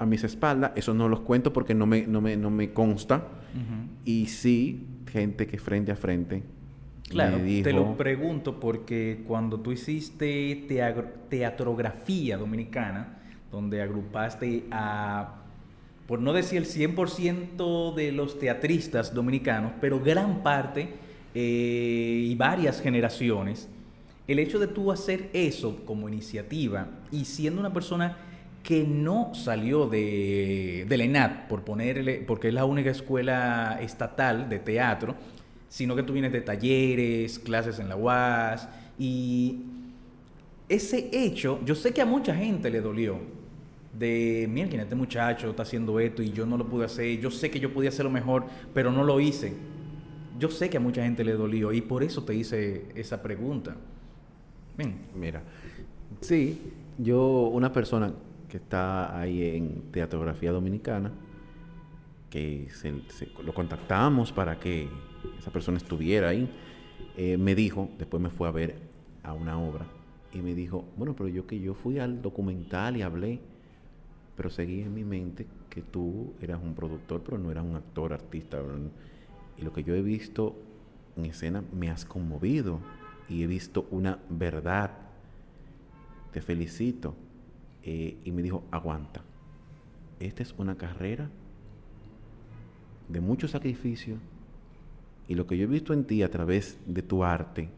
a 0.02 0.06
mis 0.08 0.24
espaldas, 0.24 0.72
eso 0.76 0.96
no 0.96 1.08
los 1.08 1.20
cuento 1.20 1.54
porque 1.54 1.76
no 1.76 1.86
me, 1.86 2.08
no 2.08 2.22
me, 2.22 2.36
no 2.36 2.50
me 2.50 2.74
consta, 2.74 3.28
y 4.04 4.26
sí, 4.28 4.88
gente 5.06 5.46
que 5.46 5.60
frente 5.60 5.92
a 5.92 5.96
frente 5.96 6.42
Claro, 7.12 7.38
me 7.38 7.44
dijo, 7.44 7.64
te 7.64 7.74
lo 7.74 7.98
pregunto 7.98 8.60
porque 8.60 9.24
cuando 9.28 9.60
tú 9.60 9.72
hiciste 9.72 10.66
teatrografía 11.30 12.38
dominicana, 12.38 13.20
donde 13.52 13.82
agrupaste 13.82 14.64
a, 14.72 15.36
por 16.08 16.20
no 16.20 16.32
decir 16.32 16.58
el 16.60 16.66
100% 16.66 17.94
de 17.94 18.12
los 18.12 18.40
teatristas 18.40 19.14
dominicanos, 19.14 19.74
pero 19.82 20.00
gran 20.00 20.42
parte 20.42 20.94
eh, 21.36 22.28
y 22.28 22.34
varias 22.36 22.82
generaciones, 22.82 23.68
el 24.28 24.40
hecho 24.40 24.58
de 24.58 24.68
tú 24.68 24.92
hacer 24.92 25.30
eso 25.34 25.84
como 25.86 26.08
iniciativa 26.08 26.88
y 27.12 27.26
siendo 27.26 27.60
una 27.60 27.74
persona 27.74 28.18
que 28.64 28.84
no 28.84 29.34
salió 29.34 29.88
de, 29.88 30.86
de 30.88 30.98
la 30.98 31.04
ENAT, 31.04 31.48
por 31.48 31.64
ponerle, 31.64 32.24
porque 32.26 32.50
es 32.50 32.54
la 32.54 32.66
única 32.66 32.92
escuela 32.92 33.80
estatal 33.82 34.50
de 34.50 34.60
teatro, 34.60 35.16
sino 35.68 35.96
que 35.96 36.04
tú 36.04 36.14
vienes 36.14 36.32
de 36.32 36.42
talleres, 36.42 37.40
clases 37.40 37.80
en 37.80 37.90
la 37.90 37.96
UAS, 37.96 38.70
y 39.00 39.62
ese 40.70 41.10
hecho, 41.12 41.60
yo 41.66 41.76
sé 41.76 41.92
que 41.92 42.02
a 42.02 42.06
mucha 42.06 42.36
gente 42.36 42.70
le 42.70 42.82
dolió, 42.82 43.20
de, 43.98 44.48
mira, 44.50 44.82
este 44.82 44.96
muchacho 44.96 45.50
está 45.50 45.64
haciendo 45.64 46.00
esto 46.00 46.22
y 46.22 46.32
yo 46.32 46.46
no 46.46 46.58
lo 46.58 46.68
pude 46.68 46.86
hacer, 46.86 47.20
yo 47.20 47.30
sé 47.30 47.52
que 47.52 47.60
yo 47.60 47.74
podía 47.74 47.90
hacerlo 47.90 48.12
mejor, 48.12 48.46
pero 48.74 48.92
no 48.92 49.04
lo 49.04 49.20
hice. 49.20 49.54
Yo 50.40 50.50
sé 50.50 50.70
que 50.70 50.78
a 50.78 50.80
mucha 50.80 51.04
gente 51.04 51.24
le 51.24 51.34
dolió 51.34 51.72
y 51.74 51.82
por 51.82 52.04
eso 52.04 52.24
te 52.24 52.34
hice 52.34 52.86
esa 52.96 53.22
pregunta. 53.22 53.76
Mira, 55.16 55.44
sí, 56.22 56.60
yo, 56.98 57.50
una 57.54 57.72
persona 57.72 58.14
que 58.52 58.58
está 58.58 59.18
ahí 59.18 59.56
en 59.56 59.92
Teatrografía 59.92 60.52
Dominicana, 60.52 61.14
que 62.30 62.68
se, 62.70 62.94
lo 63.44 63.54
contactamos 63.54 64.34
para 64.34 64.60
que 64.60 64.90
esa 65.40 65.52
persona 65.52 65.78
estuviera 65.78 66.28
ahí, 66.30 66.52
eh, 67.16 67.38
me 67.38 67.56
dijo, 67.56 67.90
después 67.98 68.22
me 68.22 68.30
fue 68.30 68.50
a 68.50 68.52
ver 68.52 68.76
a 69.24 69.32
una 69.32 69.58
obra, 69.58 69.86
y 70.34 70.42
me 70.42 70.54
dijo, 70.54 70.84
bueno, 70.98 71.16
pero 71.16 71.30
yo 71.30 71.48
que 71.48 71.62
yo 71.62 71.74
fui 71.74 71.98
al 71.98 72.22
documental 72.22 72.98
y 72.98 73.04
hablé, 73.04 73.40
pero 74.36 74.50
seguí 74.50 74.82
en 74.82 74.94
mi 74.94 75.06
mente 75.06 75.48
que 75.70 75.82
tú 75.82 76.34
eras 76.42 76.60
un 76.62 76.76
productor, 76.76 77.22
pero 77.24 77.38
no 77.38 77.52
eras 77.52 77.64
un 77.64 77.78
actor, 77.78 78.12
artista. 78.12 78.62
¿verdad? 78.62 78.80
Y 79.58 79.62
lo 79.62 79.72
que 79.72 79.84
yo 79.84 79.96
he 79.96 80.02
visto 80.02 80.58
en 81.16 81.26
escena 81.26 81.64
me 81.74 81.90
has 81.90 82.04
conmovido 82.04 82.80
y 83.30 83.44
he 83.44 83.48
visto 83.48 83.88
una 83.92 84.20
verdad. 84.30 84.92
Te 86.32 86.42
felicito. 86.42 87.16
Eh, 87.84 88.18
y 88.24 88.32
me 88.32 88.42
dijo, 88.42 88.64
aguanta. 88.72 89.24
Esta 90.20 90.44
es 90.44 90.54
una 90.58 90.78
carrera 90.78 91.30
de 93.10 93.22
mucho 93.22 93.48
sacrificio 93.48 94.18
y 95.28 95.36
lo 95.36 95.48
que 95.48 95.58
yo 95.58 95.64
he 95.64 95.68
visto 95.68 95.94
en 95.94 96.06
ti 96.06 96.24
a 96.24 96.30
través 96.30 96.78
de 96.86 97.02
tu 97.02 97.24
arte, 97.24 97.70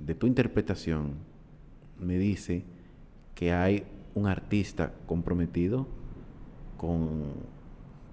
de 0.00 0.14
tu 0.14 0.26
interpretación, 0.26 1.14
me 2.00 2.18
dice 2.18 2.64
que 3.34 3.52
hay 3.52 3.84
un 4.14 4.26
artista 4.26 4.92
comprometido 5.06 5.86
con, 6.76 7.24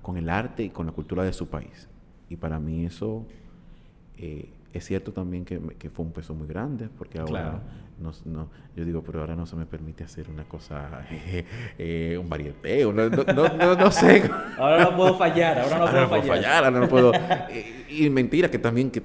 con 0.02 0.18
el 0.18 0.30
arte 0.30 0.64
y 0.64 0.70
con 0.70 0.86
la 0.86 0.92
cultura 0.92 1.24
de 1.24 1.34
su 1.34 1.48
país. 1.48 1.88
Y 2.30 2.36
para 2.36 2.60
mí 2.60 2.86
eso 2.86 3.26
eh, 4.18 4.50
es 4.74 4.86
cierto 4.86 5.14
también 5.14 5.46
que, 5.46 5.60
fue 5.90 6.06
un 6.06 6.12
peso 6.12 6.34
muy 6.34 6.48
grande, 6.48 6.90
porque 6.98 7.20
ahora. 7.20 7.62
No, 8.00 8.12
no- 8.26 8.50
yo 8.76 8.86
digo, 8.86 9.04
pero 9.04 9.20
ahora 9.22 9.36
no 9.36 9.46
se 9.46 9.56
me 9.56 9.66
permite 9.66 10.04
hacer 10.04 10.30
una 10.30 10.44
cosa, 10.46 11.06
eh, 11.78 12.18
un 12.20 12.28
varieteo, 12.30 12.92
no, 12.94 13.10
no, 13.10 13.76
no- 13.76 13.92
sé. 13.92 14.30
Ahora 14.58 14.84
no 14.86 14.96
puedo 14.98 15.16
fallar, 15.18 15.60
ahora 15.60 15.78
no 15.78 15.86
Ahora 15.88 16.10
puedo 16.10 16.22
fallar. 16.24 16.36
fallar, 16.38 16.64
ahora 16.66 16.80
no 16.80 16.88
puedo. 16.88 17.14
eh, 17.14 17.86
y 17.90 18.10
mentira, 18.10 18.50
que 18.50 18.60
también 18.60 18.90
que 18.92 19.04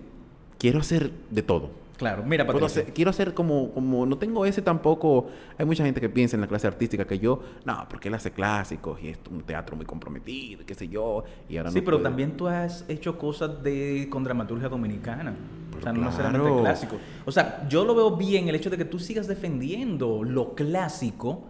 quiero 0.59 0.81
hacer 0.81 1.11
de 1.31 1.43
todo. 1.43 1.71
Claro, 1.99 2.23
mira, 2.25 2.47
Patricio. 2.47 2.67
hacer- 2.67 2.95
quiero 2.95 3.11
hacer 3.11 3.35
como, 3.35 3.73
como, 3.73 4.07
no 4.07 4.17
tengo 4.19 4.47
ese 4.47 4.63
tampoco. 4.63 5.27
Hay 5.59 5.67
mucha 5.67 5.85
gente 5.85 6.01
que 6.01 6.09
piensa 6.09 6.37
en 6.37 6.41
la 6.41 6.47
clase 6.47 6.67
artística 6.69 7.05
que 7.05 7.19
yo, 7.19 7.41
no, 7.65 7.87
porque 7.91 8.07
él 8.09 8.15
hace 8.15 8.31
clásicos 8.31 9.03
y 9.03 9.09
es 9.09 9.19
un 9.31 9.43
teatro 9.43 9.75
muy 9.77 9.85
comprometido, 9.85 10.63
y 10.63 10.65
qué 10.65 10.75
sé 10.77 10.87
yo, 10.89 11.25
y 11.49 11.57
ahora 11.57 11.71
Sí, 11.73 11.81
no 11.81 11.85
pero 11.85 12.01
también 12.01 12.37
tú 12.37 12.47
has 12.47 12.85
hecho 12.89 13.19
cosas 13.19 13.63
de 13.65 14.07
con 14.11 14.23
dramaturgia 14.23 14.69
dominicana. 14.69 15.35
Pero 15.71 15.81
o 15.81 15.83
sea, 15.83 15.93
no 15.93 16.03
necesariamente 16.05 16.47
claro. 16.47 16.63
clásico. 16.63 16.97
O 17.27 17.33
sea, 17.33 17.67
yo 17.69 17.85
lo 17.85 17.95
veo 17.97 18.17
bien 18.17 18.49
el 18.49 18.55
hecho 18.55 18.71
de 18.71 18.77
que 18.79 18.85
tú 18.85 19.01
sigas 19.01 19.27
defendiendo 19.27 20.23
lo 20.23 20.55
clásico, 20.55 21.45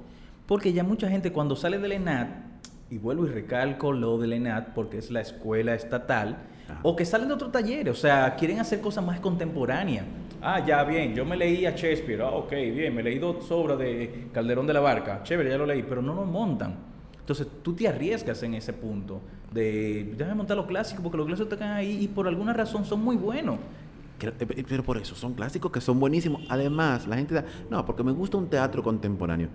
porque 0.46 0.72
ya 0.72 0.82
mucha 0.82 1.10
gente 1.10 1.30
cuando 1.30 1.56
sale 1.56 1.78
del 1.78 1.92
ENAT, 1.92 2.28
y 2.90 2.96
vuelvo 2.96 3.26
y 3.26 3.28
recalco 3.28 3.92
lo 3.92 4.16
del 4.16 4.32
ENAT 4.32 4.68
porque 4.74 4.96
es 4.96 5.10
la 5.10 5.20
escuela 5.20 5.74
estatal, 5.74 6.38
Ajá. 6.70 6.80
o 6.82 6.96
que 6.96 7.04
salen 7.04 7.28
de 7.28 7.34
otro 7.34 7.48
taller, 7.50 7.90
o 7.90 7.94
sea, 7.94 8.34
quieren 8.36 8.60
hacer 8.60 8.80
cosas 8.80 9.04
más 9.04 9.20
contemporáneas. 9.20 10.06
Ah, 10.40 10.64
ya, 10.64 10.84
bien, 10.84 11.14
yo 11.14 11.24
me 11.24 11.36
leí 11.36 11.66
a 11.66 11.70
Shakespeare, 11.74 12.22
ah, 12.22 12.30
ok, 12.30 12.50
bien, 12.52 12.94
me 12.94 13.02
leí 13.02 13.18
dos 13.18 13.50
obras 13.50 13.78
de 13.78 14.28
Calderón 14.32 14.66
de 14.66 14.72
la 14.72 14.80
Barca, 14.80 15.20
chévere, 15.24 15.50
ya 15.50 15.58
lo 15.58 15.66
leí, 15.66 15.82
pero 15.82 16.00
no 16.00 16.14
lo 16.14 16.24
montan. 16.24 16.76
Entonces 17.18 17.46
tú 17.62 17.74
te 17.74 17.88
arriesgas 17.88 18.42
en 18.44 18.54
ese 18.54 18.72
punto 18.72 19.20
de 19.52 20.14
déjame 20.16 20.36
montar 20.36 20.56
los 20.56 20.66
clásicos 20.66 21.02
porque 21.02 21.18
los 21.18 21.26
clásicos 21.26 21.48
te 21.50 21.56
caen 21.56 21.72
ahí 21.72 22.04
y 22.04 22.08
por 22.08 22.26
alguna 22.28 22.52
razón 22.52 22.84
son 22.84 23.02
muy 23.02 23.16
buenos. 23.16 23.56
Que- 24.18 24.28
eh, 24.28 24.64
Pero 24.68 24.82
por 24.82 24.96
eso, 24.96 25.14
son 25.14 25.34
clásicos 25.34 25.70
que 25.70 25.80
son 25.80 26.00
buenísimos. 26.00 26.42
Además, 26.48 27.06
la 27.06 27.16
gente 27.16 27.34
da, 27.34 27.44
no, 27.70 27.84
porque 27.84 28.02
me 28.02 28.12
gusta 28.12 28.36
un 28.36 28.48
teatro 28.48 28.82
contemporáneo. 28.82 29.48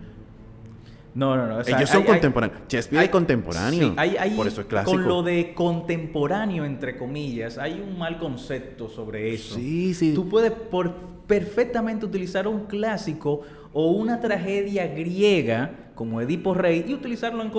No, 1.15 1.35
no, 1.37 1.45
no. 1.47 1.57
o 1.57 1.63
sea, 1.63 1.77
Ellos 1.77 1.89
son 1.89 1.99
hay- 2.01 2.03
hay- 2.07 2.11
contemporáneos. 2.13 2.61
Shakespeare 2.67 3.03
es 3.03 3.09
contemporáneo. 3.11 3.87
Sí, 3.89 3.93
hay, 3.97 4.15
hay- 4.17 4.31
por 4.31 4.47
eso 4.47 4.61
es 4.61 4.67
clásico. 4.67 4.91
Con 4.93 5.07
lo 5.07 5.21
de 5.23 5.53
contemporáneo, 5.53 6.65
entre 6.65 6.97
comillas, 6.97 7.57
hay 7.59 7.79
un 7.87 7.97
mal 7.99 8.17
concepto 8.17 8.89
sobre 8.89 9.33
eso. 9.33 9.55
Sí, 9.55 9.93
sí. 9.93 10.13
Tú 10.15 10.27
puedes 10.27 10.51
por, 10.51 10.93
perfectamente 11.27 12.05
utilizar 12.05 12.47
un 12.47 12.65
clásico 12.65 13.41
o 13.73 13.91
una 13.91 14.19
tragedia 14.19 14.87
griega 14.87 15.91
como 15.95 16.19
Edipo 16.21 16.53
Rey 16.55 16.83
y 16.87 16.93
utilizarlo 16.95 17.43
en 17.43 17.51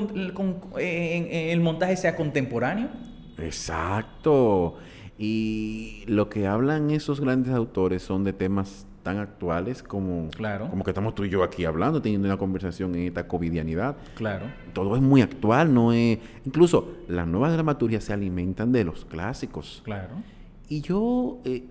el 1.31 1.61
montaje 1.61 1.97
sea 1.97 2.17
contemporáneo. 2.17 2.89
Exacto. 3.39 4.77
Y 5.17 6.03
lo 6.07 6.29
que 6.29 6.47
hablan 6.47 6.91
esos 6.91 7.21
grandes 7.21 7.55
autores 7.55 8.03
son 8.03 8.25
de 8.25 8.33
temas 8.33 8.87
tan 9.05 9.19
actuales 9.19 9.85
como, 9.85 10.29
Claro. 10.31 10.69
como 10.69 10.83
que 10.83 10.91
estamos 10.91 11.15
tú 11.15 11.25
y 11.25 11.29
yo 11.31 11.45
aquí 11.45 11.65
hablando, 11.65 12.03
teniendo 12.03 12.27
una 12.27 12.37
conversación 12.39 12.93
en 12.97 13.03
esta 13.07 13.29
covidianidad. 13.29 13.97
Claro. 14.17 14.47
Todo 14.73 14.97
es 14.97 15.03
muy 15.03 15.21
actual, 15.23 15.73
no 15.73 15.93
es... 15.93 16.19
Incluso 16.45 16.89
las 17.07 17.29
nuevas 17.29 17.53
dramaturgias 17.53 18.03
se 18.03 18.13
alimentan 18.13 18.73
de 18.73 18.83
los 18.83 19.05
clásicos. 19.05 19.83
Claro. 19.85 20.15
Y 20.69 20.81
yo, 20.81 21.39
eh, 21.45 21.63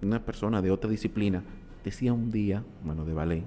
una 0.00 0.24
persona 0.24 0.62
de 0.62 0.70
otra 0.70 0.88
disciplina 0.88 1.42
decía 1.84 2.12
un 2.14 2.30
día, 2.30 2.62
bueno, 2.84 3.04
de 3.04 3.12
ballet, 3.12 3.44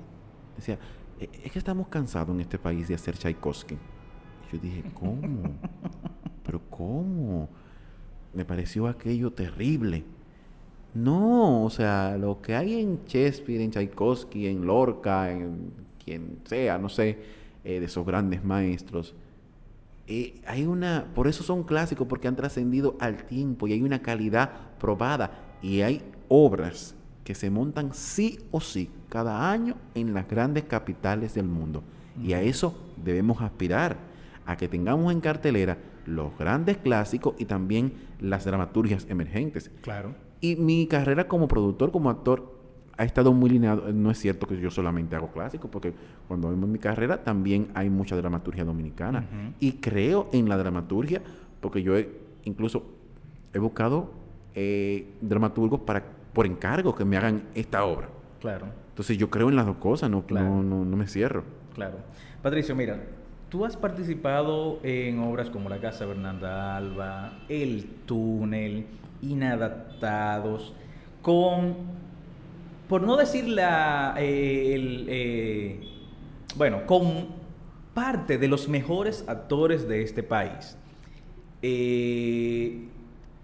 decía, 0.58 0.78
"E- 1.20 1.30
es 1.46 1.52
que 1.52 1.58
estamos 1.60 1.88
cansados 1.88 2.36
en 2.36 2.42
este 2.42 2.60
país 2.60 2.88
de 2.88 2.96
hacer 2.96 3.18
Tchaikovsky. 3.18 3.76
Y 3.76 4.56
yo 4.56 4.62
dije, 4.62 4.84
¿cómo? 4.94 5.18
¿Pero 6.46 6.62
cómo? 6.70 7.50
Me 8.34 8.44
pareció 8.46 8.88
aquello 8.88 9.32
terrible. 9.32 10.04
No, 10.94 11.64
o 11.64 11.70
sea, 11.70 12.18
lo 12.18 12.42
que 12.42 12.56
hay 12.56 12.80
en 12.80 13.00
Shakespeare, 13.06 13.62
en 13.62 13.72
Tchaikovsky, 13.72 14.48
en 14.48 14.66
Lorca, 14.66 15.32
en 15.32 15.72
quien 16.04 16.40
sea, 16.46 16.78
no 16.78 16.90
sé, 16.90 17.18
eh, 17.64 17.80
de 17.80 17.86
esos 17.86 18.06
grandes 18.06 18.44
maestros, 18.44 19.16
eh, 20.06 20.42
hay 20.46 20.66
una, 20.66 21.08
por 21.16 21.28
eso 21.28 21.44
son 21.44 21.64
clásicos, 21.64 22.08
porque 22.08 22.28
han 22.28 22.36
trascendido 22.36 22.96
al 23.00 23.24
tiempo 23.24 23.68
y 23.68 23.74
hay 23.74 23.82
una 23.82 24.02
calidad 24.02 24.52
probada 24.78 25.32
y 25.62 25.82
hay 25.82 26.02
obras 26.28 26.96
que 27.24 27.36
se 27.36 27.50
montan 27.50 27.94
sí 27.94 28.40
o 28.52 28.60
sí 28.60 28.90
cada 29.08 29.50
año 29.50 29.76
en 29.96 30.14
las 30.14 30.28
grandes 30.28 30.66
capitales 30.66 31.34
del 31.34 31.48
mundo. 31.48 31.84
Y 32.22 32.34
a 32.34 32.42
eso 32.42 32.78
debemos 33.04 33.42
aspirar, 33.42 33.98
a 34.46 34.58
que 34.58 34.68
tengamos 34.68 35.12
en 35.14 35.22
cartelera 35.22 35.78
los 36.06 36.38
grandes 36.38 36.78
clásicos 36.78 37.36
y 37.40 37.46
también 37.46 37.94
las 38.20 38.44
dramaturgias 38.44 39.06
emergentes. 39.10 39.72
Claro. 39.82 40.16
Y 40.44 40.58
mi 40.58 40.88
carrera 40.88 41.26
como 41.30 41.48
productor, 41.48 41.90
como 41.92 42.10
actor, 42.10 42.52
ha 42.98 43.06
estado 43.06 43.32
muy 43.32 43.50
lineado. 43.50 43.92
No 43.94 44.12
es 44.12 44.18
cierto 44.20 44.46
que 44.46 44.60
yo 44.60 44.70
solamente 44.70 45.16
hago 45.16 45.30
clásicos, 45.32 45.72
porque 45.72 45.94
cuando 46.28 46.50
vemos 46.50 46.68
mi 46.68 46.80
carrera 46.80 47.24
también 47.24 47.70
hay 47.74 47.90
mucha 47.90 48.18
dramaturgia 48.18 48.66
dominicana. 48.66 49.26
Y 49.62 49.74
creo 49.74 50.28
en 50.34 50.50
la 50.50 50.58
dramaturgia, 50.58 51.22
porque 51.62 51.82
yo 51.82 51.98
he- 51.98 52.10
incluso 52.44 52.84
he 53.54 53.60
buscado 53.60 54.12
eh, 54.54 55.08
dramaturgos 55.22 55.80
para, 55.80 56.04
por 56.34 56.46
encargo 56.46 56.94
que 56.94 57.06
me 57.06 57.16
hagan 57.16 57.44
esta 57.56 57.86
obra. 57.86 58.10
Claro. 58.42 58.66
Entonces 58.90 59.18
yo 59.18 59.30
creo 59.30 59.48
en 59.48 59.56
las 59.56 59.66
dos 59.66 59.78
cosas, 59.78 60.10
no, 60.12 60.24
Claro. 60.26 60.48
no, 60.50 60.62
no, 60.62 60.84
no 60.86 60.98
me 60.98 61.08
cierro. 61.08 61.46
Claro. 61.74 62.00
Patricio, 62.42 62.76
mira, 62.76 63.02
tú 63.48 63.64
has 63.64 63.78
participado 63.78 64.80
en 64.84 65.20
obras 65.20 65.50
como 65.50 65.70
La 65.70 65.80
Casa 65.80 66.06
Bernarda 66.06 66.76
Alba, 66.76 67.40
El 67.48 67.86
Túnel, 68.06 68.86
Inadaptados, 69.24 70.74
con, 71.22 71.76
por 72.90 73.02
no 73.02 73.16
decir 73.16 73.48
la, 73.48 74.16
eh, 74.18 74.76
el, 74.76 75.06
eh, 75.10 75.80
bueno, 76.56 76.86
con 76.86 77.28
parte 77.94 78.38
de 78.38 78.48
los 78.48 78.68
mejores 78.68 79.24
actores 79.28 79.88
de 79.88 80.04
este 80.04 80.24
país. 80.24 80.78
Eh, 81.62 82.88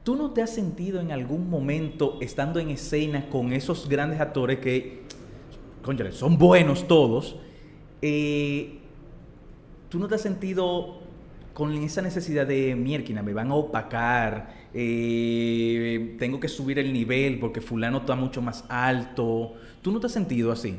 ¿Tú 0.03 0.15
no 0.15 0.31
te 0.31 0.41
has 0.41 0.49
sentido 0.49 0.99
en 0.99 1.11
algún 1.11 1.49
momento 1.49 2.17
estando 2.19 2.59
en 2.59 2.69
escena 2.69 3.29
con 3.29 3.53
esos 3.53 3.87
grandes 3.87 4.19
actores 4.19 4.59
que, 4.59 5.03
cónchale, 5.83 6.11
son 6.11 6.37
buenos 6.37 6.87
todos? 6.87 7.37
¿Tú 9.89 9.99
no 9.99 10.07
te 10.07 10.15
has 10.15 10.21
sentido 10.21 10.99
con 11.53 11.73
esa 11.73 12.01
necesidad 12.01 12.47
de 12.47 12.75
mierquina? 12.75 13.21
Me 13.21 13.33
van 13.33 13.51
a 13.51 13.55
opacar, 13.55 14.58
eh, 14.73 16.15
tengo 16.19 16.39
que 16.39 16.47
subir 16.47 16.79
el 16.79 16.91
nivel 16.93 17.39
porque 17.39 17.61
fulano 17.61 17.99
está 17.99 18.15
mucho 18.15 18.41
más 18.41 18.65
alto. 18.69 19.53
¿Tú 19.81 19.91
no 19.91 19.99
te 19.99 20.07
has 20.07 20.13
sentido 20.13 20.51
así? 20.51 20.75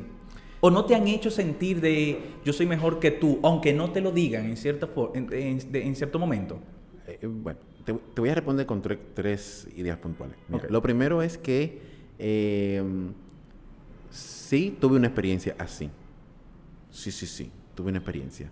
¿O 0.59 0.69
no 0.69 0.85
te 0.85 0.93
han 0.95 1.07
hecho 1.07 1.31
sentir 1.31 1.81
de 1.81 2.19
yo 2.45 2.53
soy 2.53 2.67
mejor 2.67 2.99
que 2.99 3.09
tú, 3.11 3.39
aunque 3.43 3.73
no 3.73 3.91
te 3.91 3.99
lo 4.01 4.11
digan 4.11 4.45
en, 4.45 4.57
cierta 4.57 4.87
en, 5.15 5.27
en- 5.73 5.95
cierto 5.95 6.19
momento? 6.19 6.59
Eh, 7.07 7.17
eh, 7.21 7.27
bueno, 7.27 7.59
te, 7.83 7.93
te 7.93 8.21
voy 8.21 8.29
a 8.29 8.35
responder 8.35 8.65
con 8.67 8.81
tre- 8.83 8.99
tres 9.15 9.67
ideas 9.75 9.97
puntuales. 9.97 10.37
Mira. 10.49 10.67
Lo 10.69 10.81
primero 10.81 11.23
es 11.23 11.37
que 11.39 11.79
eh, 12.19 12.83
sí 14.11 14.77
tuve 14.79 14.97
una 14.97 15.07
experiencia 15.07 15.55
así. 15.57 15.89
Sí, 16.91 17.11
sí, 17.11 17.25
sí, 17.25 17.49
tuve 17.73 17.89
una 17.89 17.97
experiencia. 17.99 18.51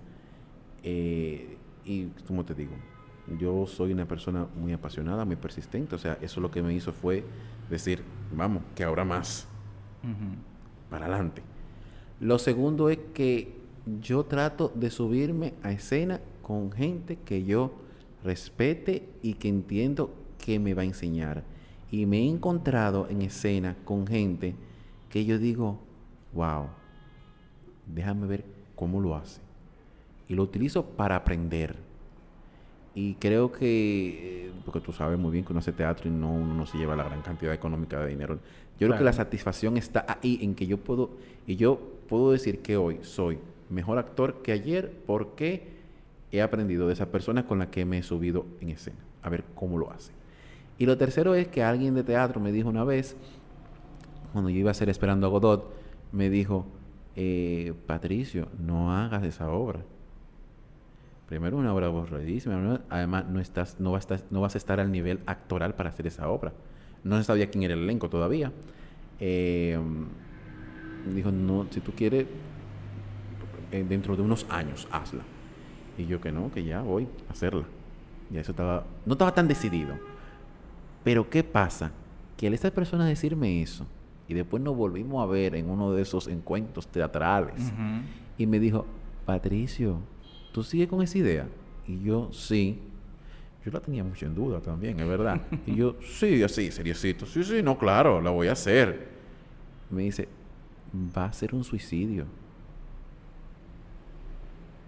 Eh, 0.84 1.58
y 1.86 2.06
como 2.26 2.44
te 2.46 2.56
digo, 2.56 2.72
yo 3.38 3.68
soy 3.68 3.92
una 3.94 4.08
persona 4.08 4.48
muy 4.56 4.74
apasionada, 4.74 5.26
muy 5.26 5.36
persistente. 5.36 5.96
O 5.96 6.00
sea, 6.00 6.18
eso 6.22 6.42
lo 6.42 6.50
que 6.50 6.62
me 6.62 6.74
hizo 6.74 6.92
fue 6.92 7.24
decir, 7.70 8.04
vamos, 8.36 8.64
que 8.76 8.84
ahora 8.84 9.06
más, 9.06 9.48
para 10.90 11.06
adelante. 11.06 11.42
Lo 12.20 12.40
segundo 12.40 12.90
es 12.90 13.00
que 13.14 13.54
yo 14.02 14.26
trato 14.26 14.72
de 14.76 14.90
subirme 14.90 15.54
a 15.64 15.72
escena 15.72 16.20
con 16.42 16.72
gente 16.72 17.18
que 17.18 17.46
yo 17.46 17.72
respete 18.24 19.08
y 19.22 19.36
que 19.36 19.50
entiendo 19.50 20.14
que 20.44 20.60
me 20.60 20.74
va 20.74 20.82
a 20.82 20.86
enseñar. 20.86 21.44
Y 21.92 22.06
me 22.06 22.20
he 22.20 22.28
encontrado 22.28 23.08
en 23.10 23.22
escena 23.22 23.76
con 23.86 24.06
gente 24.06 24.56
que 25.10 25.26
yo 25.26 25.40
digo, 25.40 25.80
wow, 26.34 26.68
déjame 27.88 28.28
ver 28.28 28.46
cómo 28.76 29.02
lo 29.02 29.16
hace. 29.16 29.42
Y 30.28 30.36
lo 30.36 30.44
utilizo 30.44 30.86
para 30.86 31.16
aprender. 31.16 31.89
Y 32.96 33.16
creo 33.16 33.52
que, 33.52 34.48
eh, 34.48 34.52
porque 34.66 34.80
tú 34.80 34.92
sabes 34.92 35.18
muy 35.18 35.32
bien 35.32 35.46
que 35.46 35.54
uno 35.54 35.60
hace 35.60 35.72
teatro 35.72 36.10
y 36.10 36.12
no, 36.12 36.34
uno 36.34 36.54
no 36.54 36.66
se 36.66 36.78
lleva 36.78 36.96
la 36.96 37.04
gran 37.04 37.22
cantidad 37.22 37.54
económica 37.54 38.00
de 38.00 38.10
dinero. 38.10 38.40
Yo 38.80 38.88
creo 38.88 38.98
que 38.98 39.04
la 39.04 39.14
satisfacción 39.14 39.78
está 39.78 40.06
ahí 40.08 40.40
en 40.42 40.56
que 40.56 40.66
yo 40.66 40.78
puedo, 40.78 41.12
y 41.46 41.56
yo 41.56 41.80
puedo 42.08 42.32
decir 42.32 42.60
que 42.60 42.78
hoy 42.78 43.00
soy 43.02 43.40
mejor 43.70 43.98
actor 43.98 44.42
que 44.42 44.52
ayer 44.52 44.92
porque 45.06 45.68
he 46.32 46.42
aprendido 46.42 46.88
de 46.88 46.94
esa 46.94 47.08
persona 47.08 47.46
con 47.46 47.60
la 47.60 47.70
que 47.70 47.86
me 47.86 48.00
he 48.00 48.04
subido 48.04 48.46
en 48.62 48.70
escena, 48.70 48.98
a 49.22 49.30
ver 49.30 49.44
cómo 49.56 49.78
lo 49.78 49.92
hace. 49.92 50.12
Y 50.78 50.86
lo 50.86 50.98
tercero 50.98 51.36
es 51.36 51.48
que 51.48 51.62
alguien 51.62 51.94
de 51.94 52.04
teatro 52.04 52.40
me 52.40 52.52
dijo 52.52 52.70
una 52.70 52.84
vez, 52.84 53.16
cuando 54.32 54.50
yo 54.50 54.58
iba 54.60 54.70
a 54.70 54.72
hacer 54.72 54.90
Esperando 54.90 55.28
a 55.28 55.30
Godot, 55.30 55.74
me 56.12 56.30
dijo, 56.30 56.66
eh, 57.16 57.74
Patricio, 57.86 58.48
no 58.58 58.94
hagas 58.94 59.24
esa 59.24 59.52
obra. 59.52 59.82
Primero, 61.30 61.58
una 61.58 61.72
obra 61.76 61.86
aburridísima. 61.86 62.82
Además, 62.90 63.26
no, 63.30 63.40
estás, 63.40 63.80
no, 63.80 63.92
vas 63.92 64.10
a 64.10 64.16
estar, 64.16 64.32
no 64.32 64.42
vas 64.42 64.56
a 64.56 64.58
estar 64.58 64.80
al 64.80 64.92
nivel 64.92 65.20
actoral 65.28 65.76
para 65.76 65.90
hacer 65.90 66.08
esa 66.08 66.28
obra. 66.28 66.54
No 67.04 67.20
se 67.20 67.24
sabía 67.24 67.52
quién 67.52 67.64
era 67.64 67.76
el 67.76 67.84
elenco 67.84 68.10
todavía. 68.10 68.52
Eh, 69.20 69.80
dijo, 71.14 71.32
no, 71.32 71.68
si 71.70 71.82
tú 71.82 71.92
quieres, 71.92 72.26
eh, 73.72 73.86
dentro 73.88 74.16
de 74.16 74.24
unos 74.24 74.48
años, 74.50 74.88
hazla. 74.92 75.22
Y 76.00 76.08
yo 76.08 76.20
que 76.20 76.32
no, 76.32 76.50
que 76.52 76.64
ya 76.64 76.82
voy 76.82 77.08
a 77.30 77.32
hacerla. 77.32 77.66
Ya 78.32 78.42
eso 78.42 78.52
estaba, 78.52 78.86
no 79.06 79.14
estaba 79.14 79.32
tan 79.32 79.48
decidido. 79.48 80.00
Pero 81.04 81.30
¿qué 81.30 81.44
pasa? 81.44 81.92
Que 82.38 82.48
al 82.48 82.56
esta 82.56 82.72
persona 82.72 83.06
decirme 83.06 83.62
eso, 83.62 83.86
y 84.28 84.34
después 84.34 84.64
nos 84.64 84.76
volvimos 84.76 85.22
a 85.22 85.28
ver 85.28 85.54
en 85.54 85.70
uno 85.70 85.92
de 85.92 86.02
esos 86.02 86.28
encuentros 86.28 86.88
teatrales, 86.88 87.72
y 88.36 88.48
me 88.48 88.60
dijo, 88.60 88.88
Patricio, 89.26 90.00
¿tú 90.52 90.64
sigues 90.64 90.88
con 90.88 91.02
esa 91.02 91.18
idea? 91.18 91.48
Y 91.88 92.02
yo, 92.02 92.30
sí. 92.32 92.80
Yo 93.66 93.72
la 93.72 93.80
tenía 93.80 94.04
mucho 94.04 94.26
en 94.26 94.36
duda 94.36 94.62
también, 94.62 95.00
es 95.00 95.08
verdad. 95.08 95.42
y 95.66 95.76
yo, 95.76 95.96
sí, 96.06 96.42
así, 96.44 96.72
seriosito. 96.72 97.26
Sí, 97.26 97.44
sí, 97.44 97.62
no, 97.62 97.78
claro, 97.78 98.22
la 98.22 98.30
voy 98.30 98.48
a 98.48 98.54
hacer. 98.54 99.10
Me 99.90 100.04
dice, 100.04 100.28
va 100.94 101.26
a 101.26 101.34
ser 101.34 101.54
un 101.54 101.64
suicidio. 101.64 102.26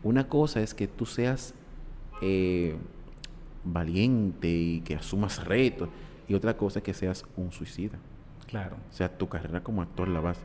Una 0.04 0.28
cosa 0.28 0.62
es 0.62 0.74
que 0.74 0.88
tú 0.88 1.06
seas 1.06 1.54
eh, 2.22 2.76
valiente 3.64 4.48
y 4.48 4.82
que 4.82 4.96
asumas 4.96 5.44
retos. 5.46 5.90
Y 6.28 6.34
otra 6.34 6.56
cosa 6.56 6.80
es 6.80 6.84
que 6.84 6.94
seas 6.94 7.26
un 7.36 7.52
suicida. 7.52 8.00
Claro. 8.48 8.78
O 8.90 8.94
sea, 8.94 9.18
tu 9.18 9.28
carrera 9.28 9.64
como 9.64 9.82
actor 9.82 10.08
la 10.08 10.20
vas. 10.20 10.40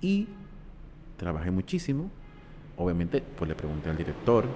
Y 0.00 0.28
trabajé 1.16 1.50
muchísimo. 1.50 2.10
Obviamente, 2.80 3.22
pues 3.36 3.46
le 3.46 3.54
pregunté 3.54 3.90
al 3.90 3.96
director, 3.98 4.46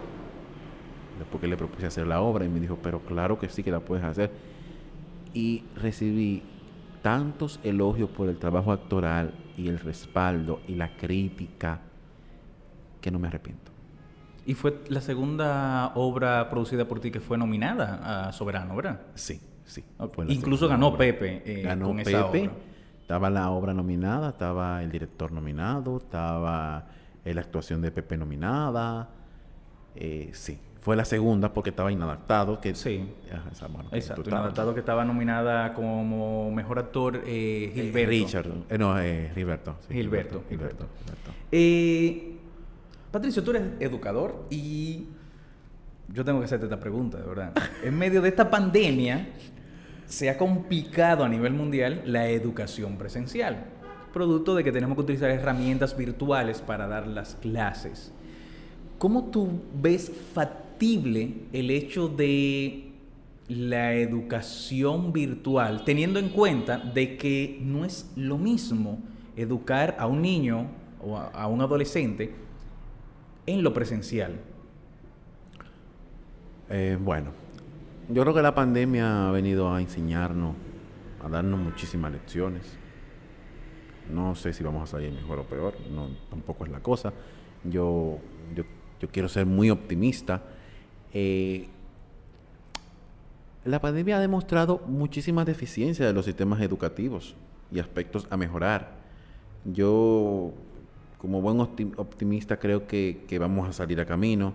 después 1.19 1.43
que 1.43 1.47
le 1.47 1.59
propuse 1.59 1.85
hacer 1.87 2.07
la 2.07 2.23
obra, 2.23 2.47
y 2.47 2.49
me 2.49 2.59
dijo, 2.59 2.79
pero 2.83 3.01
claro 3.01 3.39
que 3.39 3.51
sí 3.51 3.63
que 3.63 3.71
la 3.71 3.81
puedes 3.81 4.03
hacer. 4.03 4.31
Y 5.35 5.65
recibí 5.77 6.43
tantos 7.03 7.61
elogios 7.65 8.09
por 8.09 8.31
el 8.31 8.39
trabajo 8.39 8.73
actoral 8.73 9.35
y 9.59 9.69
el 9.69 9.79
respaldo 9.79 10.61
y 10.67 10.77
la 10.77 10.97
crítica 10.97 11.81
que 13.03 13.11
no 13.11 13.19
me 13.19 13.29
arrepiento. 13.29 13.73
Y 14.47 14.55
fue 14.55 14.81
la 14.89 15.03
segunda 15.03 15.93
obra 15.95 16.49
producida 16.49 16.89
por 16.89 17.01
ti 17.01 17.11
que 17.11 17.21
fue 17.21 17.37
nominada 17.37 18.29
a 18.29 18.33
Soberano, 18.33 18.75
¿verdad? 18.75 19.03
Sí, 19.17 19.39
sí. 19.67 19.85
Incluso 20.29 20.67
ganó 20.67 20.89
obra. 20.89 20.99
Pepe 20.99 21.43
eh, 21.45 21.63
Ganó 21.63 21.89
con 21.89 22.01
esa 22.01 22.31
Pepe. 22.31 22.49
obra. 22.49 22.59
Estaba 23.03 23.29
la 23.29 23.51
obra 23.51 23.75
nominada, 23.75 24.31
estaba 24.31 24.83
el 24.83 24.91
director 24.91 25.31
nominado, 25.31 25.99
estaba 25.99 26.87
eh, 27.25 27.35
la 27.35 27.41
actuación 27.41 27.81
de 27.83 27.91
Pepe 27.91 28.17
nominada. 28.17 29.09
Eh, 29.97 30.31
sí, 30.33 30.59
fue 30.81 30.97
la 30.97 31.05
segunda 31.05 31.53
porque 31.55 31.71
estaba 31.71 31.91
inadaptado. 31.93 32.61
Que, 32.61 32.75
Sí. 32.75 33.09
Ajá, 33.33 33.49
esa, 33.53 33.67
bueno, 33.69 33.91
que 33.91 33.97
Exacto, 33.97 34.23
estabas- 34.23 34.41
inadaptado 34.41 34.75
que 34.75 34.81
estaba 34.81 35.05
nominada 35.05 35.73
como 35.75 36.51
mejor 36.51 36.79
actor 36.79 37.23
eh, 37.27 37.71
Gilberto. 37.75 38.11
Richard, 38.11 38.49
no, 38.79 39.01
eh, 39.01 39.31
Gilberto. 39.35 39.77
sí, 39.89 39.95
Gilberto, 39.95 40.43
Gilberto, 40.49 40.87
Gilberto. 41.07 41.33
Gilberto. 41.51 42.35
Patricio, 43.11 43.45
tú 43.45 43.53
eres 43.53 43.63
educador 43.79 44.45
y 44.51 45.07
yo 46.13 46.25
tengo 46.25 46.41
que 46.41 46.47
hacerte 46.47 46.67
esta 46.67 46.81
pregunta, 46.81 47.19
de 47.19 47.27
verdad. 47.27 47.53
en 47.85 47.97
medio 47.97 48.21
de 48.21 48.29
esta 48.29 48.51
pandemia, 48.51 49.29
se 50.07 50.29
ha 50.29 50.37
complicado 50.37 51.25
a 51.25 51.29
nivel 51.29 51.53
mundial 51.55 52.03
la 52.07 52.29
educación 52.29 52.99
presencial, 52.99 53.65
producto 54.15 54.55
de 54.55 54.65
que 54.65 54.73
tenemos 54.73 54.97
que 54.97 55.03
utilizar 55.03 55.29
herramientas 55.29 55.97
virtuales 55.97 56.63
para 56.63 56.87
dar 56.87 57.07
las 57.07 57.35
clases. 57.35 58.13
¿Cómo 58.99 59.25
tú 59.25 59.61
ves 59.75 60.11
factible 60.33 61.35
el 61.53 61.71
hecho 61.71 62.09
de 62.09 62.93
la 63.49 63.93
educación 63.95 65.13
virtual, 65.13 65.85
teniendo 65.85 66.19
en 66.19 66.31
cuenta 66.31 66.79
de 66.79 67.17
que 67.19 67.59
no 67.61 67.85
es 67.85 68.11
lo 68.17 68.39
mismo 68.39 69.01
educar 69.37 69.97
a 69.99 70.07
un 70.07 70.23
niño 70.23 70.69
o 71.03 71.19
a, 71.19 71.47
un 71.49 71.61
adolescente 71.61 72.33
en 73.47 73.63
lo 73.63 73.75
presencial? 73.75 74.41
Eh, 76.71 76.97
bueno, 76.99 77.33
yo 78.09 78.23
creo 78.23 78.33
que 78.33 78.43
la 78.43 78.55
pandemia 78.55 79.29
ha 79.29 79.33
venido 79.33 79.75
a 79.75 79.81
enseñarnos, 79.81 80.55
a 81.23 81.29
darnos 81.29 81.61
muchísimas 81.61 82.13
lecciones. 82.13 82.84
No 84.11 84.35
sé 84.35 84.53
si 84.53 84.63
vamos 84.63 84.83
a 84.83 84.87
salir 84.87 85.13
mejor 85.13 85.39
o 85.39 85.45
peor, 85.45 85.75
no, 85.91 86.09
tampoco 86.31 86.65
es 86.65 86.71
la 86.71 86.81
cosa. 86.81 87.13
Yo, 87.65 88.19
yo, 88.55 88.65
quiero 89.11 89.29
ser 89.29 89.47
muy 89.47 89.71
optimista. 89.71 90.43
Eh, 91.13 91.69
la 93.65 93.81
pandemia 93.81 94.19
ha 94.19 94.21
demostrado 94.21 94.83
muchísimas 94.87 95.47
deficiencias 95.47 96.07
de 96.07 96.13
los 96.13 96.27
sistemas 96.27 96.61
educativos 96.61 97.35
y 97.73 97.79
aspectos 97.79 98.27
a 98.31 98.37
mejorar. 98.37 98.97
Yo, 99.65 100.53
como 101.19 101.41
buen 101.41 101.61
optimista, 101.61 102.59
creo 102.59 102.87
que, 102.87 103.27
vamos 103.41 103.69
a 103.69 103.73
salir 103.73 104.01
a 104.01 104.05
camino. 104.05 104.53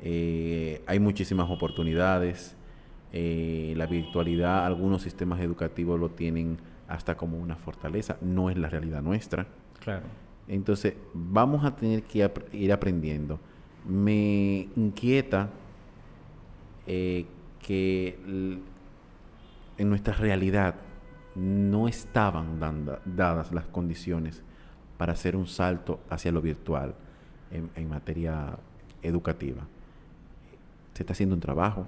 Eh, 0.00 0.82
hay 0.86 0.98
muchísimas 0.98 1.50
oportunidades. 1.50 2.56
Eh, 3.12 3.74
la 3.76 3.86
virtualidad, 3.86 4.64
algunos 4.64 5.02
sistemas 5.02 5.40
educativos 5.40 6.00
lo 6.00 6.10
tienen 6.10 6.58
hasta 6.88 7.16
como 7.16 7.38
una 7.38 7.56
fortaleza, 7.56 8.16
no 8.20 8.50
es 8.50 8.56
la 8.56 8.68
realidad 8.68 9.02
nuestra. 9.02 9.46
Claro. 9.80 10.06
Entonces, 10.48 10.94
vamos 11.12 11.64
a 11.64 11.76
tener 11.76 12.02
que 12.02 12.30
ir 12.52 12.72
aprendiendo. 12.72 13.38
Me 13.86 14.68
inquieta 14.74 15.50
eh, 16.86 17.26
que 17.60 18.18
en 19.76 19.88
nuestra 19.88 20.14
realidad 20.14 20.76
no 21.34 21.86
estaban 21.86 22.58
dadas 23.04 23.52
las 23.52 23.66
condiciones 23.66 24.42
para 24.96 25.12
hacer 25.12 25.36
un 25.36 25.46
salto 25.46 26.00
hacia 26.10 26.32
lo 26.32 26.40
virtual 26.40 26.94
en 27.50 27.88
materia 27.88 28.58
educativa. 29.02 29.66
Se 30.94 31.02
está 31.02 31.12
haciendo 31.12 31.34
un 31.34 31.40
trabajo, 31.40 31.86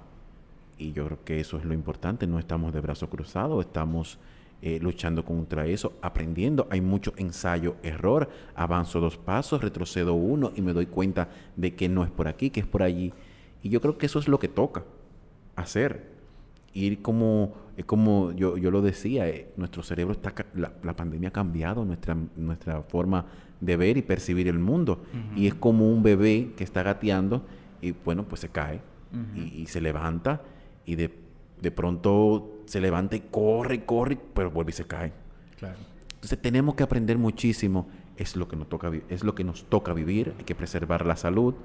y 0.77 0.93
yo 0.93 1.05
creo 1.05 1.23
que 1.23 1.39
eso 1.39 1.57
es 1.57 1.65
lo 1.65 1.73
importante, 1.73 2.25
no 2.27 2.39
estamos 2.39 2.73
de 2.73 2.81
brazos 2.81 3.09
cruzados, 3.09 3.65
estamos 3.65 4.17
eh, 4.63 4.79
luchando 4.79 5.25
contra 5.25 5.65
eso, 5.65 5.93
aprendiendo, 6.03 6.67
hay 6.69 6.81
mucho 6.81 7.13
ensayo, 7.17 7.77
error, 7.81 8.29
avanzo 8.53 8.99
dos 8.99 9.17
pasos, 9.17 9.59
retrocedo 9.63 10.13
uno 10.13 10.51
y 10.55 10.61
me 10.61 10.71
doy 10.71 10.85
cuenta 10.85 11.29
de 11.55 11.73
que 11.73 11.89
no 11.89 12.03
es 12.03 12.11
por 12.11 12.27
aquí, 12.27 12.51
que 12.51 12.59
es 12.59 12.67
por 12.67 12.83
allí. 12.83 13.11
Y 13.63 13.69
yo 13.69 13.81
creo 13.81 13.97
que 13.97 14.05
eso 14.05 14.19
es 14.19 14.27
lo 14.27 14.37
que 14.37 14.47
toca 14.47 14.83
hacer, 15.55 16.11
ir 16.73 17.01
como, 17.01 17.55
como 17.87 18.33
yo, 18.33 18.55
yo 18.55 18.69
lo 18.69 18.83
decía, 18.83 19.27
eh, 19.27 19.51
nuestro 19.57 19.81
cerebro 19.81 20.13
está, 20.13 20.33
la, 20.53 20.95
pandemia 20.95 21.29
ha 21.29 21.33
cambiado 21.33 21.83
nuestra, 21.83 22.15
nuestra 22.35 22.83
forma 22.83 23.25
de 23.61 23.77
ver 23.77 23.97
y 23.97 24.03
percibir 24.03 24.47
el 24.47 24.59
mundo. 24.59 25.01
Y 25.35 25.47
es 25.47 25.55
como 25.55 25.89
un 25.89 26.03
bebé 26.03 26.53
que 26.55 26.63
está 26.63 26.83
gateando 26.83 27.45
y 27.81 27.93
bueno, 27.93 28.25
pues 28.25 28.41
se 28.41 28.49
cae 28.49 28.79
y, 29.35 29.61
y 29.61 29.65
se 29.65 29.81
levanta 29.81 30.43
y 30.85 30.95
de, 30.95 31.20
de 31.61 31.71
pronto 31.71 32.61
se 32.65 32.81
levanta 32.81 33.15
y 33.15 33.21
corre, 33.21 33.85
corre, 33.85 34.17
pero 34.33 34.51
vuelve 34.51 34.71
y 34.71 34.73
se 34.73 34.85
cae. 34.85 35.13
Claro. 35.57 35.77
Entonces 36.15 36.41
tenemos 36.41 36.75
que 36.75 36.83
aprender 36.83 37.17
muchísimo. 37.17 37.87
Es 38.17 38.35
lo 38.35 38.47
que 38.47 38.55
nos 38.55 38.69
toca, 38.69 38.91
es 39.09 39.23
lo 39.23 39.35
que 39.35 39.43
nos 39.43 39.65
toca 39.65 39.93
vivir. 39.93 40.33
Hay 40.37 40.43
que 40.43 40.55
preservar 40.55 41.05
la 41.05 41.15
salud. 41.15 41.55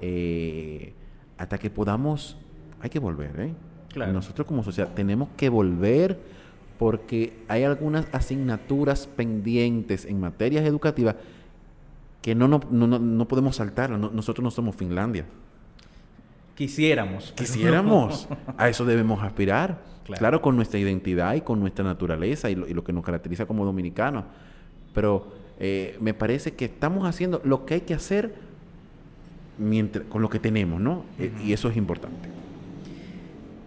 Eh, 0.00 0.92
hasta 1.38 1.58
que 1.58 1.70
podamos, 1.70 2.36
hay 2.80 2.90
que 2.90 2.98
volver. 2.98 3.40
¿eh? 3.40 3.54
Claro. 3.92 4.12
Nosotros 4.12 4.46
como 4.46 4.62
sociedad 4.62 4.92
tenemos 4.94 5.28
que 5.36 5.48
volver 5.48 6.18
porque 6.78 7.42
hay 7.48 7.64
algunas 7.64 8.06
asignaturas 8.12 9.06
pendientes 9.06 10.04
en 10.04 10.20
materias 10.20 10.64
educativas 10.66 11.16
que 12.20 12.34
no, 12.34 12.48
no, 12.48 12.60
no, 12.70 12.98
no 12.98 13.28
podemos 13.28 13.56
saltar. 13.56 13.90
nosotros 13.90 14.42
no 14.42 14.50
somos 14.50 14.76
Finlandia. 14.76 15.24
Quisiéramos. 16.56 17.32
Quisiéramos. 17.36 18.28
A 18.56 18.68
eso 18.68 18.84
debemos 18.84 19.22
aspirar. 19.22 19.96
Claro. 20.06 20.40
con 20.40 20.54
nuestra 20.54 20.78
identidad 20.78 21.34
y 21.34 21.40
con 21.40 21.58
nuestra 21.58 21.84
naturaleza 21.84 22.48
y 22.48 22.54
lo, 22.54 22.84
que 22.84 22.92
nos 22.92 23.04
caracteriza 23.04 23.44
como 23.44 23.64
dominicanos. 23.64 24.24
Pero 24.94 25.32
eh, 25.58 25.96
me 26.00 26.14
parece 26.14 26.54
que 26.54 26.66
estamos 26.66 27.08
haciendo 27.08 27.40
lo 27.44 27.66
que 27.66 27.74
hay 27.74 27.80
que 27.80 27.94
hacer 27.94 28.34
mientras, 29.58 30.04
con 30.06 30.22
lo 30.22 30.30
que 30.30 30.38
tenemos, 30.38 30.80
¿no? 30.80 31.04
Eh, 31.18 31.32
y 31.44 31.52
eso 31.52 31.68
es 31.68 31.76
importante. 31.76 32.28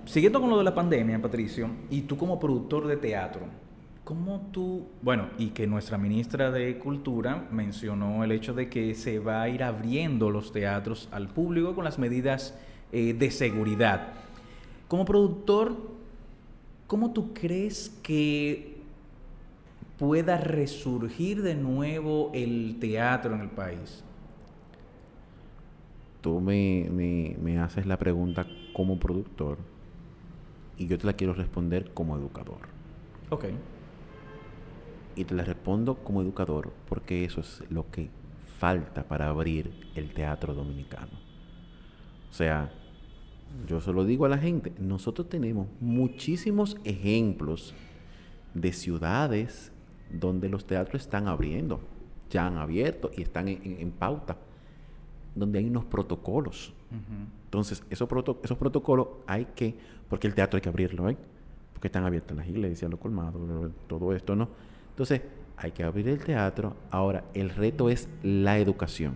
Siguiendo 0.05 0.39
con 0.39 0.49
lo 0.49 0.57
de 0.57 0.63
la 0.63 0.73
pandemia, 0.73 1.21
Patricio, 1.21 1.69
y 1.89 2.01
tú 2.01 2.17
como 2.17 2.39
productor 2.39 2.87
de 2.87 2.95
teatro, 2.95 3.41
¿cómo 4.05 4.49
tú, 4.51 4.87
bueno, 5.01 5.27
y 5.37 5.49
que 5.49 5.67
nuestra 5.67 5.97
ministra 5.97 6.51
de 6.51 6.79
Cultura 6.79 7.47
mencionó 7.51 8.23
el 8.23 8.31
hecho 8.31 8.53
de 8.53 8.69
que 8.69 8.95
se 8.95 9.19
va 9.19 9.41
a 9.41 9.49
ir 9.49 9.61
abriendo 9.61 10.31
los 10.31 10.53
teatros 10.53 11.09
al 11.11 11.27
público 11.27 11.75
con 11.75 11.83
las 11.83 11.99
medidas 11.99 12.55
eh, 12.91 13.13
de 13.13 13.31
seguridad. 13.31 14.13
Como 14.87 15.05
productor, 15.05 15.75
¿cómo 16.87 17.13
tú 17.13 17.33
crees 17.33 17.89
que 18.01 18.79
pueda 19.99 20.37
resurgir 20.37 21.43
de 21.43 21.53
nuevo 21.53 22.31
el 22.33 22.77
teatro 22.79 23.35
en 23.35 23.41
el 23.41 23.49
país? 23.49 24.03
Tú 26.21 26.41
me, 26.41 26.89
me, 27.39 27.59
haces 27.59 27.85
la 27.85 27.97
pregunta 27.97 28.47
como 28.73 28.97
productor 28.99 29.57
y 30.77 30.87
yo 30.87 30.97
te 30.97 31.05
la 31.05 31.13
quiero 31.13 31.33
responder 31.33 31.93
como 31.93 32.17
educador. 32.17 32.61
Ok. 33.29 33.45
Y 35.15 35.25
te 35.25 35.35
la 35.35 35.43
respondo 35.43 35.95
como 35.95 36.21
educador 36.21 36.73
porque 36.87 37.25
eso 37.25 37.41
es 37.41 37.63
lo 37.69 37.89
que 37.91 38.09
falta 38.57 39.03
para 39.03 39.27
abrir 39.27 39.71
el 39.95 40.13
teatro 40.13 40.53
dominicano. 40.53 41.19
O 42.29 42.33
sea, 42.33 42.71
yo 43.67 43.81
se 43.81 43.93
lo 43.93 44.05
digo 44.05 44.25
a 44.25 44.29
la 44.29 44.37
gente, 44.37 44.73
nosotros 44.79 45.29
tenemos 45.29 45.67
muchísimos 45.79 46.77
ejemplos 46.83 47.73
de 48.53 48.73
ciudades 48.73 49.71
donde 50.11 50.49
los 50.49 50.65
teatros 50.65 51.03
están 51.03 51.27
abriendo, 51.27 51.79
ya 52.29 52.47
han 52.47 52.57
abierto 52.57 53.11
y 53.15 53.21
están 53.21 53.47
en, 53.47 53.91
pauta, 53.91 54.37
donde 55.35 55.59
hay 55.59 55.65
unos 55.65 55.85
protocolos. 55.85 56.73
Entonces, 57.45 57.83
esos, 57.89 58.09
esos 58.43 58.57
protocolos 58.57 59.07
hay 59.27 59.45
que, 59.55 59.75
porque 60.09 60.27
el 60.27 60.33
teatro 60.33 60.57
hay 60.57 60.61
que 60.61 60.69
abrirlo, 60.69 61.09
¿eh? 61.09 61.17
porque 61.73 61.87
están 61.87 62.03
abiertas 62.03 62.35
las 62.35 62.47
iglesias, 62.47 62.89
los 62.89 62.99
colmados, 62.99 63.71
todo 63.87 64.13
esto, 64.13 64.35
¿no? 64.35 64.49
Entonces, 64.89 65.21
hay 65.55 65.71
que 65.71 65.83
abrir 65.83 66.07
el 66.09 66.23
teatro. 66.23 66.75
Ahora, 66.89 67.23
el 67.33 67.49
reto 67.49 67.89
es 67.89 68.09
la 68.23 68.59
educación. 68.59 69.13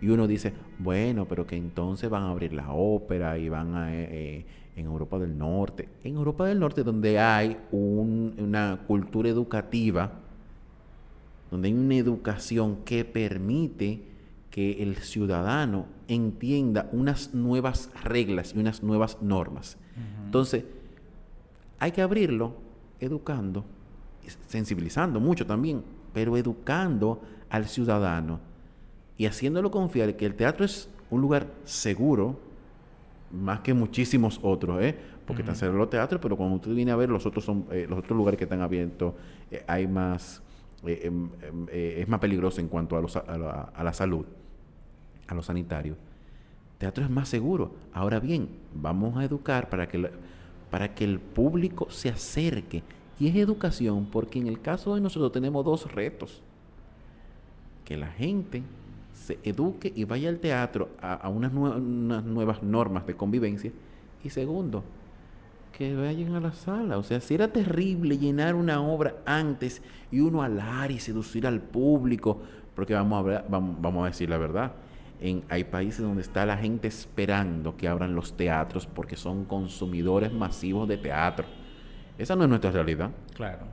Y 0.00 0.08
uno 0.08 0.26
dice, 0.26 0.52
bueno, 0.78 1.26
pero 1.26 1.46
que 1.46 1.56
entonces 1.56 2.08
van 2.08 2.22
a 2.24 2.30
abrir 2.30 2.52
la 2.52 2.72
ópera 2.72 3.38
y 3.38 3.48
van 3.48 3.74
a... 3.74 3.94
Eh, 3.94 4.08
eh, 4.10 4.46
en 4.78 4.86
Europa 4.86 5.18
del 5.18 5.36
Norte. 5.36 5.88
En 6.04 6.14
Europa 6.14 6.46
del 6.46 6.60
Norte 6.60 6.84
donde 6.84 7.18
hay 7.18 7.56
una 7.72 8.78
cultura 8.86 9.28
educativa, 9.28 10.12
donde 11.50 11.68
hay 11.68 11.74
una 11.74 11.96
educación 11.96 12.78
que 12.84 13.04
permite 13.04 14.02
que 14.50 14.82
el 14.82 14.96
ciudadano 14.98 15.86
entienda 16.06 16.88
unas 16.92 17.34
nuevas 17.34 17.90
reglas 18.04 18.54
y 18.54 18.58
unas 18.58 18.82
nuevas 18.82 19.20
normas. 19.20 19.76
Entonces, 20.24 20.64
hay 21.80 21.90
que 21.90 22.02
abrirlo 22.02 22.54
educando, 23.00 23.64
sensibilizando 24.46 25.20
mucho 25.20 25.44
también, 25.46 25.82
pero 26.12 26.36
educando 26.36 27.20
al 27.50 27.66
ciudadano 27.66 28.40
y 29.18 29.26
haciéndolo 29.26 29.70
confiar 29.70 30.16
que 30.16 30.24
el 30.24 30.34
teatro 30.34 30.64
es 30.64 30.88
un 31.10 31.20
lugar 31.20 31.48
seguro, 31.64 32.38
más 33.32 33.60
que 33.60 33.74
muchísimos 33.74 34.38
otros, 34.42 34.80
¿eh? 34.80 34.96
porque 35.26 35.42
están 35.42 35.56
cerrados 35.56 35.80
los 35.80 35.90
teatros, 35.90 36.20
pero 36.22 36.36
cuando 36.36 36.56
usted 36.56 36.72
viene 36.72 36.92
a 36.92 36.96
ver 36.96 37.10
los 37.10 37.26
otros, 37.26 37.44
son, 37.44 37.66
eh, 37.70 37.86
los 37.88 37.98
otros 37.98 38.16
lugares 38.16 38.38
que 38.38 38.44
están 38.44 38.62
abiertos, 38.62 39.12
eh, 39.50 39.62
hay 39.66 39.86
más, 39.88 40.40
eh, 40.86 41.00
em, 41.02 41.28
em, 41.42 41.66
es 41.70 42.08
más 42.08 42.20
peligroso 42.20 42.60
en 42.60 42.68
cuanto 42.68 42.96
a, 42.96 43.02
los, 43.02 43.16
a, 43.16 43.82
la, 43.82 43.92
salud, 43.92 44.24
a 45.26 45.34
lo 45.34 45.42
sanitario. 45.42 45.96
Teatro 46.78 47.04
es 47.04 47.10
más 47.10 47.28
seguro. 47.28 47.74
Ahora 47.92 48.20
bien, 48.20 48.48
vamos 48.72 49.18
a 49.18 49.24
educar 49.24 49.68
para 49.68 49.88
que, 49.88 50.10
para 50.70 50.94
que 50.94 51.04
el 51.04 51.18
público 51.18 51.90
se 51.90 52.08
acerque. 52.08 52.84
Y 53.18 53.26
es 53.26 53.34
educación, 53.34 54.06
porque 54.06 54.38
en 54.38 54.46
el 54.46 54.60
caso 54.60 54.94
de 54.94 55.00
nosotros 55.00 55.32
tenemos 55.32 55.64
dos 55.64 55.92
retos. 55.92 56.40
Que 57.84 57.96
la 57.96 58.06
gente 58.06 58.62
se 59.28 59.38
eduque 59.42 59.92
y 59.94 60.04
vaya 60.04 60.30
al 60.30 60.38
teatro 60.38 60.88
a, 61.02 61.28
unas, 61.28 61.52
nuevas 61.52 62.62
normas 62.62 63.06
de 63.06 63.14
convivencia. 63.14 63.70
Y 64.24 64.30
segundo, 64.30 64.82
que 65.76 65.94
vayan 65.94 66.34
a 66.34 66.40
la 66.40 66.52
sala. 66.52 66.96
O 66.96 67.02
sea, 67.02 67.20
si 67.20 67.34
era 67.34 67.48
terrible 67.48 68.16
llenar 68.16 68.54
una 68.54 68.80
obra 68.80 69.16
antes 69.26 69.82
y 70.10 70.20
uno 70.20 70.42
hablar 70.42 70.90
y 70.90 70.98
seducir 70.98 71.46
al 71.46 71.60
público, 71.60 72.40
porque 72.74 72.94
vamos 72.94 73.28
a, 73.28 73.44
vamos, 73.48 74.02
a 74.02 74.06
decir 74.06 74.30
la 74.30 74.38
verdad, 74.38 74.72
en, 75.20 75.44
hay 75.50 75.64
países 75.64 76.00
donde 76.00 76.22
está 76.22 76.46
la 76.46 76.56
gente 76.56 76.88
esperando 76.88 77.76
que 77.76 77.86
abran 77.86 78.14
los 78.14 78.34
teatros 78.34 78.86
porque 78.86 79.16
son 79.16 79.44
consumidores 79.44 80.32
masivos 80.32 80.88
de 80.88 80.96
teatro. 80.96 81.44
Esa 82.16 82.34
no 82.34 82.44
es 82.44 82.48
nuestra 82.48 82.70
realidad. 82.70 83.10
Claro. 83.34 83.66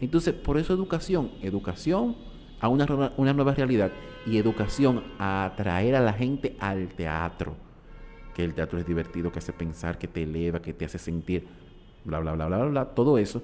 Entonces, 0.00 0.32
por 0.32 0.58
eso 0.58 0.72
educación, 0.72 1.32
educación 1.42 2.14
a 2.60 2.68
una, 2.68 2.86
una 3.16 3.32
nueva 3.32 3.52
realidad 3.52 3.90
y 4.26 4.38
educación 4.38 5.02
a 5.18 5.44
atraer 5.44 5.96
a 5.96 6.00
la 6.00 6.12
gente 6.12 6.56
al 6.60 6.88
teatro 6.88 7.54
que 8.34 8.44
el 8.44 8.54
teatro 8.54 8.78
es 8.78 8.86
divertido, 8.86 9.32
que 9.32 9.38
hace 9.38 9.52
pensar, 9.52 9.98
que 9.98 10.08
te 10.08 10.22
eleva, 10.22 10.60
que 10.60 10.72
te 10.72 10.84
hace 10.84 10.98
sentir, 10.98 11.46
bla, 12.04 12.20
bla, 12.20 12.32
bla, 12.32 12.46
bla, 12.46 12.64
bla, 12.64 12.84
todo 12.86 13.18
eso. 13.18 13.42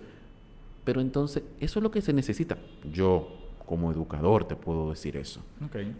Pero 0.85 1.01
entonces, 1.01 1.43
eso 1.61 1.79
es 1.79 1.83
lo 1.83 1.91
que 1.91 2.01
se 2.01 2.13
necesita. 2.13 2.57
Yo, 2.93 3.29
como 3.67 3.91
educador, 3.91 4.47
te 4.47 4.55
puedo 4.55 4.91
decir 4.91 5.17
eso. 5.17 5.43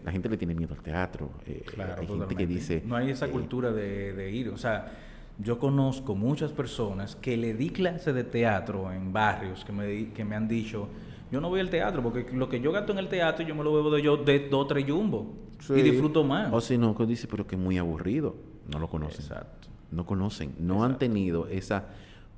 La 0.03 0.11
gente 0.11 0.29
le 0.29 0.37
tiene 0.37 0.55
miedo 0.55 0.73
al 0.73 0.81
teatro. 0.81 1.29
Eh, 1.45 1.65
hay 1.97 2.07
gente 2.07 2.35
que 2.35 2.47
dice... 2.47 2.83
No 2.85 2.95
hay 2.95 3.11
esa 3.11 3.27
eh, 3.27 3.31
cultura 3.31 3.71
de, 3.71 4.31
ir. 4.31 4.49
O 4.49 4.57
sea, 4.57 4.93
yo 5.37 5.59
conozco 5.59 6.15
muchas 6.15 6.53
personas 6.53 7.17
que 7.17 7.35
le 7.35 7.53
di 7.53 7.69
clase 7.69 8.13
de 8.13 8.23
teatro 8.23 8.91
en 8.93 9.11
barrios 9.11 9.65
que 9.65 9.73
me, 9.73 10.13
que 10.13 10.23
me 10.23 10.35
han 10.37 10.47
dicho, 10.47 10.87
yo 11.31 11.41
no 11.41 11.49
voy 11.49 11.59
al 11.59 11.69
teatro 11.69 12.01
porque 12.01 12.31
lo 12.33 12.47
que 12.49 12.59
yo 12.59 12.71
gasto 12.71 12.91
en 12.91 12.99
el 12.99 13.09
teatro 13.09 13.45
yo 13.45 13.55
me 13.55 13.63
lo 13.63 13.73
bebo 13.73 13.91
de 13.91 14.01
yo 14.01 14.17
de 14.17 14.47
dos 14.49 14.67
tres 14.67 14.85
jumbo 14.89 15.35
y 15.69 15.81
disfruto 15.81 16.23
más. 16.23 16.53
O 16.53 16.61
si 16.61 16.77
no, 16.77 16.95
que 16.95 17.05
dice, 17.05 17.27
pero 17.27 17.45
que 17.45 17.55
es 17.55 17.61
muy 17.61 17.77
aburrido. 17.77 18.35
No 18.71 18.79
lo 18.79 18.87
conocen. 18.87 19.21
Exacto. 19.21 19.67
No 19.91 20.05
conocen, 20.05 20.53
no 20.59 20.83
han 20.83 20.97
tenido 20.99 21.47
esa... 21.47 21.87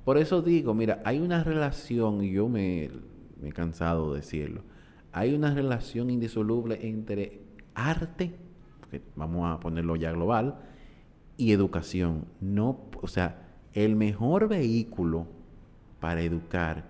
Por 0.04 0.18
eso 0.18 0.40
digo, 0.40 0.72
mira, 0.72 1.02
hay 1.04 1.18
una 1.18 1.44
relación, 1.44 2.22
y 2.22 2.30
yo 2.30 2.48
me, 2.48 2.90
me 3.40 3.48
he 3.48 3.52
cansado 3.52 4.12
de 4.12 4.20
decirlo, 4.20 4.62
hay 5.12 5.34
una 5.34 5.52
relación 5.52 6.10
indisoluble 6.10 6.78
entre 6.88 7.40
arte, 7.74 8.34
porque 8.80 9.02
vamos 9.16 9.50
a 9.50 9.60
ponerlo 9.60 9.96
ya 9.96 10.12
global, 10.12 10.60
y 11.36 11.52
educación. 11.52 12.26
No, 12.40 12.80
o 13.02 13.08
sea, 13.08 13.48
el 13.72 13.96
mejor 13.96 14.48
vehículo 14.48 15.26
para 16.00 16.22
educar 16.22 16.84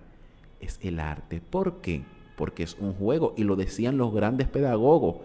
es 0.61 0.79
el 0.81 0.99
arte. 0.99 1.41
¿Por 1.41 1.81
qué? 1.81 2.03
Porque 2.35 2.63
es 2.63 2.77
un 2.79 2.93
juego 2.93 3.33
y 3.37 3.43
lo 3.43 3.55
decían 3.55 3.97
los 3.97 4.13
grandes 4.13 4.47
pedagogos. 4.47 5.17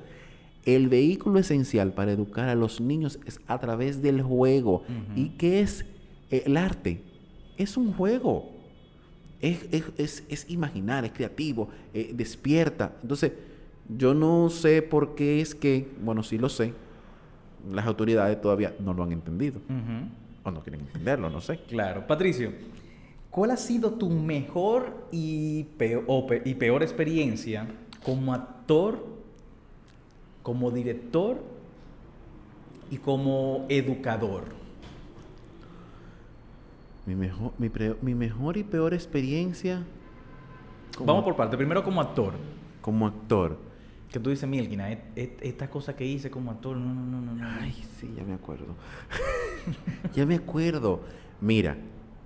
El 0.65 0.89
vehículo 0.89 1.39
esencial 1.39 1.93
para 1.93 2.13
educar 2.13 2.49
a 2.49 2.55
los 2.55 2.81
niños 2.81 3.21
es 3.25 3.41
a 3.47 3.59
través 3.59 4.03
del 4.03 4.23
juego. 4.23 4.83
¿Y 5.15 5.31
qué 5.31 5.61
es 5.61 5.85
el 6.31 6.57
arte? 6.57 7.03
Es 7.57 7.77
un 7.77 7.93
juego. 7.93 8.51
Es, 9.41 10.45
imaginar, 10.49 11.05
es 11.05 11.13
creativo, 11.13 11.69
eh, 11.95 12.11
despierta. 12.13 12.97
Entonces, 13.01 13.33
yo 13.89 14.15
no 14.15 14.51
sé 14.51 14.83
por 14.83 15.15
qué 15.15 15.41
es 15.41 15.55
que, 15.55 15.89
bueno, 16.01 16.23
sí 16.25 16.37
lo 16.37 16.49
sé, 16.49 16.73
las 17.71 17.87
autoridades 17.87 18.41
todavía 18.41 18.75
no 18.81 18.93
lo 18.93 19.03
han 19.03 19.13
entendido. 19.13 19.61
O 20.43 20.51
no 20.51 20.63
quieren 20.63 20.81
entenderlo, 20.81 21.31
no 21.31 21.41
sé. 21.41 21.61
Claro. 21.69 22.07
Patricio, 22.07 22.53
¿cuál 23.31 23.51
ha 23.51 23.57
sido 23.57 23.93
tu 23.93 24.09
mejor 24.11 25.09
y 25.11 25.65
peor, 25.79 26.43
y 26.45 26.55
peor 26.55 26.83
experiencia 26.83 27.67
como 28.05 28.33
actor 28.33 29.17
como 30.47 30.71
director 30.71 31.43
y 32.89 32.99
como 32.99 33.67
educador? 33.69 34.45
Mi 37.05 37.17
mejor, 37.17 37.53
mi, 37.59 38.15
mejor 38.15 38.57
y 38.57 38.63
peor 38.63 38.95
experiencia. 38.95 39.85
Vamos 41.05 41.25
por 41.25 41.35
parte. 41.35 41.57
Primero 41.57 41.83
como 41.83 42.01
actor. 42.01 42.35
Como 42.81 43.09
actor. 43.09 43.59
Que 44.11 44.21
tú 44.21 44.31
dices, 44.31 44.49
Milkina, 44.49 44.91
esta 45.17 45.69
cosa 45.69 45.97
que 45.97 46.05
hice 46.05 46.31
como 46.31 46.53
actor, 46.53 46.77
no, 46.77 46.95
no, 46.95 47.21
no, 47.21 47.35
no. 47.35 47.45
Ay, 47.61 47.73
sí, 47.99 48.13
ya 48.17 48.23
me 48.23 48.35
acuerdo. 48.35 48.77
ya 50.15 50.27
me 50.27 50.37
acuerdo. 50.37 51.01
Mira, 51.41 51.77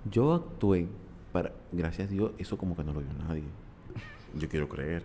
yo 0.09 0.33
actué 0.33 0.87
para, 1.31 1.51
gracias 1.71 2.07
a 2.09 2.11
Dios, 2.11 2.31
eso 2.37 2.57
como 2.57 2.75
que 2.75 2.83
no 2.83 2.93
lo 2.93 3.01
vio 3.01 3.13
nadie. 3.13 3.43
Yo 4.35 4.47
quiero 4.47 4.67
creer. 4.69 5.03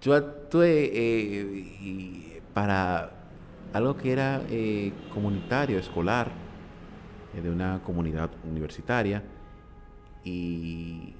Yo 0.00 0.14
actué 0.14 0.90
eh, 0.92 2.42
para 2.54 3.10
algo 3.72 3.96
que 3.96 4.12
era 4.12 4.42
eh, 4.48 4.92
comunitario, 5.12 5.78
escolar, 5.78 6.30
eh, 7.34 7.40
de 7.40 7.50
una 7.50 7.82
comunidad 7.82 8.30
universitaria. 8.48 9.24
Y 10.24 11.14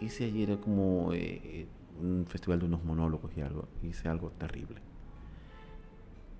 hice 0.00 0.26
ayer 0.26 0.58
como 0.60 1.08
un 1.08 2.26
festival 2.28 2.60
de 2.60 2.66
unos 2.66 2.84
monólogos 2.84 3.36
y 3.36 3.40
algo. 3.40 3.68
Hice 3.82 4.08
algo 4.08 4.30
terrible. 4.30 4.85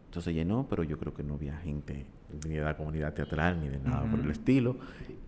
Entonces 0.06 0.34
llenó, 0.34 0.66
pero 0.68 0.82
yo 0.82 0.98
creo 0.98 1.12
que 1.12 1.22
no 1.22 1.34
había 1.34 1.56
gente 1.58 2.06
ni 2.48 2.54
de 2.54 2.62
la 2.62 2.76
comunidad 2.76 3.12
teatral 3.14 3.60
ni 3.60 3.68
de 3.68 3.78
nada 3.78 4.10
por 4.10 4.20
el 4.20 4.30
estilo. 4.30 4.76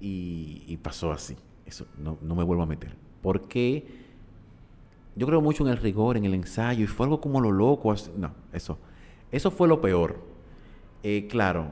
Y, 0.01 0.79
pasó 0.83 1.12
así. 1.12 1.37
Eso 1.66 1.87
no, 1.99 2.18
no 2.22 2.35
me 2.35 2.45
vuelvo 2.45 2.62
a 2.62 2.66
meter. 2.66 2.95
Porque 3.22 3.87
yo 5.16 5.26
creo 5.26 5.41
mucho 5.41 5.66
en 5.66 5.72
el 5.72 5.79
rigor, 5.79 6.16
en 6.16 6.24
el 6.24 6.35
ensayo, 6.35 6.85
y 6.85 6.87
fue 6.87 7.05
algo 7.05 7.20
como 7.20 7.41
lo 7.41 7.51
loco. 7.51 7.95
No, 8.16 8.33
eso. 8.53 8.79
Eso 9.31 9.51
fue 9.51 9.68
lo 9.68 9.81
peor. 9.81 10.16
Eh, 11.03 11.26
claro, 11.29 11.66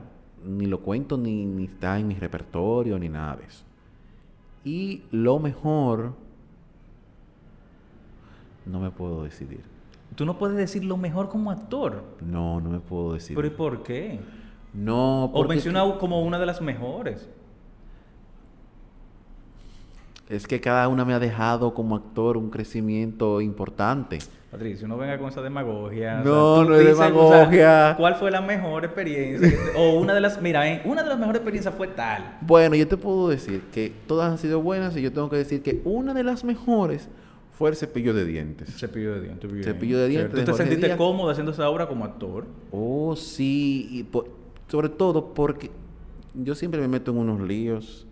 ni 0.45 0.67
lo 0.67 0.81
cuento, 0.81 1.17
ni, 1.17 1.47
ni 1.47 1.65
está 1.65 1.99
en 1.99 2.09
mi 2.09 2.15
repertorio, 2.15 2.99
ni 2.99 3.09
nada 3.09 3.37
de 3.37 3.45
eso. 3.45 3.65
Y 4.65 5.05
lo 5.13 5.39
mejor, 5.39 6.15
no 8.67 8.81
me 8.81 8.91
puedo 8.91 9.23
decidir. 9.23 9.76
¿Tú 10.17 10.25
no 10.25 10.39
puedes 10.39 10.57
decir 10.57 10.83
lo 10.83 10.97
mejor 10.97 11.29
como 11.29 11.51
actor? 11.51 12.03
No, 12.23 12.59
no 12.59 12.71
me 12.71 12.81
puedo 12.81 13.13
decidir. 13.13 13.37
¿Pero 13.37 13.49
y 13.49 13.51
por 13.51 13.83
qué? 13.83 14.19
No, 14.73 15.31
porque... 15.31 15.47
O 15.47 15.49
menciona 15.49 15.99
como 15.99 16.23
una 16.23 16.39
de 16.39 16.47
las 16.47 16.63
mejores. 16.63 17.29
Es 20.31 20.47
que 20.47 20.59
cada 20.59 20.89
una 20.89 21.05
me 21.05 21.13
ha 21.13 21.19
dejado 21.19 21.75
como 21.75 21.95
actor 21.95 22.39
un 22.39 22.49
crecimiento 22.49 23.43
importante. 23.43 24.19
Patricio, 24.51 24.89
no 24.89 24.97
venga 24.97 25.19
con 25.19 25.29
esa 25.29 25.43
demagogia. 25.43 26.23
No, 26.25 26.65
no 26.65 26.75
es 26.77 26.87
demagogia. 26.87 27.95
¿Cuál 27.99 28.15
fue 28.15 28.31
la 28.31 28.41
mejor 28.41 28.87
experiencia? 28.87 29.53
o 29.77 29.99
una 29.99 30.15
de 30.15 30.21
las, 30.23 30.41
mira, 30.41 30.67
eh, 30.67 30.81
una 30.87 31.03
de 31.03 31.11
las 31.11 31.19
mejores 31.19 31.41
experiencias 31.41 31.75
fue 31.75 31.89
tal. 31.89 32.39
Bueno, 32.41 32.75
yo 32.75 32.89
te 32.89 32.97
puedo 32.97 33.29
decir 33.29 33.65
que 33.71 33.93
todas 34.07 34.33
han 34.33 34.39
sido 34.39 34.63
buenas 34.63 34.97
y 34.97 35.03
yo 35.03 35.13
tengo 35.13 35.29
que 35.29 35.37
decir 35.37 35.63
que 35.63 35.83
una 35.85 36.15
de 36.15 36.25
las 36.25 36.43
mejores 36.43 37.11
fue 37.57 37.71
el 37.71 37.77
cepillo 37.77 38.13
de 38.13 38.27
dientes. 38.27 38.77
Cepillo 38.77 39.15
de 39.15 39.23
dientes, 39.23 39.51
bien. 39.51 39.65
Cepillo 39.65 39.99
de 39.99 40.09
dientes. 40.09 40.45
¿Tú 40.45 40.53
te 40.53 40.57
sentiste 40.59 40.95
cómodo 40.97 41.31
haciendo 41.31 41.53
esa 41.53 41.69
obra 41.71 41.89
como 41.89 42.05
actor? 42.05 42.45
Oh, 42.71 43.17
sí. 43.17 43.89
Y 43.91 44.07
sobre 44.69 44.91
todo 44.91 45.33
porque 45.33 45.71
yo 46.35 46.55
siempre 46.55 46.81
me 46.83 46.89
meto 46.89 47.13
en 47.13 47.17
unos 47.17 47.41
líos 47.41 48.07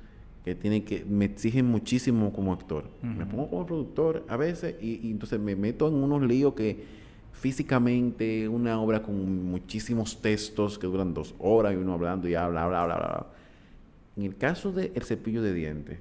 que 0.47 0.55
tiene 0.55 0.85
que 0.85 1.05
me 1.05 1.27
exigen 1.27 1.67
muchísimo 1.67 2.33
como 2.33 2.55
actor. 2.55 2.85
Me 3.03 3.27
pongo 3.27 3.51
como 3.51 3.67
productor 3.67 4.25
a 4.29 4.39
veces 4.39 4.77
y, 4.81 5.11
entonces 5.11 5.39
me 5.39 5.55
meto 5.57 5.89
en 5.89 5.95
unos 5.95 6.23
líos 6.23 6.55
que 6.55 6.85
físicamente 7.33 8.49
una 8.49 8.81
obra 8.81 9.03
con 9.03 9.45
muchísimos 9.51 10.23
textos 10.23 10.79
que 10.79 10.87
duran 10.87 11.13
dos 11.13 11.35
horas 11.39 11.75
y 11.75 11.77
uno 11.77 11.93
hablando 11.93 12.29
y 12.29 12.35
habla, 12.35 12.67
bla, 12.67 12.87
bla, 12.87 12.97
bla, 12.97 13.27
En 14.17 14.23
el 14.23 14.37
caso 14.37 14.73
de 14.73 14.91
El 14.95 15.03
cepillo 15.03 15.43
de 15.43 15.53
dientes, 15.53 15.99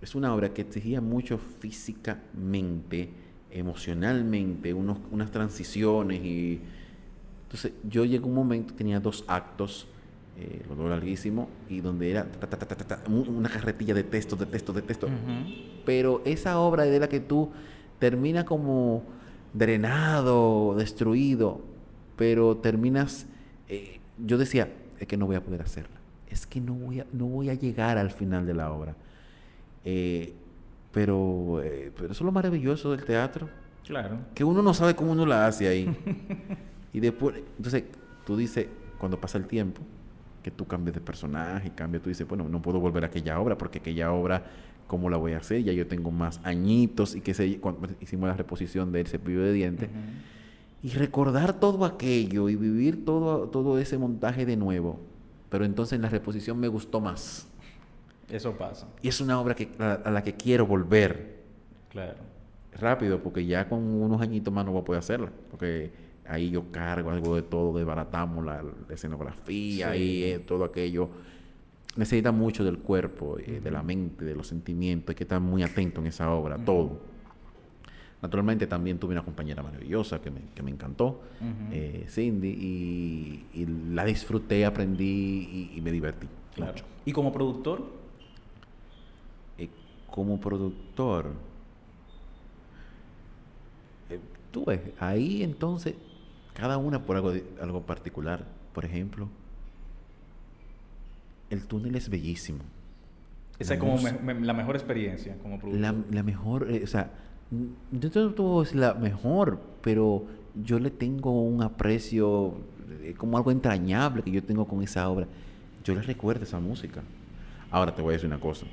es 0.00 0.14
una 0.14 0.34
obra 0.34 0.52
que 0.52 0.62
exigía 0.62 1.00
mucho 1.00 1.38
físicamente, 1.38 3.10
emocionalmente, 3.50 4.74
unos, 4.74 4.98
unas 5.10 5.30
transiciones 5.30 6.24
y 6.24 6.60
entonces 7.44 7.72
yo 7.88 8.04
llegué 8.04 8.24
a 8.24 8.26
un 8.26 8.34
momento, 8.34 8.74
tenía 8.74 9.00
dos 9.00 9.24
actos 9.28 9.86
eh, 10.38 10.62
lo 10.76 10.88
larguísimo, 10.88 11.48
y 11.70 11.80
donde 11.80 12.10
era 12.10 12.26
una 13.08 13.48
carretilla 13.48 13.94
de 13.94 14.02
texto, 14.02 14.36
de 14.36 14.44
texto, 14.44 14.74
de 14.74 14.82
texto. 14.82 15.08
Pero 15.86 16.20
esa 16.26 16.58
obra 16.58 16.84
de 16.84 17.00
la 17.00 17.08
que 17.08 17.20
tú 17.20 17.50
terminas 17.98 18.44
como 18.44 19.02
drenado, 19.54 20.74
destruido, 20.76 21.62
pero 22.16 22.58
terminas, 22.58 23.26
eh, 23.70 24.00
yo 24.18 24.36
decía, 24.36 24.70
es 24.98 25.06
que 25.06 25.16
no 25.16 25.24
voy 25.24 25.36
a 25.36 25.42
poder 25.42 25.62
hacerla, 25.62 25.96
es 26.28 26.46
que 26.46 26.60
no 26.60 26.74
voy 26.74 27.00
a, 27.00 27.06
no 27.14 27.24
voy 27.24 27.48
a 27.48 27.54
llegar 27.54 27.96
al 27.96 28.10
final 28.10 28.44
de 28.44 28.52
la 28.52 28.70
obra. 28.70 28.94
Eh, 29.86 30.34
pero, 30.92 31.62
pero 31.96 32.06
eso 32.10 32.12
es 32.12 32.20
lo 32.20 32.32
maravilloso 32.32 32.90
del 32.90 33.04
teatro. 33.04 33.48
Claro. 33.86 34.18
Que 34.34 34.44
uno 34.44 34.62
no 34.62 34.74
sabe 34.74 34.96
cómo 34.96 35.12
uno 35.12 35.24
la 35.24 35.46
hace 35.46 35.68
ahí. 35.68 35.96
y 36.92 37.00
después, 37.00 37.36
entonces, 37.56 37.84
tú 38.26 38.36
dices, 38.36 38.66
cuando 38.98 39.20
pasa 39.20 39.38
el 39.38 39.46
tiempo, 39.46 39.80
que 40.42 40.50
tú 40.50 40.66
cambies 40.66 40.94
de 40.94 41.00
personaje, 41.00 41.70
cambia, 41.74 42.00
tú 42.00 42.08
dices, 42.08 42.26
bueno, 42.26 42.48
no 42.48 42.62
puedo 42.62 42.80
volver 42.80 43.04
a 43.04 43.06
aquella 43.08 43.40
obra 43.40 43.56
porque 43.58 43.78
aquella 43.78 44.12
obra, 44.12 44.44
¿cómo 44.86 45.10
la 45.10 45.16
voy 45.16 45.32
a 45.32 45.38
hacer? 45.38 45.62
Ya 45.62 45.72
yo 45.72 45.86
tengo 45.86 46.10
más 46.10 46.40
añitos 46.44 47.14
y 47.14 47.20
que 47.20 47.34
se, 47.34 47.58
cuando 47.58 47.88
hicimos 48.00 48.28
la 48.28 48.36
reposición 48.36 48.92
del 48.92 49.06
cepillo 49.06 49.42
de 49.42 49.52
dientes. 49.52 49.88
Y 50.82 50.90
recordar 50.90 51.58
todo 51.58 51.84
aquello 51.84 52.48
y 52.48 52.56
vivir 52.56 53.04
todo, 53.04 53.48
todo 53.48 53.78
ese 53.78 53.98
montaje 53.98 54.46
de 54.46 54.56
nuevo. 54.56 55.00
pero 55.48 55.64
entonces 55.64 55.96
en 55.96 56.02
la 56.02 56.08
reposición 56.08 56.58
me 56.58 56.68
gustó 56.68 57.00
más. 57.00 57.48
Eso 58.30 58.52
pasa. 58.56 58.88
Y 59.02 59.08
es 59.08 59.20
una 59.20 59.40
obra 59.40 59.54
que, 59.54 59.70
a, 59.78 59.92
a 60.04 60.10
la 60.10 60.22
que 60.22 60.34
quiero 60.34 60.66
volver 60.66 61.36
Claro. 61.90 62.16
rápido, 62.78 63.22
porque 63.22 63.46
ya 63.46 63.68
con 63.68 63.78
unos 63.82 64.20
añitos 64.20 64.52
más 64.52 64.64
no 64.66 64.72
voy 64.72 64.82
a 64.82 64.84
poder 64.84 64.98
hacerla. 65.00 65.30
Porque 65.50 65.90
ahí 66.26 66.50
yo 66.50 66.70
cargo 66.72 67.10
algo 67.10 67.36
de 67.36 67.42
todo, 67.42 67.76
desbaratamos 67.78 68.44
la, 68.44 68.62
la 68.62 68.94
escenografía 68.94 69.92
Sí. 69.92 69.98
y 70.02 70.22
eh, 70.24 70.38
todo 70.40 70.64
aquello. 70.64 71.08
Necesita 71.96 72.30
mucho 72.32 72.62
del 72.64 72.78
cuerpo, 72.78 73.38
eh, 73.38 73.60
de 73.62 73.70
la 73.70 73.82
mente, 73.82 74.24
de 74.24 74.34
los 74.34 74.46
sentimientos. 74.48 75.10
Hay 75.10 75.14
que 75.14 75.24
estar 75.24 75.40
muy 75.40 75.62
atento 75.62 76.00
en 76.00 76.08
esa 76.08 76.30
obra, 76.30 76.58
todo. 76.58 76.98
Naturalmente 78.20 78.66
también 78.66 78.98
tuve 78.98 79.12
una 79.12 79.24
compañera 79.24 79.62
maravillosa 79.62 80.20
que 80.20 80.30
me, 80.30 80.40
que 80.54 80.62
me 80.62 80.70
encantó, 80.70 81.20
eh, 81.70 82.06
Cindy, 82.08 82.48
y, 82.48 83.46
y 83.54 83.66
la 83.94 84.04
disfruté, 84.04 84.64
aprendí 84.66 85.70
y, 85.74 85.78
y 85.78 85.80
me 85.80 85.92
divertí. 85.92 86.26
Claro. 86.54 86.72
mucho. 86.72 86.84
¿Y 87.04 87.12
como 87.12 87.32
productor? 87.32 87.84
Como 90.10 90.40
productor, 90.40 91.32
eh, 94.10 94.20
tú 94.50 94.64
ves, 94.64 94.80
ahí 94.98 95.42
entonces, 95.42 95.94
cada 96.54 96.78
una 96.78 97.04
por 97.04 97.16
algo, 97.16 97.32
algo 97.60 97.82
particular. 97.82 98.44
Por 98.72 98.84
ejemplo, 98.84 99.28
el 101.50 101.66
túnel 101.66 101.96
es 101.96 102.08
bellísimo. 102.08 102.60
Esa 103.58 103.74
es 103.74 103.80
como 103.80 103.92
mus- 103.92 104.02
me- 104.20 104.34
me- 104.34 104.46
la 104.46 104.52
mejor 104.52 104.76
experiencia 104.76 105.36
como 105.42 105.58
productor. 105.58 105.80
La, 105.80 105.94
la 106.10 106.22
mejor, 106.22 106.70
eh, 106.70 106.82
o 106.84 106.86
sea, 106.86 107.10
yo 107.50 108.10
no 108.10 108.10
decir 108.62 108.78
la 108.78 108.94
mejor, 108.94 109.60
pero 109.82 110.24
yo 110.62 110.78
le 110.78 110.90
tengo 110.90 111.42
un 111.42 111.62
aprecio, 111.62 112.54
eh, 113.02 113.14
como 113.16 113.36
algo 113.38 113.50
entrañable 113.50 114.22
que 114.22 114.30
yo 114.30 114.42
tengo 114.42 114.66
con 114.66 114.82
esa 114.82 115.08
obra. 115.08 115.26
Yo 115.84 115.94
le 115.94 116.02
recuerdo 116.02 116.44
esa 116.44 116.58
música. 116.60 117.02
Ahora 117.70 117.94
te 117.94 118.02
voy 118.02 118.10
a 118.10 118.12
decir 118.14 118.26
una 118.26 118.40
cosa. 118.40 118.66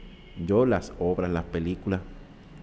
Yo 0.45 0.65
las 0.65 0.93
obras, 0.99 1.31
las 1.31 1.43
películas, 1.43 2.01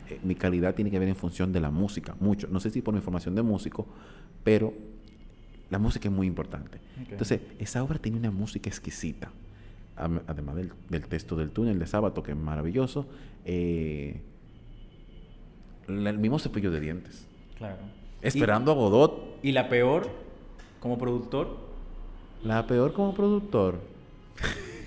eh, 0.08 0.18
mi 0.22 0.34
calidad 0.34 0.74
tiene 0.74 0.90
que 0.90 0.98
ver 0.98 1.08
en 1.08 1.16
función 1.16 1.52
de 1.52 1.60
la 1.60 1.70
música, 1.70 2.16
mucho. 2.20 2.48
No 2.50 2.60
sé 2.60 2.70
si 2.70 2.82
por 2.82 2.94
mi 2.94 3.00
formación 3.00 3.34
de 3.34 3.42
músico, 3.42 3.86
pero 4.42 4.72
la 5.70 5.78
música 5.78 6.08
es 6.08 6.14
muy 6.14 6.26
importante. 6.26 6.80
Entonces, 7.08 7.40
esa 7.58 7.82
obra 7.82 7.98
tiene 7.98 8.18
una 8.18 8.30
música 8.30 8.68
exquisita. 8.68 9.30
Además 9.96 10.56
del, 10.56 10.72
del 10.88 11.06
texto 11.06 11.36
del 11.36 11.50
túnel 11.50 11.78
de 11.78 11.86
sábado, 11.86 12.22
que 12.22 12.32
es 12.32 12.36
maravilloso. 12.36 13.06
eh, 13.44 14.22
el 15.88 16.18
mismo 16.18 16.38
cepillo 16.38 16.70
de 16.70 16.80
dientes. 16.80 17.26
Claro. 17.58 17.78
Esperando 18.22 18.72
a 18.72 18.74
Godot. 18.74 19.38
¿Y, 19.42 19.48
y 19.48 19.52
la 19.52 19.68
peor 19.68 20.08
como 20.78 20.98
productor? 20.98 21.56
La 22.44 22.66
peor 22.66 22.92
como 22.92 23.14
productor. 23.14 23.80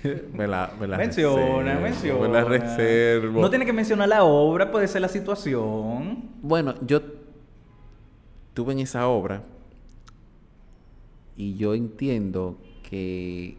me 0.32 0.46
la, 0.46 0.72
me 0.78 0.86
la 0.86 0.96
menciona, 0.98 1.74
reservo, 1.76 1.82
menciona. 1.82 2.28
Me 2.28 2.34
la 2.34 2.44
reservo. 2.44 3.40
No 3.40 3.50
tiene 3.50 3.64
que 3.66 3.72
mencionar 3.72 4.08
la 4.08 4.24
obra, 4.24 4.70
puede 4.70 4.86
ser 4.88 5.00
la 5.00 5.08
situación. 5.08 6.30
Bueno, 6.42 6.74
yo 6.86 7.00
tuve 8.54 8.72
en 8.72 8.80
esa 8.80 9.08
obra 9.08 9.42
y 11.36 11.54
yo 11.56 11.74
entiendo 11.74 12.56
que 12.88 13.56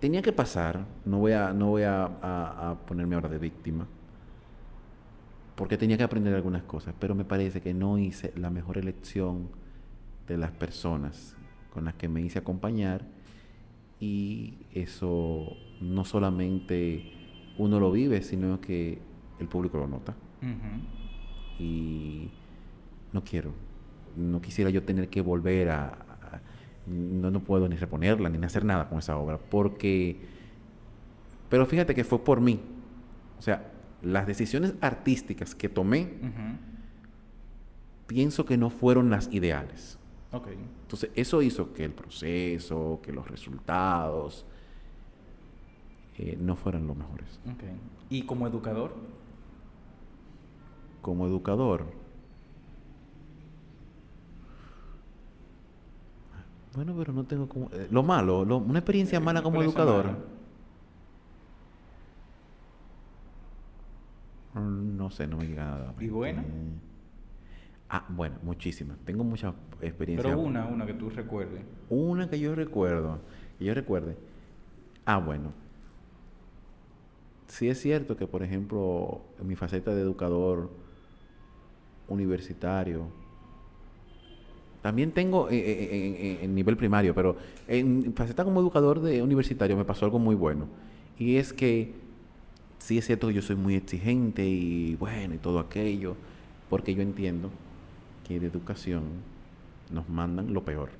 tenía 0.00 0.22
que 0.22 0.32
pasar, 0.32 0.84
no 1.04 1.18
voy 1.18 1.32
a, 1.32 1.52
no 1.52 1.68
voy 1.70 1.82
a, 1.82 2.04
a- 2.04 2.70
a 2.70 2.74
ponerme 2.86 3.14
ahora 3.16 3.28
de 3.28 3.38
víctima, 3.38 3.86
porque 5.56 5.76
tenía 5.76 5.96
que 5.96 6.04
aprender 6.04 6.34
algunas 6.34 6.62
cosas, 6.62 6.94
pero 7.00 7.14
me 7.16 7.24
parece 7.24 7.60
que 7.60 7.74
no 7.74 7.98
hice 7.98 8.32
la 8.36 8.50
mejor 8.50 8.78
elección 8.78 9.48
de 10.28 10.36
las 10.36 10.52
personas 10.52 11.34
con 11.72 11.84
las 11.86 11.94
que 11.94 12.06
me 12.08 12.20
hice 12.20 12.38
acompañar 12.38 13.02
y 14.00 14.54
eso 14.74 15.56
no 15.80 16.04
solamente 16.04 17.12
uno 17.58 17.80
lo 17.80 17.90
vive, 17.90 18.22
sino 18.22 18.60
que 18.60 18.98
el 19.40 19.48
público 19.48 19.78
lo 19.78 19.86
nota. 19.88 20.14
Y 21.58 22.30
no 23.12 23.24
quiero, 23.24 23.52
no 24.16 24.40
quisiera 24.40 24.70
yo 24.70 24.82
tener 24.84 25.08
que 25.08 25.20
volver 25.20 25.70
a, 25.70 25.86
a- 25.88 26.40
no, 26.86 27.30
no 27.30 27.40
puedo 27.40 27.68
ni 27.68 27.76
reponerla 27.76 28.28
ni 28.28 28.44
hacer 28.44 28.64
nada 28.64 28.88
con 28.88 28.98
esa 28.98 29.16
obra, 29.16 29.38
porque, 29.38 30.16
pero 31.48 31.66
fíjate 31.66 31.94
que 31.94 32.04
fue 32.04 32.20
por 32.24 32.40
mí, 32.40 32.60
o 33.38 33.42
sea, 33.42 33.72
las 34.02 34.26
decisiones 34.26 34.74
artísticas 34.80 35.54
que 35.56 35.68
tomé, 35.68 36.08
pienso 38.06 38.44
que 38.46 38.56
no 38.56 38.70
fueron 38.70 39.10
las 39.10 39.28
ideales. 39.32 39.97
Ok. 40.32 40.48
Entonces, 40.82 41.10
eso 41.14 41.40
hizo 41.42 41.72
que 41.72 41.84
el 41.84 41.92
proceso, 41.92 43.00
que 43.02 43.12
los 43.12 43.26
resultados 43.28 44.44
eh, 46.18 46.36
no 46.40 46.54
fueran 46.56 46.86
los 46.86 46.96
mejores. 46.96 47.38
ok. 47.46 47.64
¿Y 48.10 48.22
como 48.22 48.46
educador? 48.46 48.94
Como 51.02 51.26
educador, 51.26 51.86
bueno, 56.74 56.94
pero 56.96 57.12
no 57.12 57.24
tengo 57.24 57.48
como... 57.48 57.66
eh, 57.72 57.88
lo 57.90 58.02
malo, 58.02 58.44
lo- 58.44 58.58
una 58.58 58.78
experiencia 58.80 59.18
Eh, 59.18 59.20
mala 59.20 59.42
como 59.42 59.62
educador. 59.62 60.04
mala. 60.06 60.18
Mm, 64.54 64.96
No 64.96 65.10
sé, 65.10 65.26
no 65.26 65.36
me 65.36 65.46
llega 65.46 65.64
nada. 65.64 65.94
¿Y 66.00 66.08
buena? 66.08 66.44
Ah, 67.90 68.04
bueno, 68.10 68.36
muchísimas. 68.42 68.98
Tengo 69.04 69.24
mucha 69.24 69.54
experiencia. 69.80 70.30
Pero 70.30 70.38
una, 70.40 70.66
una 70.66 70.84
que 70.86 70.94
tú 70.94 71.08
recuerdes. 71.10 71.62
Una 71.88 72.28
que 72.28 72.38
yo 72.38 72.54
recuerdo, 72.54 73.18
que 73.58 73.64
yo 73.64 73.74
recuerde. 73.74 74.16
Ah, 75.06 75.18
bueno. 75.18 75.52
Sí 77.46 77.68
es 77.68 77.80
cierto 77.80 78.16
que, 78.16 78.26
por 78.26 78.42
ejemplo, 78.42 79.22
en 79.40 79.46
mi 79.46 79.56
faceta 79.56 79.94
de 79.94 80.02
educador 80.02 80.70
universitario, 82.08 83.06
también 84.82 85.12
tengo 85.12 85.48
eh, 85.50 85.56
eh, 85.58 85.88
en, 86.18 86.26
en- 86.38 86.44
en 86.44 86.54
nivel 86.54 86.76
primario, 86.76 87.14
pero 87.14 87.36
en 87.66 88.12
faceta 88.14 88.44
como 88.44 88.60
educador 88.60 89.00
de 89.00 89.22
universitario 89.22 89.76
me 89.76 89.84
pasó 89.84 90.04
algo 90.04 90.18
muy 90.18 90.34
bueno. 90.34 90.66
Y 91.18 91.36
es 91.36 91.52
que 91.52 91.94
sí 92.78 92.98
es 92.98 93.06
cierto 93.06 93.28
que 93.28 93.34
yo 93.34 93.42
soy 93.42 93.56
muy 93.56 93.74
exigente 93.74 94.46
y 94.46 94.94
bueno 94.96 95.34
y 95.34 95.38
todo 95.38 95.58
aquello, 95.58 96.16
porque 96.70 96.94
yo 96.94 97.02
entiendo 97.02 97.50
que 98.28 98.38
de 98.38 98.46
educación 98.46 99.02
nos 99.90 100.08
mandan 100.08 100.52
lo 100.52 100.62
peor. 100.64 100.90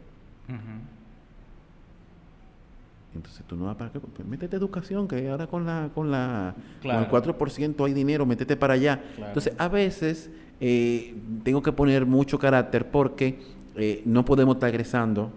Entonces 3.14 3.42
tú 3.46 3.56
no 3.56 3.66
vas 3.66 3.76
para 3.76 3.90
qué, 3.90 4.00
pues 4.00 4.26
métete 4.28 4.56
educación, 4.56 5.08
que 5.08 5.28
ahora 5.28 5.46
con 5.46 5.64
la 5.64 5.90
con 5.94 6.10
la 6.10 6.54
Claro. 6.80 7.08
con 7.08 7.24
el 7.24 7.36
4% 7.36 7.86
hay 7.86 7.92
dinero, 7.92 8.26
métete 8.26 8.56
para 8.56 8.74
allá. 8.74 9.02
Claro. 9.16 9.28
Entonces, 9.28 9.54
a 9.58 9.68
veces 9.68 10.30
eh, 10.60 11.14
tengo 11.42 11.62
que 11.62 11.72
poner 11.72 12.04
mucho 12.06 12.38
carácter 12.38 12.90
porque 12.90 13.38
eh, 13.76 14.02
no 14.04 14.24
podemos 14.24 14.56
estar 14.56 14.68
egresando. 14.68 15.30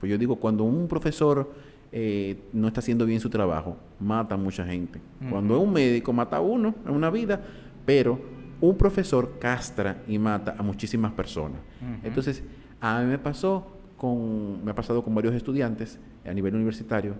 Pues 0.00 0.10
yo 0.10 0.16
digo, 0.18 0.36
cuando 0.36 0.64
un 0.64 0.88
profesor 0.88 1.52
eh, 1.92 2.38
no 2.52 2.68
está 2.68 2.80
haciendo 2.80 3.04
bien 3.04 3.20
su 3.20 3.28
trabajo, 3.28 3.76
mata 4.00 4.34
a 4.34 4.38
mucha 4.38 4.64
gente. 4.64 5.00
Cuando 5.28 5.56
es 5.56 5.62
un 5.62 5.72
médico, 5.72 6.12
mata 6.12 6.36
a 6.38 6.40
uno 6.40 6.74
en 6.86 6.92
una 6.94 7.10
vida, 7.10 7.40
pero 7.84 8.18
un 8.60 8.76
profesor 8.76 9.38
castra 9.38 10.02
y 10.06 10.18
mata 10.18 10.54
a 10.58 10.62
muchísimas 10.62 11.12
personas. 11.12 11.58
Entonces, 12.02 12.42
a 12.80 13.00
mí 13.00 13.06
me 13.06 13.18
pasó 13.18 13.66
con, 13.96 14.64
me 14.64 14.70
ha 14.70 14.74
pasado 14.74 15.02
con 15.02 15.14
varios 15.14 15.34
estudiantes 15.34 15.98
a 16.26 16.32
nivel 16.32 16.54
universitario, 16.54 17.14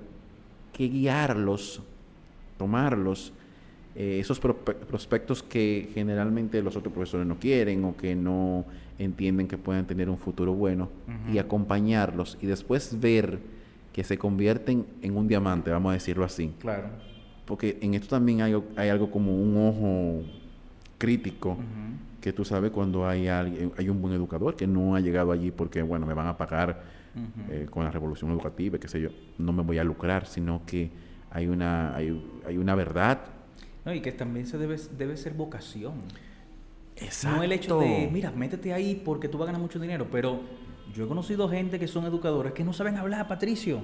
que 0.72 0.88
guiarlos, 0.88 1.82
tomarlos, 2.58 3.32
eh, 3.96 4.18
esos 4.20 4.40
prospe- 4.40 4.74
prospectos 4.74 5.42
que 5.42 5.90
generalmente 5.94 6.62
los 6.62 6.76
otros 6.76 6.92
profesores 6.92 7.26
no 7.26 7.38
quieren 7.38 7.84
o 7.84 7.96
que 7.96 8.14
no 8.14 8.64
entienden 8.98 9.48
que 9.48 9.58
puedan 9.58 9.86
tener 9.86 10.08
un 10.08 10.18
futuro 10.18 10.52
bueno, 10.54 10.88
y 11.32 11.38
acompañarlos 11.38 12.38
y 12.40 12.46
después 12.46 13.00
ver 13.00 13.38
que 13.92 14.04
se 14.04 14.16
convierten 14.18 14.86
en 15.02 15.16
un 15.16 15.26
diamante, 15.26 15.70
vamos 15.70 15.90
a 15.90 15.94
decirlo 15.94 16.24
así. 16.24 16.52
Claro. 16.60 16.88
Porque 17.46 17.78
en 17.80 17.94
esto 17.94 18.08
también 18.08 18.42
hay, 18.42 18.54
hay 18.76 18.88
algo 18.90 19.10
como 19.10 19.34
un 19.34 19.56
ojo 19.56 20.22
crítico 21.00 21.52
Ujú. 21.52 21.60
que 22.20 22.32
tú 22.32 22.44
sabes 22.44 22.70
cuando 22.70 23.08
hay 23.08 23.26
alguien, 23.26 23.72
hay 23.78 23.88
un 23.88 24.00
buen 24.02 24.14
educador 24.14 24.54
que 24.54 24.66
no 24.66 24.94
ha 24.94 25.00
llegado 25.00 25.32
allí 25.32 25.50
porque, 25.50 25.80
bueno, 25.82 26.06
me 26.06 26.12
van 26.14 26.26
a 26.28 26.36
pagar 26.36 26.82
Ujú. 27.16 27.52
eh, 27.52 27.66
con 27.68 27.82
la 27.82 27.90
revolución 27.90 28.30
educativa, 28.30 28.78
qué 28.78 28.86
sé 28.86 29.00
yo, 29.00 29.08
no 29.38 29.52
me 29.52 29.62
voy 29.62 29.78
a 29.78 29.84
lucrar, 29.84 30.26
sino 30.26 30.62
que 30.66 30.90
hay 31.30 31.46
una, 31.48 31.96
hay, 31.96 32.22
hay 32.46 32.58
una 32.58 32.74
verdad. 32.74 33.18
No, 33.84 33.94
y 33.94 34.00
que 34.00 34.12
también 34.12 34.46
se 34.46 34.58
debe, 34.58 34.76
debe 34.96 35.16
ser 35.16 35.32
vocación. 35.32 35.94
Exacto. 36.96 37.38
No 37.38 37.42
el 37.42 37.52
hecho 37.52 37.78
de, 37.80 38.10
mira, 38.12 38.30
métete 38.30 38.74
ahí 38.74 39.00
porque 39.02 39.28
tú 39.28 39.38
vas 39.38 39.46
a 39.46 39.52
ganar 39.52 39.62
mucho 39.62 39.78
dinero, 39.80 40.06
pero 40.12 40.40
yo 40.94 41.06
he 41.06 41.08
conocido 41.08 41.48
gente 41.48 41.78
que 41.78 41.88
son 41.88 42.04
educadores 42.04 42.52
que 42.52 42.62
no 42.62 42.74
saben 42.74 42.98
hablar, 42.98 43.26
Patricio. 43.26 43.80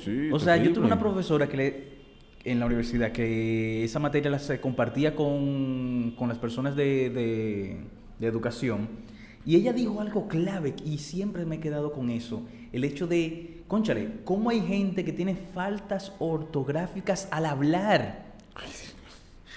Sí, 0.00 0.30
O 0.32 0.40
sea, 0.40 0.56
yo 0.56 0.72
tuve 0.72 0.86
una 0.86 0.98
profesora 0.98 1.48
que 1.48 1.56
le, 1.56 1.96
en 2.46 2.58
la 2.60 2.66
universidad 2.66 3.12
que 3.12 3.84
esa 3.84 3.98
materia 3.98 4.30
la 4.30 4.38
se 4.38 4.60
compartía 4.60 5.14
con, 5.14 6.14
con 6.18 6.28
las 6.28 6.38
personas 6.38 6.74
de, 6.76 7.10
de- 7.10 7.76
de 8.18 8.26
educación 8.26 8.88
Y 9.44 9.56
ella 9.56 9.72
dijo 9.72 10.00
algo 10.00 10.26
clave 10.26 10.74
y 10.84 10.98
siempre 10.98 11.44
me 11.44 11.56
he 11.56 11.60
quedado 11.60 11.92
con 11.92 12.08
eso. 12.10 12.42
El 12.72 12.82
hecho 12.84 13.06
de, 13.06 13.62
conchale, 13.68 14.20
¿cómo 14.24 14.50
hay 14.50 14.60
gente 14.60 15.04
que 15.04 15.12
tiene 15.12 15.36
faltas 15.36 16.12
ortográficas 16.18 17.28
al 17.30 17.46
hablar? 17.46 18.34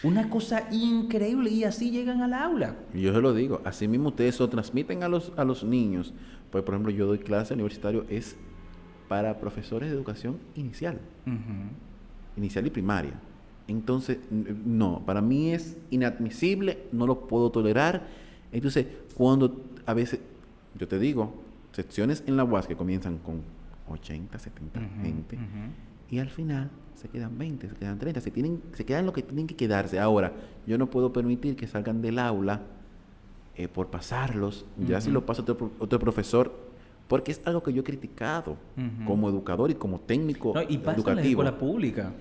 Una 0.04 0.30
cosa 0.30 0.68
increíble 0.72 1.50
y 1.50 1.64
así 1.66 1.92
llegan 1.92 2.22
al 2.22 2.34
aula. 2.34 2.76
Yo 2.94 3.14
se 3.14 3.20
lo 3.22 3.34
digo, 3.34 3.62
así 3.66 3.88
mismo 3.88 4.10
ustedes 4.10 4.40
lo 4.40 4.48
transmiten 4.48 5.04
a 5.04 5.10
los, 5.10 5.34
a 5.36 5.44
los 5.44 5.64
niños. 5.64 6.14
Pues, 6.52 6.64
por 6.64 6.74
ejemplo, 6.76 6.92
yo 6.92 7.06
doy 7.08 7.20
clase 7.20 7.54
universitario, 7.54 8.06
es 8.10 8.38
para 9.10 9.40
profesores 9.40 9.90
de 9.90 9.96
educación 9.98 10.38
inicial, 10.56 11.00
inicial 12.40 12.66
y 12.66 12.70
primaria. 12.70 13.14
Entonces, 13.68 14.18
no, 14.32 15.06
para 15.06 15.22
mí 15.22 15.54
es 15.54 15.78
inadmisible, 15.92 16.86
no 16.92 17.06
lo 17.06 17.28
puedo 17.28 17.52
tolerar. 17.52 18.08
Entonces, 18.52 18.88
cuando 19.14 19.64
a 19.86 19.94
veces, 19.94 20.20
yo 20.76 20.88
te 20.88 20.98
digo, 20.98 21.36
secciones 21.72 22.24
en 22.26 22.36
la 22.36 22.44
UAS 22.44 22.66
que 22.66 22.76
comienzan 22.76 23.20
con 23.20 23.42
80, 23.90 24.40
70 24.40 24.80
gente, 25.02 25.38
y 26.10 26.18
al 26.18 26.30
final 26.30 26.72
se 26.96 27.08
quedan 27.10 27.38
20, 27.38 27.70
se 27.70 27.76
quedan 27.76 28.00
30, 28.00 28.22
se, 28.22 28.32
tienen, 28.32 28.62
se 28.74 28.86
quedan 28.86 29.06
lo 29.06 29.14
que 29.14 29.22
tienen 29.22 29.46
que 29.46 29.56
quedarse. 29.56 30.00
Ahora, 30.00 30.34
yo 30.66 30.78
no 30.78 30.90
puedo 30.90 31.14
permitir 31.14 31.56
que 31.56 31.68
salgan 31.68 32.02
del 32.02 32.18
aula 32.18 32.62
eh, 33.56 33.68
por 33.68 33.88
pasarlos, 33.88 34.66
ya 34.78 35.00
si 35.00 35.12
lo 35.12 35.26
pasa 35.26 35.44
otro, 35.44 35.72
otro, 35.80 36.00
profesor, 36.00 36.69
porque 37.10 37.32
es 37.32 37.42
algo 37.44 37.62
que 37.64 37.74
yo 37.74 37.82
he 37.82 37.84
criticado 37.84 38.56
como 39.06 39.28
educador 39.28 39.72
y 39.72 39.76
como 39.76 40.00
técnico 40.00 40.54
no, 40.54 40.62
y 40.62 40.78
pasa 40.78 40.98
educativo. 40.98 41.10
En 41.10 41.16
la 41.16 41.30
escuela 41.30 41.58
pública. 41.58 42.12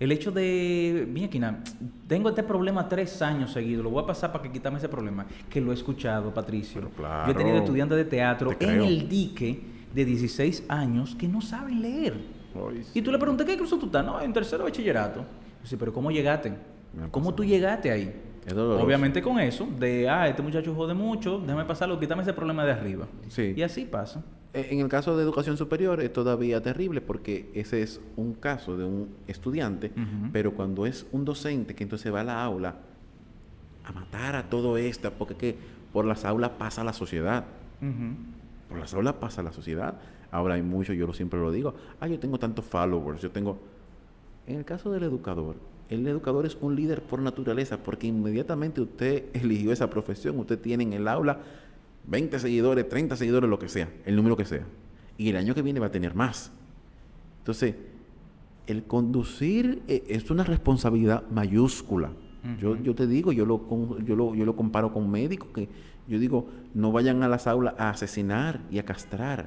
El 0.00 0.10
hecho 0.10 0.32
de, 0.32 1.08
mira, 1.08 1.28
Kina, 1.28 1.62
tengo 2.08 2.28
este 2.28 2.42
problema 2.42 2.88
tres 2.88 3.22
años 3.22 3.52
seguidos, 3.52 3.84
lo 3.84 3.90
voy 3.90 4.02
a 4.02 4.06
pasar 4.06 4.32
para 4.32 4.42
que 4.42 4.50
quitame 4.50 4.78
ese 4.78 4.88
problema, 4.88 5.24
que 5.48 5.60
lo 5.60 5.70
he 5.70 5.74
escuchado, 5.74 6.34
Patricio. 6.34 6.90
yo 6.98 7.30
he 7.30 7.34
tenido 7.34 7.58
estudiantes 7.58 7.96
de 7.96 8.04
teatro 8.04 8.50
en 8.58 8.82
el 8.82 9.08
dique 9.08 9.62
de 9.94 10.04
16 10.04 10.64
años 10.68 11.14
que 11.14 11.28
no 11.28 11.40
saben 11.40 11.80
leer. 11.80 12.14
Y 12.92 13.02
tú 13.02 13.12
le 13.12 13.18
preguntas, 13.18 13.46
¿qué 13.46 13.56
curso 13.56 13.78
tú 13.78 13.86
estás? 13.86 14.04
No, 14.04 14.20
en 14.20 14.32
tercero 14.32 14.64
bachillerato. 14.64 15.24
Sí, 15.62 15.76
pero 15.76 15.92
¿cómo 15.92 16.10
llegaste? 16.10 16.52
¿Cómo 17.12 17.32
tú 17.32 17.44
llegaste 17.44 17.92
ahí? 17.92 18.12
Obviamente 18.52 19.22
con 19.22 19.38
eso, 19.40 19.66
de, 19.78 20.08
ah, 20.08 20.28
este 20.28 20.42
muchacho 20.42 20.74
jode 20.74 20.94
mucho, 20.94 21.40
déjame 21.40 21.64
pasarlo, 21.64 21.98
quítame 21.98 22.22
ese 22.22 22.34
problema 22.34 22.64
de 22.64 22.72
arriba. 22.72 23.06
Sí. 23.28 23.54
Y 23.56 23.62
así 23.62 23.84
pasa. 23.86 24.22
E, 24.52 24.68
en 24.70 24.80
el 24.80 24.88
caso 24.88 25.16
de 25.16 25.22
educación 25.22 25.56
superior 25.56 26.00
es 26.00 26.12
todavía 26.12 26.62
terrible 26.62 27.00
porque 27.00 27.50
ese 27.54 27.82
es 27.82 28.00
un 28.16 28.34
caso 28.34 28.76
de 28.76 28.84
un 28.84 29.08
estudiante, 29.26 29.92
pero 30.32 30.52
cuando 30.52 30.86
es 30.86 31.06
un 31.12 31.24
docente 31.24 31.74
que 31.74 31.84
entonces 31.84 32.12
va 32.12 32.20
a 32.20 32.24
la 32.24 32.44
aula 32.44 32.76
a 33.84 33.92
matar 33.92 34.36
a 34.36 34.48
todo 34.48 34.76
esto, 34.76 35.10
porque 35.12 35.34
que 35.34 35.56
por 35.92 36.04
las 36.04 36.24
aulas 36.24 36.50
pasa 36.50 36.84
la 36.84 36.92
sociedad. 36.92 37.44
Por 38.68 38.78
las 38.78 38.94
aulas 38.94 39.14
pasa 39.14 39.42
la 39.42 39.52
sociedad. 39.52 39.94
Ahora 40.30 40.54
hay 40.54 40.62
mucho, 40.62 40.92
yo 40.92 41.12
siempre 41.12 41.38
lo 41.38 41.52
digo, 41.52 41.74
ah, 42.00 42.08
yo 42.08 42.18
tengo 42.18 42.38
tantos 42.38 42.64
followers, 42.64 43.22
yo 43.22 43.30
tengo... 43.30 43.58
En 44.46 44.56
el 44.56 44.64
caso 44.64 44.90
del 44.90 45.04
educador, 45.04 45.56
el 45.88 46.06
educador 46.06 46.46
es 46.46 46.56
un 46.60 46.76
líder 46.76 47.02
por 47.02 47.20
naturaleza, 47.20 47.82
porque 47.82 48.06
inmediatamente 48.06 48.80
usted 48.80 49.24
eligió 49.32 49.72
esa 49.72 49.90
profesión, 49.90 50.38
usted 50.38 50.58
tiene 50.58 50.84
en 50.84 50.92
el 50.92 51.08
aula 51.08 51.40
20 52.06 52.38
seguidores, 52.38 52.88
30 52.88 53.16
seguidores, 53.16 53.48
lo 53.48 53.58
que 53.58 53.68
sea, 53.68 53.88
el 54.04 54.16
número 54.16 54.36
que 54.36 54.44
sea. 54.44 54.64
Y 55.16 55.30
el 55.30 55.36
año 55.36 55.54
que 55.54 55.62
viene 55.62 55.80
va 55.80 55.86
a 55.86 55.92
tener 55.92 56.14
más. 56.14 56.52
Entonces, 57.38 57.74
el 58.66 58.84
conducir 58.84 59.82
eh, 59.88 60.04
es 60.08 60.30
una 60.30 60.44
responsabilidad 60.44 61.24
mayúscula. 61.30 62.10
yo, 62.60 62.76
yo 62.76 62.94
te 62.94 63.06
digo, 63.06 63.32
yo 63.32 63.46
lo, 63.46 63.98
yo, 64.00 64.16
lo, 64.16 64.34
yo 64.34 64.44
lo 64.44 64.54
comparo 64.54 64.92
con 64.92 65.10
médicos 65.10 65.48
que 65.54 65.68
yo 66.06 66.18
digo, 66.18 66.48
no 66.74 66.92
vayan 66.92 67.22
a 67.22 67.28
las 67.28 67.46
aulas 67.46 67.74
a 67.78 67.90
asesinar 67.90 68.60
y 68.70 68.78
a 68.78 68.84
castrar 68.84 69.46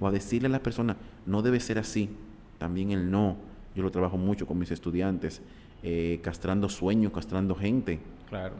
o 0.00 0.08
a 0.08 0.10
decirle 0.10 0.46
a 0.46 0.50
las 0.50 0.60
personas, 0.60 0.96
no 1.26 1.42
debe 1.42 1.60
ser 1.60 1.78
así. 1.78 2.10
También 2.58 2.90
el 2.90 3.10
no. 3.10 3.36
Yo 3.74 3.82
lo 3.82 3.90
trabajo 3.90 4.16
mucho 4.16 4.46
con 4.46 4.58
mis 4.58 4.70
estudiantes, 4.70 5.42
eh, 5.82 6.20
castrando 6.22 6.68
sueños, 6.68 7.12
castrando 7.12 7.54
gente. 7.54 8.00
Claro. 8.28 8.54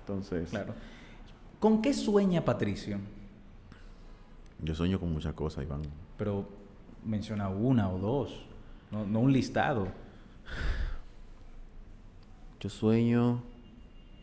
Entonces. 0.00 0.50
Claro. 0.50 0.74
¿Con 1.60 1.80
qué 1.80 1.94
sueña 1.94 2.44
Patricio? 2.44 2.98
Yo 4.60 4.74
sueño 4.74 5.00
con 5.00 5.12
muchas 5.12 5.34
cosas, 5.34 5.64
Iván. 5.64 5.82
Pero 6.16 6.48
menciona 7.04 7.48
una 7.48 7.90
o 7.90 7.98
dos, 7.98 8.46
no, 8.90 9.04
no 9.06 9.20
un 9.20 9.32
listado. 9.32 9.88
Yo 12.60 12.70
sueño. 12.70 13.42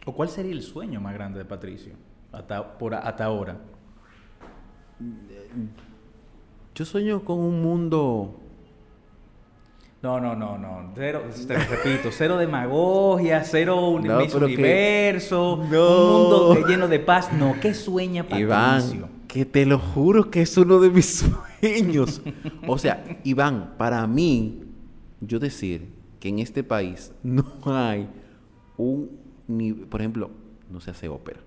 ¿O 0.06 0.14
cuál 0.14 0.30
sería 0.30 0.52
el 0.52 0.64
sueño 0.64 1.00
más 1.00 1.14
grande 1.14 1.40
de 1.40 1.46
Patricio? 1.46 1.94
hasta, 2.32 2.78
por, 2.78 2.96
hasta 2.96 3.26
ahora? 3.26 3.58
Yo 6.76 6.86
sueño 6.86 7.24
con 7.24 7.40
un 7.40 7.62
mundo... 7.62 8.41
No, 10.02 10.20
no, 10.20 10.36
no, 10.36 10.58
no. 10.58 10.92
Cero, 10.96 11.22
te 11.48 11.58
repito, 11.58 12.10
cero 12.12 12.38
demagogia, 12.38 13.44
cero 13.44 13.90
universo, 13.90 15.54
un 15.54 15.60
mundo 15.70 16.68
lleno 16.68 16.88
de 16.88 17.00
paz. 17.00 17.32
No, 17.32 17.56
¿qué 17.62 17.76
sueña 17.76 18.24
Patricio? 18.24 18.48
Iván, 18.48 19.10
que 19.28 19.46
te 19.46 19.64
lo 19.68 19.78
juro 19.78 20.32
que 20.32 20.42
es 20.42 20.58
uno 20.58 20.80
de 20.80 20.90
mis 20.90 21.24
sueños. 21.62 22.22
o 22.68 22.80
sea, 22.80 23.20
Iván, 23.24 23.76
para 23.78 24.08
mí, 24.08 24.64
yo 25.20 25.38
decir 25.38 25.90
que 26.20 26.30
en 26.30 26.40
este 26.40 26.64
país 26.64 27.12
no 27.22 27.46
hay 27.66 28.10
un, 28.78 29.20
por 29.88 30.02
ejemplo, 30.02 30.32
no 30.72 30.80
se 30.80 30.90
hace 30.90 31.10
ópera. 31.10 31.42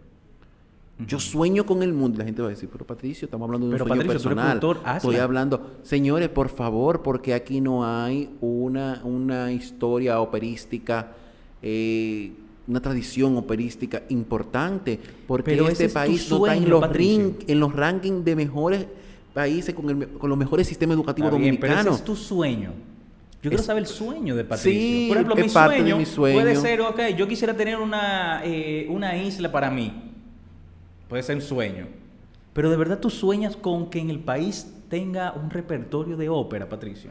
Yo 0.98 1.18
sueño 1.18 1.66
con 1.66 1.82
el 1.82 1.92
mundo. 1.92 2.16
Y 2.16 2.18
la 2.18 2.24
gente 2.24 2.40
va 2.40 2.48
a 2.48 2.50
decir, 2.50 2.68
pero 2.70 2.86
Patricio, 2.86 3.26
estamos 3.26 3.46
hablando 3.46 3.66
de 3.68 3.74
un 3.74 3.88
sueño 3.88 4.06
personal. 4.06 4.60
Estoy 4.96 5.16
hablando, 5.16 5.78
señores, 5.82 6.28
por 6.28 6.48
favor, 6.48 7.02
porque 7.02 7.34
aquí 7.34 7.60
no 7.60 7.84
hay 7.84 8.30
una, 8.40 9.00
una 9.02 9.50
historia 9.50 10.20
operística, 10.20 11.12
eh, 11.62 12.32
una 12.68 12.80
tradición 12.80 13.36
operística 13.36 14.04
importante. 14.08 15.00
Porque 15.26 15.54
este 15.68 15.88
país 15.88 16.30
no 16.30 16.46
está 16.46 16.56
en 16.56 16.70
los, 16.70 16.84
en 16.94 17.60
los 17.60 17.74
rankings 17.74 18.24
de 18.24 18.36
mejores 18.36 18.86
países 19.32 19.74
con, 19.74 19.90
el, 19.90 20.08
con 20.10 20.30
los 20.30 20.38
mejores 20.38 20.68
sistemas 20.68 20.94
educativos 20.94 21.32
dominicanos. 21.32 21.76
Pero 21.76 21.90
ese 21.90 21.98
es 21.98 22.04
tu 22.04 22.14
sueño. 22.14 22.72
Yo 23.42 23.50
quiero 23.50 23.64
saber 23.64 23.82
el 23.82 23.88
sueño 23.88 24.36
de 24.36 24.44
Patricio. 24.44 24.80
Sí, 24.80 25.06
Por 25.08 25.16
ejemplo, 25.18 25.36
mi, 25.36 25.48
sueño 25.50 25.98
mi, 25.98 26.06
sueño 26.06 26.40
puede 26.40 26.56
ser, 26.56 26.80
ok, 26.80 27.00
yo 27.18 27.28
quisiera 27.28 27.54
tener 27.54 27.76
una, 27.76 28.40
eh, 28.44 28.86
una 28.88 29.18
isla 29.18 29.52
para 29.52 29.70
mí 29.70 30.13
puede 31.08 31.22
ser 31.22 31.36
un 31.36 31.42
sueño. 31.42 31.86
Pero 32.52 32.70
de 32.70 32.76
verdad 32.76 33.00
tú 33.00 33.10
sueñas 33.10 33.56
con 33.56 33.90
que 33.90 33.98
en 33.98 34.10
el 34.10 34.20
país 34.20 34.72
tenga 34.88 35.32
un 35.32 35.50
repertorio 35.50 36.16
de 36.16 36.28
ópera, 36.28 36.68
Patricio. 36.68 37.10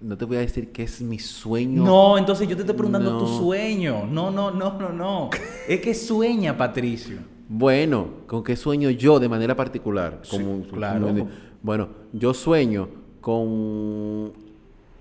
No 0.00 0.16
te 0.16 0.26
voy 0.26 0.36
a 0.36 0.40
decir 0.40 0.70
que 0.72 0.82
es 0.82 1.00
mi 1.00 1.18
sueño. 1.18 1.82
No, 1.82 2.18
entonces 2.18 2.46
yo 2.46 2.54
te 2.54 2.62
estoy 2.62 2.76
preguntando 2.76 3.18
tu 3.18 3.26
sueño. 3.26 4.06
No, 4.06 4.30
no, 4.30 4.50
no, 4.50 4.78
no, 4.78 4.92
no. 4.92 5.30
es 5.68 5.80
que 5.80 5.94
sueña, 5.94 6.56
Patricio. 6.56 7.18
Bueno, 7.48 8.08
¿con 8.26 8.44
qué 8.44 8.56
sueño 8.56 8.90
yo 8.90 9.18
de 9.18 9.28
manera 9.28 9.56
particular? 9.56 10.20
Como, 10.28 10.62
claro. 10.64 11.28
bueno, 11.62 11.88
yo 12.12 12.34
sueño 12.34 12.88
con 13.20 14.32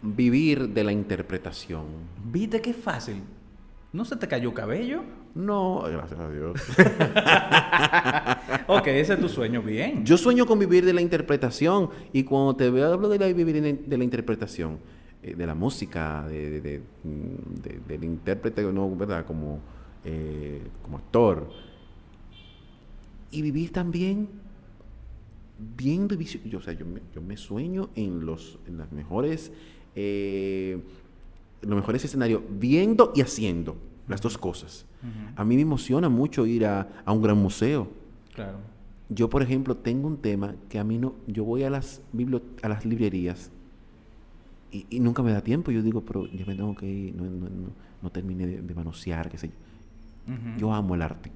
vivir 0.02 0.70
de 0.70 0.84
la 0.84 0.92
interpretación. 0.92 1.84
¿Viste 2.32 2.62
qué 2.62 2.74
fácil? 2.74 3.22
¿No 3.92 4.06
se 4.06 4.16
te 4.16 4.28
cayó 4.28 4.54
cabello? 4.54 5.02
No, 5.36 5.82
gracias 5.82 6.18
a 6.18 6.30
Dios. 6.30 6.58
ok, 8.68 8.88
ese 8.88 9.16
es 9.16 9.20
tu 9.20 9.28
sueño, 9.28 9.62
bien. 9.62 10.06
Yo 10.06 10.18
sueño 10.18 10.46
con 10.46 10.58
vivir 10.58 10.86
de 10.86 10.94
la 10.94 11.02
interpretación 11.02 11.90
y 12.14 12.24
cuando 12.24 12.56
te 12.56 12.70
veo 12.70 12.94
hablo 12.94 13.10
de 13.10 13.20
la, 13.20 13.28
vivir 13.28 13.62
de 13.62 13.98
la 13.98 14.04
interpretación, 14.06 14.80
eh, 15.22 15.36
de 15.36 15.46
la 15.46 15.54
música, 15.54 16.26
de, 16.26 16.82
mm, 17.04 17.86
del 17.86 18.06
intérprete, 18.06 18.64
¿no? 18.64 18.96
¿verdad? 18.96 19.26
Como, 19.26 19.60
eh, 20.06 20.62
como 20.82 21.00
actor. 21.00 21.50
Y 23.30 23.42
vivir 23.42 23.74
también 23.74 24.30
viendo, 25.76 26.16
yo, 26.16 26.60
o 26.60 26.62
sea, 26.62 26.72
yo 26.72 26.86
me, 26.86 27.02
yo 27.14 27.22
me 27.22 27.36
sueño 27.36 27.90
en 27.96 28.26
los 28.26 28.58
en 28.68 28.78
las 28.78 28.90
mejores, 28.94 29.52
eh, 29.96 30.80
los 31.62 31.76
mejores 31.76 32.06
escenarios, 32.06 32.42
viendo 32.50 33.12
y 33.14 33.20
haciendo 33.20 33.76
las 34.08 34.22
dos 34.22 34.38
cosas. 34.38 34.86
A 35.36 35.46
mí 35.46 35.56
me 35.56 35.62
emociona 35.62 36.10
mucho 36.10 36.46
ir 36.46 36.66
a, 36.66 36.88
un 37.06 37.22
gran 37.22 37.38
museo. 37.38 37.88
Claro. 38.34 38.58
Yo, 39.10 39.30
por 39.30 39.44
ejemplo, 39.44 39.76
tengo 39.78 40.08
un 40.08 40.18
tema 40.18 40.56
que 40.68 40.80
a 40.80 40.84
mí 40.84 40.98
no, 40.98 41.14
yo 41.28 41.44
voy 41.44 41.64
a 41.64 41.70
las 41.70 42.02
a 42.64 42.70
las 42.70 42.86
librerías 42.86 43.52
y, 44.90 45.00
nunca 45.00 45.24
me 45.24 45.32
da 45.32 45.42
tiempo. 45.42 45.72
Yo 45.72 45.82
digo, 45.82 46.02
pero 46.02 46.28
yo 46.28 46.46
me 46.46 46.56
tengo 46.56 46.76
que 46.76 46.88
ir, 46.88 47.16
no, 47.16 47.26
no, 47.26 47.48
no, 48.02 48.10
terminé 48.10 48.48
de, 48.48 48.76
manosear, 48.76 49.30
qué 49.30 49.38
sé 49.38 49.50
yo. 49.50 49.54
Yo 50.58 50.74
amo 50.74 50.96
el 50.96 51.02
arte. 51.02 51.32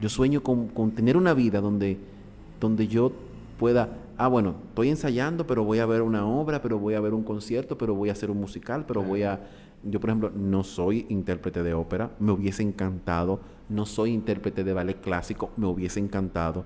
Yo 0.00 0.08
sueño 0.08 0.42
con, 0.42 0.68
con, 0.68 0.92
tener 0.92 1.16
una 1.16 1.34
vida 1.34 1.60
donde, 1.60 1.98
donde 2.60 2.86
yo 2.86 3.12
pueda, 3.58 3.98
ah, 4.16 4.28
bueno, 4.28 4.54
estoy 4.68 4.88
ensayando, 4.88 5.46
pero 5.46 5.64
voy 5.64 5.80
a 5.80 5.86
ver 5.86 6.00
una 6.00 6.24
obra, 6.24 6.62
pero 6.62 6.78
voy 6.78 6.94
a 6.94 7.00
ver 7.00 7.12
un 7.12 7.24
concierto, 7.24 7.76
pero 7.76 7.94
voy 7.94 8.08
a 8.08 8.12
hacer 8.12 8.30
un 8.30 8.40
musical, 8.40 8.84
pero 8.86 9.02
voy 9.02 9.24
a 9.24 9.40
yo, 9.84 10.00
por 10.00 10.10
ejemplo, 10.10 10.30
no 10.34 10.64
soy 10.64 11.06
intérprete 11.08 11.62
de 11.62 11.74
ópera, 11.74 12.10
me 12.18 12.32
hubiese 12.32 12.62
encantado. 12.62 13.40
No 13.68 13.86
soy 13.86 14.10
intérprete 14.10 14.64
de 14.64 14.72
ballet 14.72 15.00
clásico, 15.00 15.50
me 15.56 15.66
hubiese 15.66 16.00
encantado. 16.00 16.64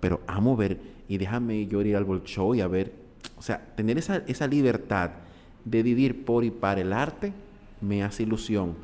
pero 0.00 0.20
amo 0.26 0.56
ver 0.56 0.78
y 1.08 1.16
déjame 1.16 1.66
yo 1.66 1.80
ir 1.82 1.96
al 1.96 2.04
Bolshoi 2.04 2.60
a 2.60 2.68
ver, 2.68 2.92
o 3.38 3.42
sea, 3.42 3.74
tener 3.74 3.96
esa, 3.96 4.18
esa 4.26 4.46
libertad 4.46 5.12
de 5.64 5.82
vivir 5.82 6.24
por 6.24 6.44
y 6.44 6.50
para 6.50 6.80
el 6.80 6.92
arte 6.92 7.32
me 7.80 8.02
hace 8.02 8.22
ilusión. 8.24 8.74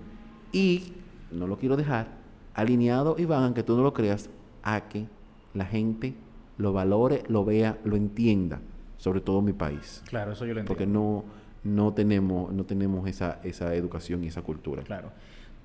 Y, 0.53 0.95
no 1.31 1.47
lo 1.47 1.59
quiero 1.59 1.77
dejar, 1.77 2.09
alineado, 2.55 3.17
Iván, 3.19 3.45
aunque 3.45 3.63
tú 3.63 3.77
no 3.77 3.83
lo 3.83 3.93
creas, 3.93 4.31
a 4.63 4.89
que 4.89 5.07
la 5.55 5.65
gente 5.65 6.15
lo 6.59 6.73
valore, 6.73 7.23
lo 7.29 7.45
vea, 7.45 7.79
lo 7.85 7.97
entienda, 7.97 8.61
sobre 8.97 9.21
todo 9.21 9.41
en 9.41 9.47
mi 9.47 9.53
país. 9.53 10.03
Claro, 10.09 10.33
eso 10.33 10.45
yo 10.47 10.55
lo 10.55 10.61
entiendo. 10.61 10.69
Porque 10.69 10.87
no, 10.87 11.25
no 11.65 11.93
tenemos, 11.93 12.53
no 12.53 12.65
tenemos 12.65 13.09
esa, 13.09 13.41
esa 13.45 13.75
educación 13.75 14.25
y 14.25 14.29
esa 14.29 14.43
cultura. 14.43 14.83
Claro. 14.83 15.13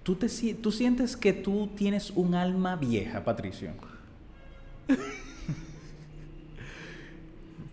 ¿Tú, 0.03 0.15
te, 0.15 0.27
¿Tú 0.55 0.71
sientes 0.71 1.17
que 1.17 1.33
tú 1.33 1.69
tienes 1.75 2.11
un 2.11 2.35
alma 2.35 2.75
vieja, 2.75 3.23
Patricio? 3.23 3.71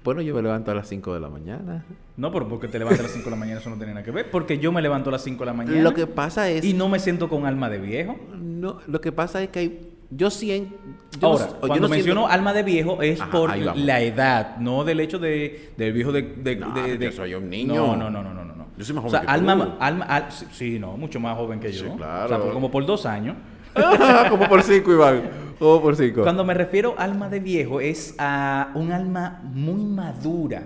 Bueno, 0.04 0.20
yo 0.20 0.34
me 0.34 0.42
levanto 0.42 0.70
a 0.70 0.74
las 0.74 0.86
5 0.88 1.14
de 1.14 1.20
la 1.20 1.30
mañana. 1.30 1.82
No, 2.18 2.30
pero 2.30 2.46
porque 2.46 2.68
te 2.68 2.78
levantas 2.78 3.00
a 3.00 3.04
las 3.04 3.12
5 3.12 3.24
de 3.24 3.30
la 3.30 3.36
mañana, 3.36 3.60
eso 3.60 3.70
no 3.70 3.76
tiene 3.76 3.94
nada 3.94 4.04
que 4.04 4.10
ver. 4.10 4.30
Porque 4.30 4.58
yo 4.58 4.70
me 4.70 4.82
levanto 4.82 5.08
a 5.08 5.12
las 5.12 5.22
5 5.22 5.40
de 5.40 5.46
la 5.46 5.54
mañana 5.54 5.80
Lo 5.80 5.94
que 5.94 6.06
pasa 6.06 6.50
es... 6.50 6.62
y 6.62 6.74
no 6.74 6.90
me 6.90 6.98
siento 6.98 7.30
con 7.30 7.46
alma 7.46 7.70
de 7.70 7.78
viejo. 7.78 8.18
No, 8.34 8.80
lo 8.86 9.00
que 9.00 9.12
pasa 9.12 9.42
es 9.42 9.48
que 9.48 9.58
hay, 9.60 9.93
yo 10.10 10.30
siento... 10.30 10.74
Yo 11.20 11.28
Ahora, 11.28 11.46
no- 11.46 11.52
yo 11.52 11.58
cuando 11.60 11.80
no 11.80 11.88
menciono 11.88 12.20
siento- 12.22 12.34
alma 12.34 12.52
de 12.52 12.62
viejo 12.62 13.02
es 13.02 13.20
Ajá, 13.20 13.30
por 13.30 13.56
la 13.56 14.00
edad, 14.00 14.56
no 14.58 14.84
del 14.84 15.00
hecho 15.00 15.18
de, 15.18 15.72
del 15.76 15.92
viejo 15.92 16.12
de... 16.12 16.22
de, 16.22 16.56
No, 16.56 16.72
de- 16.72 16.92
yo 16.92 16.98
de- 16.98 17.12
soy 17.12 17.34
un 17.34 17.48
niño. 17.50 17.74
No, 17.74 17.96
no, 17.96 18.10
no, 18.10 18.22
no, 18.22 18.34
no. 18.34 18.44
no. 18.44 18.66
Yo 18.76 18.84
soy 18.84 18.94
más 18.96 19.04
O 19.04 19.10
sea, 19.10 19.20
joven 19.20 19.44
que 19.44 19.50
alma, 19.50 19.64
tú. 19.66 19.72
alma, 19.80 20.04
al- 20.06 20.32
sí, 20.32 20.78
no, 20.78 20.96
mucho 20.96 21.20
más 21.20 21.36
joven 21.36 21.60
que 21.60 21.70
yo. 21.72 21.84
Sí, 21.84 21.90
O 21.92 21.96
claro. 21.96 22.28
sea, 22.28 22.38
por- 22.38 22.52
como 22.52 22.70
por 22.70 22.84
dos 22.86 23.06
años. 23.06 23.36
Como 24.30 24.48
por 24.48 24.62
cinco, 24.62 24.92
Iván. 24.92 25.22
Como 25.58 25.82
por 25.82 25.96
cinco. 25.96 26.22
Cuando 26.22 26.44
me 26.44 26.54
refiero 26.54 26.94
a 26.96 27.02
alma 27.02 27.28
de 27.28 27.40
viejo 27.40 27.80
es 27.80 28.14
a 28.18 28.70
un 28.76 28.92
alma 28.92 29.40
muy 29.52 29.82
madura. 29.84 30.62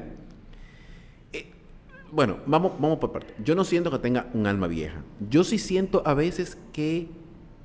Bueno, 2.10 2.38
vamos, 2.46 2.72
vamos 2.78 2.98
por 2.98 3.12
parte. 3.12 3.34
Yo 3.44 3.54
no 3.54 3.64
siento 3.64 3.90
que 3.90 3.98
tenga 3.98 4.26
un 4.32 4.46
alma 4.46 4.66
vieja. 4.66 5.02
Yo 5.28 5.44
sí 5.44 5.58
siento 5.58 6.02
a 6.06 6.14
veces 6.14 6.56
que... 6.72 7.08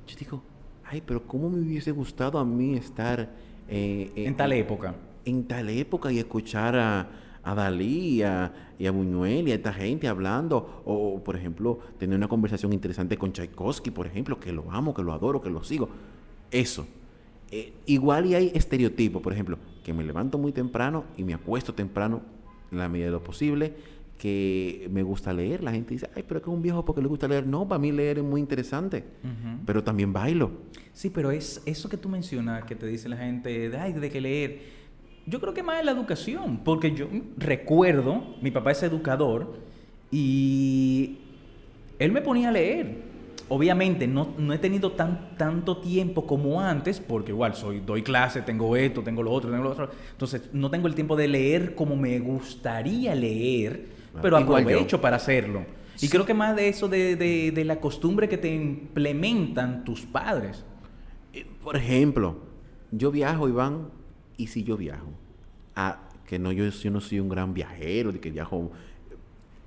Yo 0.06 0.16
digo, 0.18 0.42
ay, 0.90 1.02
pero 1.04 1.26
¿cómo 1.26 1.48
me 1.50 1.60
hubiese 1.60 1.90
gustado 1.92 2.38
a 2.38 2.44
mí 2.44 2.74
estar... 2.74 3.20
eh, 3.68 4.10
eh, 4.16 4.24
En 4.26 4.36
tal 4.36 4.52
época. 4.52 4.94
en 5.24 5.44
tal 5.44 5.68
época 5.70 6.12
y 6.12 6.18
escuchar 6.18 6.76
a, 6.76 7.08
a 7.42 7.54
Dalí 7.54 8.16
y 8.16 8.22
a, 8.22 8.52
y 8.78 8.86
a 8.86 8.90
Buñuel 8.90 9.48
y 9.48 9.52
a 9.52 9.54
esta 9.54 9.72
gente 9.72 10.08
hablando, 10.08 10.82
o 10.84 11.22
por 11.24 11.36
ejemplo, 11.36 11.78
tener 11.98 12.16
una 12.16 12.28
conversación 12.28 12.72
interesante 12.72 13.16
con 13.16 13.32
Tchaikovsky, 13.32 13.90
por 13.90 14.06
ejemplo, 14.06 14.38
que 14.38 14.52
lo 14.52 14.70
amo, 14.70 14.92
que 14.94 15.02
lo 15.02 15.12
adoro, 15.12 15.40
que 15.40 15.50
lo 15.50 15.62
sigo. 15.64 15.88
Eso. 16.50 16.86
Eh, 17.50 17.72
igual 17.86 18.26
y 18.26 18.34
hay 18.34 18.50
estereotipos, 18.54 19.22
por 19.22 19.32
ejemplo, 19.32 19.58
que 19.84 19.92
me 19.92 20.02
levanto 20.02 20.38
muy 20.38 20.52
temprano 20.52 21.04
y 21.16 21.24
me 21.24 21.34
acuesto 21.34 21.72
temprano 21.74 22.22
en 22.72 22.78
la 22.78 22.88
medida 22.88 23.06
de 23.06 23.12
lo 23.12 23.22
posible, 23.22 23.74
que 24.18 24.88
me 24.90 25.02
gusta 25.02 25.32
leer. 25.32 25.62
La 25.62 25.72
gente 25.72 25.94
dice, 25.94 26.08
ay, 26.14 26.24
pero 26.26 26.38
es 26.38 26.44
que 26.44 26.50
es 26.50 26.54
un 26.54 26.62
viejo 26.62 26.84
porque 26.84 27.02
le 27.02 27.08
gusta 27.08 27.28
leer. 27.28 27.46
No, 27.46 27.66
para 27.66 27.78
mí 27.78 27.92
leer 27.92 28.18
es 28.18 28.24
muy 28.24 28.40
interesante, 28.40 29.04
pero 29.66 29.82
también 29.82 30.12
bailo. 30.12 30.50
Sí, 30.92 31.10
pero 31.10 31.30
es 31.30 31.62
eso 31.66 31.88
que 31.88 31.96
tú 31.96 32.08
mencionas, 32.08 32.64
que 32.64 32.74
te 32.74 32.86
dice 32.86 33.08
la 33.08 33.16
gente, 33.16 33.70
ay, 33.76 33.92
de 33.92 34.10
que 34.10 34.20
leer. 34.20 34.60
Yo 35.26 35.40
creo 35.40 35.54
que 35.54 35.62
más 35.62 35.78
es 35.78 35.84
la 35.84 35.92
educación, 35.92 36.60
porque 36.64 36.94
yo 36.94 37.08
recuerdo, 37.36 38.36
mi 38.42 38.50
papá 38.50 38.72
es 38.72 38.82
educador 38.82 39.54
y 40.10 41.18
él 41.98 42.12
me 42.12 42.20
ponía 42.20 42.50
a 42.50 42.52
leer. 42.52 43.14
Obviamente 43.48 44.06
no, 44.06 44.34
no 44.38 44.52
he 44.54 44.58
tenido 44.58 44.92
tan, 44.92 45.36
tanto 45.36 45.78
tiempo 45.78 46.26
como 46.26 46.60
antes, 46.60 47.00
porque 47.00 47.32
igual 47.32 47.54
soy, 47.54 47.80
doy 47.80 48.02
clase, 48.02 48.40
tengo 48.42 48.74
esto, 48.76 49.02
tengo 49.02 49.22
lo 49.22 49.32
otro, 49.32 49.50
tengo 49.50 49.64
lo 49.64 49.70
otro. 49.70 49.90
Entonces 50.12 50.50
no 50.52 50.70
tengo 50.70 50.86
el 50.86 50.94
tiempo 50.94 51.14
de 51.14 51.28
leer 51.28 51.74
como 51.74 51.96
me 51.96 52.18
gustaría 52.20 53.14
leer, 53.14 53.86
pero 54.22 54.36
aprovecho 54.76 55.00
para 55.00 55.16
hacerlo. 55.16 55.64
Y 56.00 56.08
creo 56.08 56.24
que 56.26 56.34
más 56.34 56.56
de 56.56 56.68
eso, 56.68 56.88
de, 56.88 57.16
de- 57.16 57.52
de 57.52 57.64
la 57.64 57.80
costumbre 57.80 58.28
que 58.28 58.36
te 58.38 58.52
implementan 58.54 59.84
tus 59.84 60.02
padres. 60.02 60.64
Eh, 61.32 61.46
Por 61.62 61.76
ejemplo, 61.76 62.36
yo 62.90 63.10
viajo, 63.10 63.48
Iván, 63.48 63.88
y 64.36 64.48
si 64.48 64.64
yo 64.64 64.76
viajo, 64.76 65.08
ah, 65.76 66.00
que 66.26 66.38
no 66.38 66.50
yo, 66.52 66.66
yo 66.68 66.90
no 66.90 67.00
soy 67.00 67.20
un 67.20 67.28
gran 67.28 67.54
viajero, 67.54 68.10
de 68.12 68.18
que 68.20 68.30
viajo, 68.30 68.72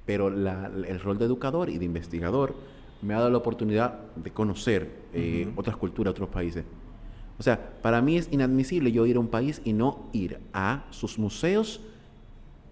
pero 0.06 0.30
la- 0.30 0.72
el 0.88 1.00
rol 1.00 1.18
de 1.18 1.26
educador 1.26 1.70
y 1.70 1.78
de 1.78 1.86
investigador 1.86 2.56
me 3.02 3.14
ha 3.14 3.18
dado 3.18 3.30
la 3.30 3.38
oportunidad 3.38 4.00
de 4.16 4.32
conocer 4.32 4.90
eh, 5.14 5.50
otras 5.56 5.78
culturas, 5.78 6.12
otros 6.12 6.30
países. 6.30 6.66
O 7.40 7.44
sea, 7.44 7.74
para 7.82 8.02
mí 8.02 8.18
es 8.18 8.28
inadmisible 8.32 8.92
yo 8.92 9.06
ir 9.06 9.18
a 9.18 9.20
un 9.20 9.28
país 9.28 9.62
y 9.64 9.74
no 9.74 10.10
ir 10.14 10.40
a 10.54 10.86
sus 10.90 11.20
museos 11.20 11.82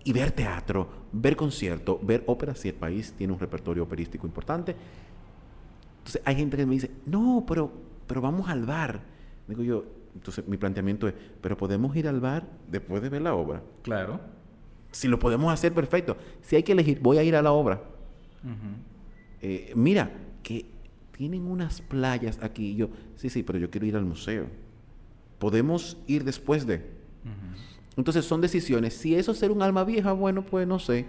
y 0.05 0.13
ver 0.13 0.31
teatro, 0.31 0.87
ver 1.11 1.35
concierto, 1.35 1.99
ver 2.01 2.23
ópera, 2.27 2.55
si 2.55 2.69
el 2.69 2.75
país 2.75 3.13
tiene 3.17 3.33
un 3.33 3.39
repertorio 3.39 3.83
operístico 3.83 4.27
importante. 4.27 4.75
Entonces 5.97 6.21
hay 6.23 6.35
gente 6.35 6.55
que 6.55 6.65
me 6.65 6.75
dice, 6.75 6.91
no, 7.07 7.43
pero, 7.45 7.71
pero 8.05 8.21
vamos 8.21 8.47
al 8.47 8.65
bar. 8.65 9.01
Digo 9.47 9.63
yo, 9.63 9.83
entonces 10.13 10.47
mi 10.47 10.57
planteamiento 10.57 11.07
es, 11.07 11.15
pero 11.41 11.57
podemos 11.57 11.95
ir 11.95 12.07
al 12.07 12.19
bar 12.19 12.47
después 12.69 13.01
de 13.01 13.09
ver 13.09 13.23
la 13.23 13.33
obra. 13.33 13.63
Claro. 13.81 14.19
Si 14.91 15.07
lo 15.07 15.17
podemos 15.17 15.51
hacer, 15.51 15.73
perfecto. 15.73 16.15
Si 16.41 16.55
hay 16.55 16.61
que 16.61 16.73
elegir, 16.73 16.99
voy 17.01 17.17
a 17.17 17.23
ir 17.23 17.35
a 17.35 17.41
la 17.41 17.51
obra. 17.51 17.81
Eh, 19.41 19.73
mira, 19.75 20.11
que 20.43 20.67
tienen 21.17 21.47
unas 21.47 21.81
playas 21.81 22.39
aquí. 22.43 22.73
Y 22.73 22.75
yo, 22.75 22.89
sí, 23.15 23.29
sí, 23.29 23.41
pero 23.41 23.57
yo 23.57 23.71
quiero 23.71 23.87
ir 23.87 23.95
al 23.95 24.05
museo. 24.05 24.45
Podemos 25.39 25.97
ir 26.05 26.23
después 26.23 26.67
de. 26.67 26.93
Entonces 27.97 28.25
son 28.25 28.41
decisiones. 28.41 28.93
Si 28.93 29.15
eso 29.15 29.31
es 29.31 29.37
ser 29.37 29.51
un 29.51 29.61
alma 29.61 29.83
vieja, 29.83 30.11
bueno, 30.11 30.45
pues 30.45 30.67
no 30.67 30.79
sé. 30.79 31.05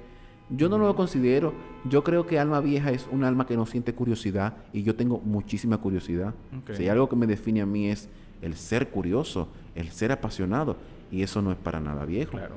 Yo 0.51 0.69
no 0.69 0.79
lo 0.79 0.95
considero. 0.95 1.53
Yo 1.89 2.05
creo 2.05 2.27
que 2.27 2.39
alma 2.39 2.61
vieja 2.61 2.93
es 2.93 3.09
un 3.11 3.25
alma 3.25 3.47
que 3.47 3.57
no 3.57 3.67
siente 3.67 3.93
curiosidad 3.95 4.57
y 4.73 4.83
yo 4.85 4.95
tengo 4.95 5.19
muchísima 5.19 5.79
curiosidad. 5.79 6.35
Si 6.77 6.83
hay 6.85 6.89
algo 6.91 7.09
que 7.09 7.17
me 7.17 7.27
define 7.27 7.61
a 7.63 7.67
mí 7.67 7.89
es 7.89 8.09
el 8.43 8.55
ser 8.55 8.91
curioso, 8.91 9.49
el 9.75 9.91
ser 9.91 10.13
apasionado 10.13 10.77
y 11.11 11.23
eso 11.23 11.43
no 11.43 11.51
es 11.51 11.59
para 11.59 11.81
nada 11.81 12.05
viejo. 12.05 12.33
Claro. 12.33 12.55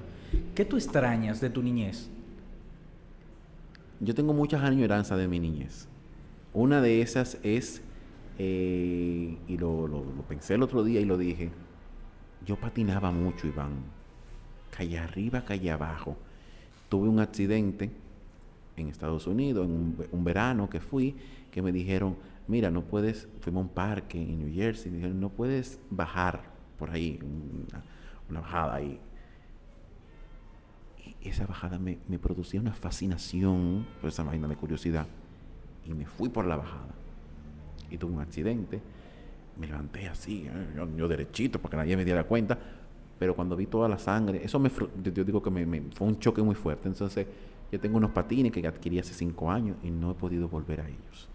¿Qué 0.53 0.63
tú 0.65 0.75
extrañas 0.77 1.41
de 1.41 1.49
tu 1.49 1.63
niñez? 1.63 2.09
Yo 3.99 4.13
tengo 4.13 4.33
muchas 4.33 4.61
añoranzas 4.63 5.17
de 5.17 5.27
mi 5.27 5.39
niñez. 5.39 5.87
Una 6.53 6.81
de 6.81 7.01
esas 7.01 7.37
es, 7.43 7.81
eh, 8.37 9.37
y 9.47 9.57
lo, 9.57 9.87
lo- 9.87 10.03
lo 10.05 10.21
pensé 10.27 10.53
el 10.53 10.63
otro 10.63 10.83
día 10.83 10.99
y 11.01 11.05
lo 11.05 11.17
dije, 11.17 11.49
yo 12.45 12.55
patinaba 12.55 13.11
mucho, 13.11 13.47
Iván. 13.47 13.71
Calle 14.79 14.97
arriba, 14.97 15.43
calle 15.43 15.71
abajo. 15.71 16.15
Tuve 16.87 17.09
un 17.09 17.19
accidente 17.19 17.91
en 18.77 18.87
Estados 18.87 19.27
Unidos, 19.27 19.65
en 19.65 19.71
un, 19.73 19.97
ve- 19.97 20.07
un 20.13 20.23
verano 20.23 20.69
que 20.69 20.79
fui, 20.79 21.17
que 21.51 21.61
me 21.61 21.73
dijeron, 21.73 22.15
mira, 22.47 22.71
no 22.71 22.81
puedes, 22.85 23.27
fuimos 23.41 23.59
a 23.59 23.67
un 23.67 23.73
parque 23.73 24.21
en 24.21 24.39
New 24.39 24.55
Jersey, 24.55 24.89
me 24.89 24.99
dijeron, 24.99 25.19
no 25.19 25.27
puedes 25.27 25.81
bajar 25.89 26.43
por 26.77 26.91
ahí, 26.91 27.19
una, 28.29 28.39
bajada 28.39 28.75
ahí. 28.75 28.97
Esa 31.19 31.45
bajada 31.45 31.77
me, 31.77 31.97
producía 32.17 32.61
una 32.61 32.71
fascinación 32.73 33.85
por 33.99 34.11
esa 34.11 34.23
vaina 34.23 34.47
de 34.47 34.55
curiosidad. 34.55 35.07
Y 35.85 35.93
me 35.93 36.05
fui 36.05 36.29
por 36.29 36.45
la 36.45 36.55
bajada. 36.55 36.95
Y 37.91 37.97
tuve 37.97 38.13
un 38.13 38.21
accidente. 38.21 38.79
Me 39.59 39.67
levanté 39.67 40.07
así, 40.07 40.49
yo, 40.73 40.87
yo 40.95 41.09
derechito, 41.09 41.59
para 41.59 41.71
que 41.71 41.77
nadie 41.77 41.97
me 41.97 42.05
diera 42.05 42.23
cuenta. 42.23 42.57
Pero 43.19 43.35
cuando 43.35 43.55
vi 43.55 43.65
toda 43.67 43.87
la 43.89 43.99
sangre, 43.99 44.41
eso 44.43 44.57
me, 44.59 44.71
yo, 45.03 45.23
digo 45.25 45.43
que 45.43 45.49
me, 45.51 45.65
me- 45.65 45.81
fue 45.93 46.07
un 46.07 46.17
choque 46.19 46.41
muy 46.41 46.55
fuerte. 46.55 46.87
Entonces, 46.87 47.27
yo 47.71 47.79
tengo 47.79 47.97
unos 47.97 48.11
patines 48.11 48.51
que 48.51 48.65
adquirí 48.65 48.97
hace 48.97 49.13
cinco 49.13 49.51
años 49.51 49.75
y 49.83 49.91
no 49.91 50.11
he 50.11 50.13
podido 50.15 50.47
volver 50.47 50.81
a 50.81 50.87
ellos. 50.87 51.27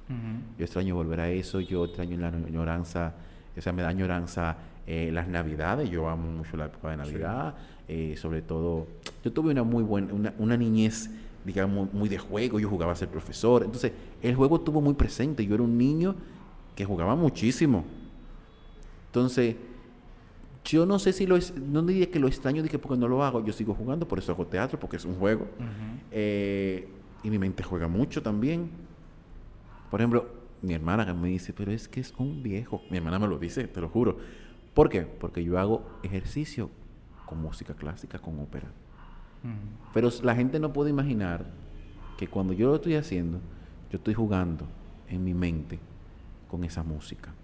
Yo 0.59 0.65
extraño 0.65 0.95
volver 0.95 1.21
a 1.21 1.31
eso, 1.31 1.61
yo 1.61 1.85
extraño 1.85 2.17
la 2.19 2.29
añoranza, 2.29 3.15
o 3.57 3.61
sea, 3.61 3.73
me 3.73 3.83
da 3.83 3.89
añoranza 3.89 4.57
eh, 4.87 5.11
las 5.13 5.29
navidades, 5.29 5.89
yo 5.91 6.09
amo 6.09 6.31
mucho 6.31 6.57
la 6.57 6.67
época 6.67 6.91
de 6.91 6.97
Navidad, 6.99 7.55
eh, 7.89 8.15
sobre 8.19 8.43
todo, 8.43 8.87
yo 9.25 9.33
tuve 9.33 9.53
una 9.53 9.63
muy 9.63 9.83
buena, 9.83 10.13
una, 10.13 10.35
una 10.39 10.57
niñez, 10.57 11.09
digamos, 11.45 11.93
muy 11.95 12.09
de 12.09 12.19
juego, 12.19 12.59
yo 12.61 12.69
jugaba 12.69 12.93
a 12.93 12.97
ser 12.97 13.09
profesor, 13.09 13.63
entonces 13.65 13.93
el 14.23 14.35
juego 14.35 14.57
estuvo 14.57 14.81
muy 14.83 14.95
presente, 14.95 15.47
yo 15.47 15.55
era 15.55 15.63
un 15.63 15.79
niño 15.79 16.15
que 16.75 16.85
jugaba 16.85 17.15
muchísimo. 17.17 17.85
Entonces, 19.07 19.57
yo 20.65 20.87
no 20.87 20.99
sé 20.99 21.13
si 21.13 21.27
lo, 21.27 21.37
es, 21.37 21.57
no 21.57 21.83
diría 21.83 22.11
que 22.11 22.19
lo 22.19 22.27
extraño, 22.27 22.63
dije 22.63 22.79
porque 22.79 22.99
no 22.99 23.07
lo 23.07 23.23
hago, 23.23 23.45
yo 23.45 23.53
sigo 23.53 23.75
jugando, 23.75 24.09
por 24.09 24.19
eso 24.19 24.33
hago 24.33 24.47
teatro, 24.47 24.81
porque 24.81 24.97
es 24.97 25.05
un 25.05 25.17
juego. 25.17 25.47
Eh, 26.11 26.89
y 27.23 27.31
mi 27.31 27.39
mente 27.39 27.63
juega 27.63 27.87
mucho 27.87 28.23
también. 28.23 28.71
Por 29.91 30.01
ejemplo, 30.01 30.27
mi 30.63 30.73
hermana 30.75 31.13
me 31.13 31.29
dice, 31.29 31.53
pero 31.53 31.71
es 31.71 31.87
que 31.87 32.01
es 32.01 32.15
un 32.19 32.43
viejo. 32.43 32.83
Mi 32.91 32.97
hermana 32.97 33.19
me 33.19 33.29
lo 33.29 33.39
dice, 33.39 33.69
te 33.69 33.81
lo 33.81 33.89
juro. 33.89 34.19
¿Por 34.73 34.89
qué? 34.89 35.03
Porque 35.03 35.45
yo 35.45 35.59
hago 35.59 35.87
ejercicio 36.03 36.71
con 37.27 37.41
música 37.41 37.75
clásica, 37.75 38.19
con 38.19 38.41
ópera. 38.41 38.69
Pero 39.93 40.09
la 40.23 40.35
gente 40.35 40.59
no 40.59 40.73
puede 40.73 40.89
imaginar 40.89 41.45
que 42.17 42.27
cuando 42.29 42.55
yo 42.55 42.69
lo 42.69 42.77
estoy 42.77 42.95
haciendo, 42.95 43.39
yo 43.91 43.99
estoy 43.99 44.15
jugando 44.15 44.67
en 45.09 45.23
mi 45.23 45.35
mente 45.35 45.79
con 46.49 46.65
esa 46.65 46.83
música. 46.83 47.35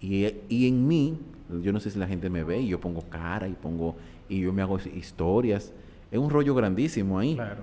Y, 0.00 0.26
y 0.48 0.68
en 0.68 0.86
mí, 0.88 1.18
yo 1.62 1.72
no 1.72 1.80
sé 1.80 1.90
si 1.90 1.98
la 1.98 2.06
gente 2.06 2.30
me 2.30 2.42
ve 2.44 2.60
y 2.60 2.68
yo 2.68 2.80
pongo 2.80 3.02
cara 3.02 3.48
y 3.48 3.52
pongo 3.52 3.96
y 4.28 4.40
yo 4.40 4.52
me 4.52 4.62
hago 4.62 4.78
historias. 4.78 5.72
Es 6.10 6.18
un 6.18 6.30
rollo 6.30 6.54
grandísimo 6.54 7.18
ahí. 7.18 7.34
Claro. 7.34 7.62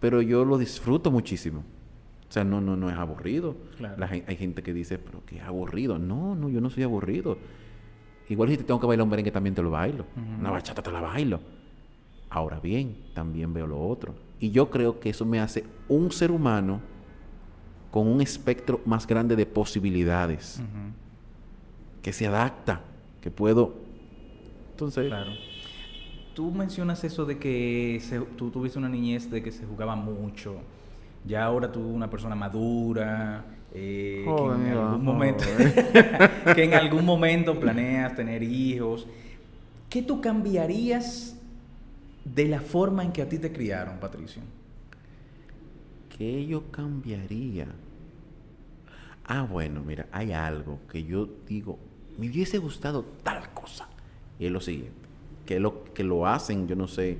Pero 0.00 0.20
yo 0.22 0.44
lo 0.44 0.58
disfruto 0.58 1.10
muchísimo. 1.10 1.60
O 2.28 2.32
sea, 2.34 2.44
no, 2.44 2.60
no, 2.60 2.76
no 2.76 2.90
es 2.90 2.96
aburrido. 2.96 3.56
Claro. 3.78 3.96
La 3.98 4.08
gen- 4.08 4.24
hay 4.26 4.36
gente 4.36 4.62
que 4.62 4.72
dice, 4.74 4.98
pero 4.98 5.22
qué 5.26 5.40
aburrido. 5.40 5.98
No, 5.98 6.34
no, 6.34 6.48
yo 6.48 6.60
no 6.60 6.68
soy 6.70 6.82
aburrido. 6.82 7.38
Igual 8.28 8.48
si 8.50 8.56
te 8.56 8.64
tengo 8.64 8.80
que 8.80 8.86
bailar 8.86 9.04
un 9.04 9.10
merengue 9.10 9.30
también 9.30 9.54
te 9.54 9.62
lo 9.62 9.70
bailo. 9.70 10.04
Ujú. 10.16 10.40
Una 10.40 10.50
bachata 10.50 10.82
te 10.82 10.90
la 10.92 11.00
bailo. 11.00 11.40
Ahora 12.30 12.58
bien, 12.60 12.96
también 13.14 13.52
veo 13.54 13.66
lo 13.66 13.80
otro. 13.86 14.14
Y 14.40 14.50
yo 14.50 14.68
creo 14.70 14.98
que 15.00 15.10
eso 15.10 15.24
me 15.24 15.40
hace 15.40 15.64
un 15.88 16.10
ser 16.10 16.30
humano 16.30 16.80
con 17.90 18.08
un 18.08 18.20
espectro 18.20 18.80
más 18.84 19.06
grande 19.06 19.36
de 19.36 19.46
posibilidades, 19.46 20.58
Ujú. 20.60 21.03
Que 22.04 22.12
se 22.12 22.26
adapta, 22.26 22.82
que 23.22 23.30
puedo... 23.30 23.74
Entonces, 24.72 25.06
Claro. 25.08 25.32
Tú 26.34 26.50
mencionas 26.50 27.02
eso 27.04 27.24
de 27.24 27.38
que 27.38 27.98
se- 28.02 28.18
tú 28.20 28.50
tuviste 28.50 28.78
una 28.78 28.88
niñez 28.88 29.30
de 29.30 29.42
que 29.42 29.50
se 29.52 29.64
jugaba 29.64 29.96
mucho. 29.96 30.56
Ya 31.24 31.44
ahora 31.44 31.70
tú 31.72 31.80
una 31.80 32.10
persona 32.10 32.34
madura, 32.34 33.44
eh, 33.72 34.24
Joder, 34.26 34.58
que, 34.58 34.70
en 34.70 34.76
algún 34.76 35.04
momento, 35.04 35.44
que 36.54 36.64
en 36.64 36.74
algún 36.74 37.04
momento 37.04 37.58
planeas 37.58 38.14
tener 38.16 38.42
hijos. 38.42 39.06
¿Qué 39.88 40.02
tú 40.02 40.20
cambiarías 40.20 41.36
de 42.24 42.48
la 42.48 42.60
forma 42.60 43.04
en 43.04 43.12
que 43.12 43.22
a 43.22 43.28
ti 43.28 43.38
te 43.38 43.52
criaron, 43.52 43.98
Patricio? 44.00 44.42
¿Qué 46.18 46.46
yo 46.46 46.70
cambiaría? 46.70 47.66
Ah, 49.24 49.42
bueno, 49.42 49.82
mira, 49.82 50.06
hay 50.12 50.32
algo 50.32 50.80
que 50.90 51.04
yo 51.04 51.28
digo, 51.48 51.78
me 52.18 52.28
hubiese 52.28 52.58
gustado 52.58 53.04
tal 53.22 53.50
cosa. 53.52 53.88
Y 54.38 54.46
es 54.46 54.52
lo 54.52 54.60
siguiente, 54.60 54.92
que 55.46 55.60
lo 55.60 55.84
que 55.94 56.04
lo 56.04 56.26
hacen, 56.26 56.66
yo 56.66 56.76
no 56.76 56.88
sé, 56.88 57.18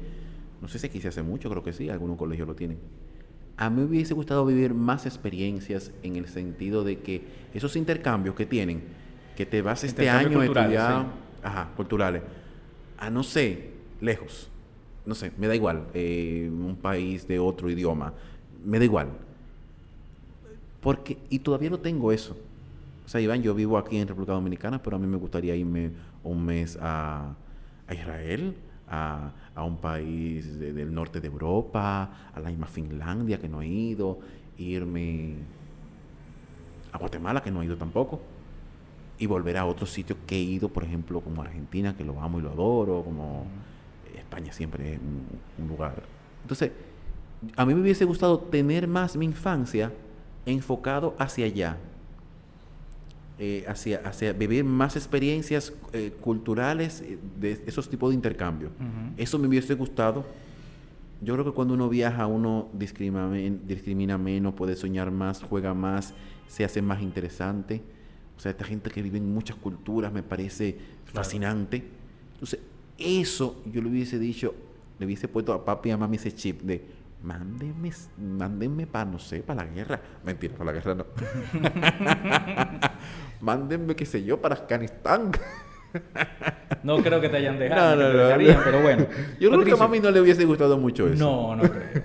no 0.61 0.69
sé 0.69 0.79
si 0.79 0.87
aquí 0.87 1.01
se 1.01 1.09
hace 1.09 1.23
mucho, 1.23 1.49
creo 1.51 1.63
que 1.63 1.73
sí, 1.73 1.89
algunos 1.89 2.17
colegios 2.17 2.49
lo 2.49 2.55
tienen. 2.55 2.79
A 3.57 3.71
mí 3.71 3.83
me 3.83 3.87
hubiese 3.87 4.15
gustado 4.15 4.45
vivir 4.45 4.75
más 4.75 5.07
experiencias 5.07 5.93
en 6.03 6.17
el 6.17 6.27
sentido 6.27 6.83
de 6.83 6.99
que 6.99 7.23
esos 7.55 7.77
intercambios 7.77 8.35
que 8.35 8.47
tienen, 8.47 8.83
que 9.37 9.47
te 9.47 9.63
vas 9.63 9.85
este 9.85 10.11
año 10.11 10.41
a 10.41 10.45
estudiar, 10.45 11.03
sí. 11.03 11.09
ajá, 11.43 11.71
culturales, 11.77 12.23
a 12.99 13.11
no 13.11 13.23
sé, 13.23 13.71
lejos, 14.01 14.49
no 15.07 15.15
sé, 15.15 15.33
me 15.39 15.47
da 15.47 15.55
igual, 15.55 15.87
eh, 15.95 16.51
un 16.51 16.77
país 16.77 17.29
de 17.29 17.39
otro 17.39 17.71
idioma, 17.71 18.13
me 18.65 18.79
da 18.79 18.85
igual. 18.85 19.09
Porque, 20.81 21.19
y 21.31 21.39
todavía 21.39 21.71
no 21.71 21.79
tengo 21.79 22.13
eso. 22.13 22.37
O 23.05 23.09
sea, 23.09 23.21
Iván, 23.21 23.43
yo 23.43 23.55
vivo 23.55 23.77
aquí 23.79 23.99
en 23.99 24.09
República 24.09 24.33
Dominicana, 24.33 24.83
pero 24.83 24.97
a 24.97 24.99
mí 24.99 25.07
me 25.07 25.17
gustaría 25.19 25.55
irme 25.55 25.91
un 26.23 26.45
mes 26.45 26.79
a, 26.81 27.35
a 27.87 27.95
Israel, 27.95 28.55
a, 28.89 29.33
a 29.55 29.63
un 29.65 29.77
país 29.77 30.59
de- 30.59 30.73
del 30.73 30.93
norte 30.95 31.21
de 31.21 31.29
Europa, 31.29 32.31
a 32.35 32.41
la 32.41 32.49
misma 32.49 32.67
Finlandia, 32.67 33.39
que 33.39 33.49
no 33.49 33.61
he 33.63 33.69
ido, 33.69 34.19
irme 34.57 35.35
a 36.93 36.99
Guatemala, 36.99 37.43
que 37.43 37.51
no 37.51 37.63
he 37.63 37.67
ido 37.67 37.77
tampoco, 37.77 38.21
y 39.19 39.27
volver 39.27 39.57
a 39.59 39.67
otros 39.67 39.91
sitios 39.91 40.19
que 40.27 40.37
he 40.37 40.43
ido, 40.43 40.69
por 40.69 40.85
ejemplo, 40.85 41.21
como 41.21 41.43
Argentina, 41.43 41.97
que 41.97 42.05
lo 42.05 42.21
amo 42.21 42.39
y 42.39 42.43
lo 42.43 42.51
adoro, 42.51 43.03
como 43.05 43.47
España 44.17 44.53
siempre 44.53 44.95
es 44.95 44.99
un, 45.01 45.27
un 45.63 45.69
lugar. 45.69 46.03
Entonces, 46.43 46.73
a 47.57 47.67
mí 47.67 47.75
me 47.75 47.81
hubiese 47.83 48.05
gustado 48.05 48.39
tener 48.39 48.89
más 48.89 49.17
mi 49.17 49.27
infancia 49.27 49.93
enfocado 50.47 51.15
hacia 51.19 51.47
allá, 51.47 51.77
eh, 53.47 53.63
hacia, 53.69 53.99
hacia 53.99 54.33
vivir 54.33 54.65
más 54.65 54.97
experiencias 54.97 55.75
eh, 55.93 56.15
culturales 56.19 57.03
eh, 57.03 57.19
de 57.39 57.63
esos 57.67 57.91
tipos 57.91 58.09
de 58.09 58.15
intercambio. 58.15 58.69
Ujú. 58.69 59.13
Eso 59.19 59.39
me 59.39 59.47
hubiese 59.47 59.75
gustado. 59.75 60.25
Yo 61.21 61.35
creo 61.35 61.45
que 61.45 61.51
cuando 61.51 61.75
uno 61.75 61.91
viaja, 61.91 62.27
uno 62.27 62.71
discrimina, 62.73 63.31
discrimina 63.67 64.17
menos, 64.17 64.55
puede 64.55 64.77
soñar 64.77 65.11
más, 65.11 65.43
juega 65.43 65.75
más, 65.75 66.15
se 66.49 66.65
hace 66.65 66.81
más 66.81 67.03
interesante. 67.03 67.83
O 68.35 68.41
sea, 68.41 68.51
esta 68.51 68.65
gente 68.65 68.89
que 68.89 69.03
vive 69.03 69.19
en 69.19 69.31
muchas 69.31 69.57
culturas 69.57 70.11
me 70.11 70.23
parece 70.23 70.79
fascinante. 71.05 71.85
Entonces, 72.33 72.61
eso 72.97 73.63
yo 73.71 73.83
le 73.83 73.91
hubiese 73.91 74.19
dicho, 74.19 74.55
le 74.99 75.05
hubiese 75.05 75.29
puesto 75.29 75.53
a 75.53 75.67
papi 75.67 75.91
y 75.91 75.93
a 75.93 75.99
mami 75.99 76.17
ese 76.17 76.33
chip 76.33 76.63
de 76.63 76.83
mándenme, 77.25 77.91
mándenme 78.19 78.87
para, 78.87 79.05
no 79.07 79.19
sé, 79.19 79.43
para 79.43 79.65
la 79.65 79.71
guerra. 79.71 80.01
Mentira, 80.25 80.55
para 80.57 80.73
la 80.73 80.73
guerra 80.73 80.95
no. 80.95 81.05
mándenme, 83.41 83.97
qué 83.97 84.07
sé 84.07 84.23
yo, 84.23 84.41
para 84.41 84.55
Afganistán. 84.55 85.33
No 86.83 86.99
creo 87.03 87.21
que 87.21 87.29
te 87.29 87.37
hayan 87.37 87.59
dejado, 87.59 87.97
No, 87.97 88.03
no, 88.03 88.13
no. 88.13 88.19
dejarían, 88.25 88.61
pero 88.65 88.83
bueno. 88.83 89.07
Yo 89.41 89.51
creo 89.51 89.65
que 89.65 89.73
a 89.73 89.77
mami 89.77 90.01
no 90.01 90.11
le 90.11 90.21
hubiese 90.21 90.45
gustado 90.45 90.77
mucho 90.77 91.07
eso. 91.09 91.25
No, 91.25 91.57
no 91.57 91.63
creo. 91.63 92.03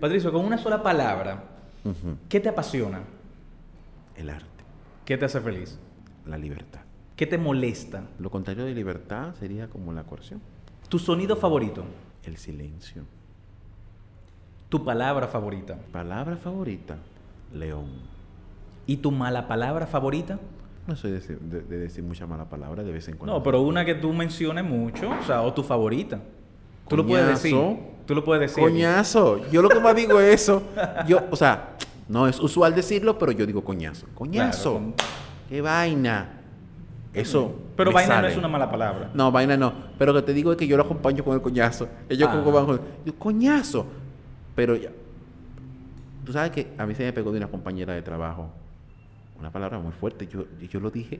Patricio, 0.00 0.30
con 0.32 0.44
una 0.44 0.58
sola 0.58 0.82
palabra. 0.82 1.44
¿qué 2.28 2.40
te 2.40 2.48
apasiona? 2.50 3.00
El 4.14 4.28
arte, 4.28 4.46
¿Qué 5.06 5.16
te 5.16 5.24
hace 5.24 5.40
feliz? 5.40 5.78
la 6.26 6.36
libertad. 6.36 6.80
¿Qué 7.16 7.26
te 7.26 7.38
molesta? 7.38 8.02
Lo 8.18 8.30
contrario 8.30 8.64
de 8.66 8.74
libertad 8.74 9.34
sería 9.40 9.68
como 9.68 9.92
la 9.92 10.04
coerción. 10.04 10.40
¿Tu 10.90 10.98
sonido 10.98 11.36
favorito? 11.36 11.84
El 12.22 12.36
silencio. 12.36 13.04
¿Tu 14.70 14.82
palabra 14.84 15.26
favorita? 15.28 15.76
Palabra 15.92 16.36
favorita, 16.36 16.96
león. 17.52 17.86
¿Y 18.86 18.96
tu 18.96 19.10
mala 19.10 19.46
palabra 19.48 19.86
favorita? 19.86 20.38
No 20.86 20.96
soy 20.96 21.10
de, 21.10 21.20
decir- 21.20 21.38
de- 21.40 21.60
de 21.62 21.76
decir 21.78 22.02
mucha 22.02 22.26
mala 22.26 22.46
palabra 22.46 22.82
de 22.82 22.90
vez 22.92 23.06
en 23.08 23.16
cuando. 23.16 23.34
No, 23.36 23.42
pero 23.42 23.60
una 23.62 23.84
que 23.84 23.94
tú 23.94 24.12
menciones 24.12 24.64
mucho, 24.64 25.10
o 25.10 25.22
sea, 25.26 25.42
o 25.42 25.52
tu 25.52 25.62
favorita. 25.62 26.20
Tú 26.88 26.96
lo 26.96 27.06
puedes 27.06 27.26
decir. 27.26 27.52
Coñazo. 27.52 27.78
Tú 28.06 28.14
lo 28.14 28.24
puedes 28.24 28.40
decir. 28.40 28.62
Coñazo. 28.64 29.40
Yo 29.50 29.60
lo 29.62 29.68
que 29.68 29.78
más 29.78 29.94
digo 29.94 30.18
es 30.20 30.42
eso. 30.42 30.62
Yo, 31.06 31.20
o 31.30 31.36
sea, 31.36 31.76
no 32.08 32.26
es 32.26 32.40
usual 32.40 32.74
decirlo, 32.74 33.18
pero 33.18 33.30
yo 33.32 33.46
digo 33.46 33.62
coñazo. 33.62 34.06
Coñazo. 34.14 34.70
Claro, 34.70 34.84
con- 34.86 34.94
Qué 35.48 35.60
vaina. 35.60 36.36
Eso. 37.12 37.52
Pero 37.76 37.90
me 37.90 37.94
vaina 37.96 38.22
no 38.22 38.28
es 38.28 38.36
una 38.36 38.48
mala 38.48 38.70
palabra. 38.70 39.10
No, 39.14 39.32
vaina 39.32 39.56
no. 39.56 39.72
Pero 39.98 40.14
que 40.14 40.22
te 40.22 40.32
digo 40.32 40.52
es 40.52 40.58
que 40.58 40.66
yo 40.66 40.76
lo 40.76 40.84
acompaño 40.84 41.24
con 41.24 41.34
el 41.34 41.42
coñazo. 41.42 41.88
Ellos 42.08 42.28
Ah. 42.32 42.40
con- 42.44 42.80
yo, 43.04 43.14
coñazo. 43.18 43.86
Pero 44.60 44.76
ya. 44.76 44.90
Tú 46.22 46.34
sabes 46.34 46.50
que 46.50 46.66
a 46.76 46.84
mí 46.84 46.94
se 46.94 47.02
me 47.02 47.14
pegó 47.14 47.32
de 47.32 47.38
una 47.38 47.48
compañera 47.48 47.94
de 47.94 48.02
trabajo. 48.02 48.50
Una 49.38 49.50
palabra 49.50 49.78
muy 49.78 49.92
fuerte. 49.92 50.26
Yo, 50.26 50.44
yo 50.60 50.80
lo 50.80 50.90
dije. 50.90 51.18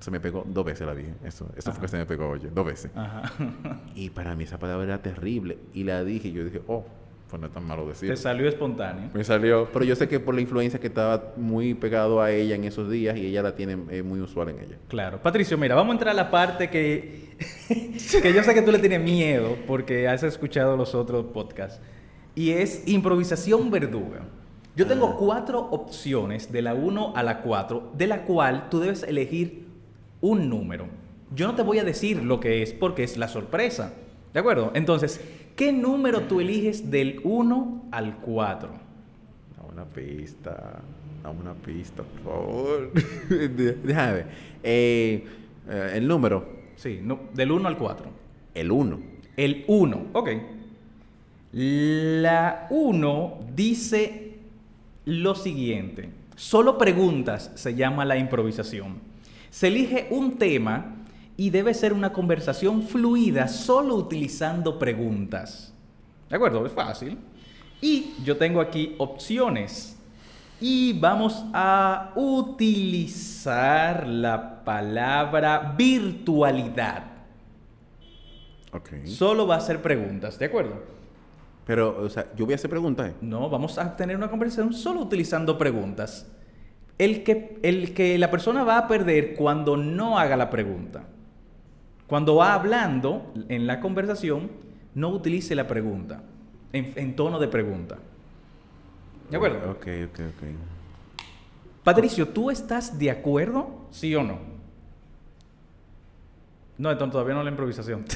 Se 0.00 0.10
me 0.10 0.20
pegó 0.20 0.42
dos 0.46 0.64
veces 0.64 0.86
la 0.86 0.94
dije. 0.94 1.12
Eso, 1.22 1.50
eso 1.54 1.70
fue 1.72 1.82
que 1.82 1.88
se 1.88 1.98
me 1.98 2.06
pegó, 2.06 2.30
oye. 2.30 2.48
Dos 2.48 2.64
veces. 2.64 2.90
Ajá. 2.94 3.30
Y 3.94 4.08
para 4.08 4.34
mí 4.34 4.44
esa 4.44 4.58
palabra 4.58 4.84
era 4.84 5.02
terrible. 5.02 5.58
Y 5.74 5.84
la 5.84 6.02
dije 6.02 6.32
yo 6.32 6.46
dije, 6.46 6.62
oh, 6.66 6.86
pues 7.28 7.38
no 7.38 7.48
es 7.48 7.52
tan 7.52 7.64
malo 7.64 7.86
decir. 7.86 8.08
Te 8.08 8.16
salió 8.16 8.48
espontáneo. 8.48 9.10
Me 9.12 9.22
salió. 9.22 9.68
Pero 9.70 9.84
yo 9.84 9.94
sé 9.94 10.08
que 10.08 10.18
por 10.18 10.34
la 10.34 10.40
influencia 10.40 10.80
que 10.80 10.86
estaba 10.86 11.34
muy 11.36 11.74
pegado 11.74 12.22
a 12.22 12.30
ella 12.30 12.54
en 12.54 12.64
esos 12.64 12.90
días 12.90 13.18
y 13.18 13.26
ella 13.26 13.42
la 13.42 13.54
tiene 13.54 13.76
eh, 13.90 14.02
muy 14.02 14.18
usual 14.22 14.48
en 14.48 14.60
ella. 14.60 14.76
Claro. 14.88 15.20
Patricio, 15.20 15.58
mira, 15.58 15.74
vamos 15.74 15.90
a 15.90 15.94
entrar 15.96 16.12
a 16.12 16.16
la 16.16 16.30
parte 16.30 16.70
que, 16.70 17.36
que 18.22 18.32
yo 18.32 18.42
sé 18.42 18.54
que 18.54 18.62
tú 18.62 18.72
le 18.72 18.78
tienes 18.78 19.02
miedo 19.02 19.58
porque 19.66 20.08
has 20.08 20.22
escuchado 20.22 20.74
los 20.74 20.94
otros 20.94 21.26
podcasts. 21.26 21.82
Y 22.38 22.52
es 22.52 22.84
improvisación 22.86 23.68
verduga. 23.68 24.20
Yo 24.76 24.86
tengo 24.86 25.08
Ah. 25.08 25.16
cuatro 25.18 25.58
opciones 25.72 26.52
de 26.52 26.62
la 26.62 26.72
1 26.72 27.12
a 27.16 27.24
la 27.24 27.40
4, 27.42 27.90
de 27.96 28.06
la 28.06 28.22
cual 28.22 28.68
tú 28.70 28.78
debes 28.78 29.02
elegir 29.02 29.66
un 30.20 30.48
número. 30.48 30.86
Yo 31.34 31.48
no 31.48 31.56
te 31.56 31.62
voy 31.62 31.80
a 31.80 31.84
decir 31.84 32.22
lo 32.22 32.38
que 32.38 32.62
es 32.62 32.72
porque 32.72 33.02
es 33.02 33.16
la 33.16 33.26
sorpresa. 33.26 33.92
¿De 34.32 34.38
acuerdo? 34.38 34.70
Entonces, 34.74 35.20
¿qué 35.56 35.72
número 35.72 36.20
tú 36.28 36.38
eliges 36.40 36.92
del 36.92 37.20
1 37.24 37.86
al 37.90 38.18
4? 38.18 38.70
Dame 39.56 39.72
una 39.72 39.84
pista. 39.86 40.80
Dame 41.24 41.40
una 41.40 41.54
pista, 41.54 42.04
por 42.04 42.20
favor. 42.22 42.92
Déjame 43.82 44.12
ver. 44.12 44.26
Eh, 44.62 45.26
eh, 45.68 45.92
el 45.96 46.06
número. 46.06 46.46
Sí, 46.76 47.00
no, 47.02 47.18
del 47.34 47.50
1 47.50 47.66
al 47.66 47.76
4. 47.76 48.06
El 48.54 48.70
1. 48.70 49.00
El 49.36 49.64
1, 49.66 50.06
ok. 50.12 50.28
La 51.52 52.66
1 52.70 53.38
dice 53.54 54.38
lo 55.06 55.34
siguiente. 55.34 56.10
Solo 56.36 56.76
preguntas 56.76 57.50
se 57.54 57.74
llama 57.74 58.04
la 58.04 58.18
improvisación. 58.18 58.98
Se 59.50 59.68
elige 59.68 60.08
un 60.10 60.36
tema 60.36 60.96
y 61.36 61.50
debe 61.50 61.72
ser 61.72 61.94
una 61.94 62.12
conversación 62.12 62.82
fluida 62.82 63.48
solo 63.48 63.94
utilizando 63.94 64.78
preguntas. 64.78 65.72
¿De 66.28 66.36
acuerdo? 66.36 66.66
Es 66.66 66.72
fácil. 66.72 67.16
Y 67.80 68.12
yo 68.24 68.36
tengo 68.36 68.60
aquí 68.60 68.94
opciones. 68.98 69.96
Y 70.60 70.98
vamos 70.98 71.44
a 71.54 72.12
utilizar 72.16 74.06
la 74.06 74.64
palabra 74.64 75.74
virtualidad. 75.78 77.04
Ok. 78.72 79.06
Solo 79.06 79.46
va 79.46 79.56
a 79.56 79.60
ser 79.60 79.80
preguntas, 79.80 80.38
¿de 80.38 80.44
acuerdo? 80.46 80.97
Pero, 81.68 82.00
o 82.00 82.08
sea, 82.08 82.32
yo 82.34 82.46
voy 82.46 82.54
a 82.54 82.56
hacer 82.56 82.70
preguntas. 82.70 83.10
¿eh? 83.10 83.14
No, 83.20 83.50
vamos 83.50 83.76
a 83.76 83.94
tener 83.94 84.16
una 84.16 84.30
conversación 84.30 84.72
solo 84.72 85.02
utilizando 85.02 85.58
preguntas. 85.58 86.26
El 86.96 87.22
que, 87.22 87.58
el 87.62 87.92
que 87.92 88.16
la 88.16 88.30
persona 88.30 88.64
va 88.64 88.78
a 88.78 88.88
perder 88.88 89.34
cuando 89.34 89.76
no 89.76 90.18
haga 90.18 90.34
la 90.38 90.48
pregunta. 90.48 91.04
Cuando 92.06 92.36
va 92.36 92.54
hablando 92.54 93.34
en 93.50 93.66
la 93.66 93.80
conversación, 93.80 94.50
no 94.94 95.10
utilice 95.10 95.54
la 95.54 95.66
pregunta, 95.66 96.22
en, 96.72 96.94
en 96.96 97.14
tono 97.14 97.38
de 97.38 97.48
pregunta. 97.48 97.98
¿De 99.30 99.36
acuerdo? 99.36 99.70
Ok, 99.72 99.86
ok, 100.08 100.20
ok. 100.20 100.48
Patricio, 101.84 102.28
¿tú 102.28 102.50
estás 102.50 102.98
de 102.98 103.10
acuerdo? 103.10 103.88
¿Sí 103.90 104.14
o 104.14 104.22
no? 104.22 104.57
No, 106.78 106.90
entonces 106.92 107.12
todavía 107.12 107.34
no 107.34 107.42
la 107.42 107.50
improvisación. 107.50 108.04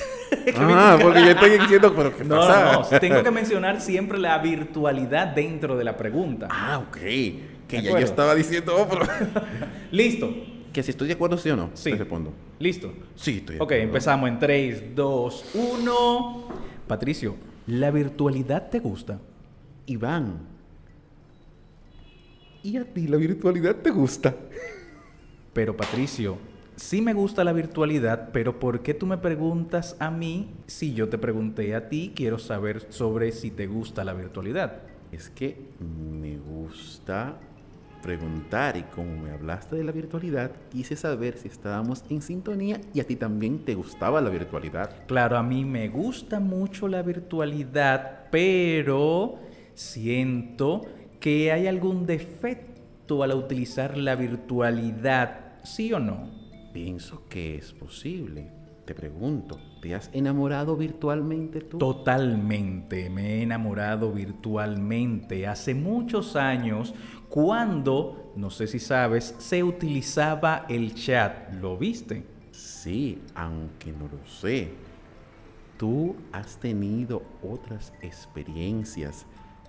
Ah, 0.56 0.98
porque 1.00 1.20
yo 1.20 1.30
estoy 1.30 1.50
diciendo, 1.58 1.92
pero 1.94 2.16
¿qué 2.16 2.24
No, 2.24 2.36
pasa? 2.36 2.72
no, 2.72 2.90
no. 2.90 2.98
Tengo 3.00 3.22
que 3.22 3.30
mencionar 3.30 3.80
siempre 3.80 4.18
la 4.18 4.38
virtualidad 4.38 5.28
dentro 5.28 5.76
de 5.76 5.84
la 5.84 5.96
pregunta. 5.96 6.48
Ah, 6.50 6.78
ok. 6.78 6.96
Que 6.96 7.80
ya 7.82 7.90
yo 7.92 7.98
estaba 7.98 8.34
diciendo, 8.34 8.74
oh, 8.76 8.88
pero... 8.88 9.06
Listo. 9.92 10.34
que 10.72 10.82
si 10.82 10.90
estoy 10.90 11.06
de 11.08 11.14
acuerdo, 11.14 11.38
sí 11.38 11.48
o 11.50 11.56
no. 11.56 11.70
Sí. 11.74 11.90
Te 11.90 11.96
respondo. 11.96 12.32
Listo. 12.58 12.92
Sí, 13.14 13.36
estoy 13.38 13.56
de 13.56 13.60
Ok, 13.62 13.66
acuerdo. 13.70 13.82
empezamos 13.84 14.28
en 14.30 14.38
3, 14.40 14.94
2, 14.96 15.44
1. 15.54 16.48
Patricio, 16.88 17.36
¿la 17.68 17.90
virtualidad 17.92 18.68
te 18.68 18.80
gusta? 18.80 19.20
Iván. 19.86 20.38
¿Y 22.64 22.76
a 22.78 22.84
ti 22.84 23.06
la 23.06 23.16
virtualidad 23.16 23.76
te 23.76 23.90
gusta? 23.90 24.34
Pero 25.52 25.76
Patricio, 25.76 26.36
sí 26.76 27.00
me 27.00 27.14
gusta 27.14 27.44
la 27.44 27.52
virtualidad, 27.52 28.30
pero 28.32 28.58
¿por 28.58 28.80
qué 28.82 28.94
tú 28.94 29.06
me 29.06 29.18
preguntas 29.18 29.96
a 29.98 30.10
mí 30.10 30.50
si 30.66 30.94
yo 30.94 31.08
te 31.08 31.18
pregunté 31.18 31.74
a 31.74 31.88
ti? 31.88 32.12
Quiero 32.14 32.38
saber 32.38 32.86
sobre 32.90 33.32
si 33.32 33.50
te 33.50 33.66
gusta 33.66 34.04
la 34.04 34.14
virtualidad. 34.14 34.80
Es 35.12 35.28
que 35.28 35.56
me 35.80 36.38
gusta 36.38 37.36
preguntar 38.02 38.76
y 38.76 38.82
como 38.82 39.16
me 39.16 39.30
hablaste 39.30 39.76
de 39.76 39.84
la 39.84 39.92
virtualidad, 39.92 40.50
quise 40.70 40.96
saber 40.96 41.38
si 41.38 41.48
estábamos 41.48 42.04
en 42.10 42.20
sintonía 42.20 42.80
y 42.92 43.00
a 43.00 43.06
ti 43.06 43.16
también 43.16 43.64
te 43.64 43.74
gustaba 43.74 44.20
la 44.20 44.30
virtualidad. 44.30 45.06
Claro, 45.06 45.38
a 45.38 45.42
mí 45.42 45.64
me 45.64 45.88
gusta 45.88 46.40
mucho 46.40 46.88
la 46.88 47.02
virtualidad, 47.02 48.28
pero 48.30 49.38
siento 49.74 50.82
que 51.20 51.52
hay 51.52 51.68
algún 51.68 52.04
defecto 52.04 53.22
al 53.22 53.32
utilizar 53.32 53.96
la 53.96 54.16
virtualidad, 54.16 55.62
¿sí 55.62 55.92
o 55.92 56.00
no? 56.00 56.41
Pienso 56.72 57.28
que 57.28 57.56
es 57.56 57.72
posible. 57.72 58.50
Te 58.86 58.94
pregunto, 58.94 59.60
¿te 59.80 59.94
has 59.94 60.10
enamorado 60.12 60.76
virtualmente 60.76 61.60
tú? 61.60 61.78
Totalmente, 61.78 63.10
me 63.10 63.34
he 63.34 63.42
enamorado 63.42 64.10
virtualmente 64.10 65.46
hace 65.46 65.74
muchos 65.74 66.34
años 66.34 66.92
cuando, 67.28 68.32
no 68.36 68.50
sé 68.50 68.66
si 68.66 68.80
sabes, 68.80 69.36
se 69.38 69.62
utilizaba 69.62 70.66
el 70.68 70.94
chat. 70.94 71.52
¿Lo 71.54 71.76
viste? 71.76 72.24
Sí, 72.50 73.22
aunque 73.34 73.92
no 73.92 74.08
lo 74.08 74.26
sé. 74.26 74.70
¿Tú 75.78 76.16
has 76.32 76.58
tenido 76.58 77.22
otras 77.42 77.92
experiencias 78.02 79.26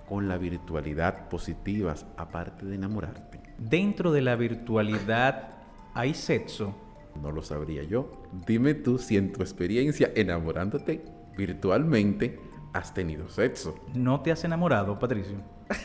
con 0.08 0.28
la 0.28 0.38
virtualidad 0.38 1.30
positivas 1.30 2.06
aparte 2.18 2.66
de 2.66 2.76
enamorarte? 2.76 3.42
Dentro 3.58 4.12
de 4.12 4.22
la 4.22 4.36
virtualidad 4.36 5.50
hay 5.94 6.14
sexo. 6.14 6.76
No 7.22 7.32
lo 7.32 7.42
sabría 7.42 7.84
yo. 7.84 8.24
Dime 8.46 8.74
tú 8.74 8.98
si 8.98 9.18
en 9.18 9.32
tu 9.32 9.42
experiencia 9.42 10.12
enamorándote 10.16 11.04
virtualmente 11.38 12.40
has 12.74 12.94
tenido 12.94 13.30
sexo. 13.30 13.76
¿No 13.94 14.22
te 14.22 14.32
has 14.32 14.44
enamorado, 14.44 14.98
Patricio? 14.98 15.36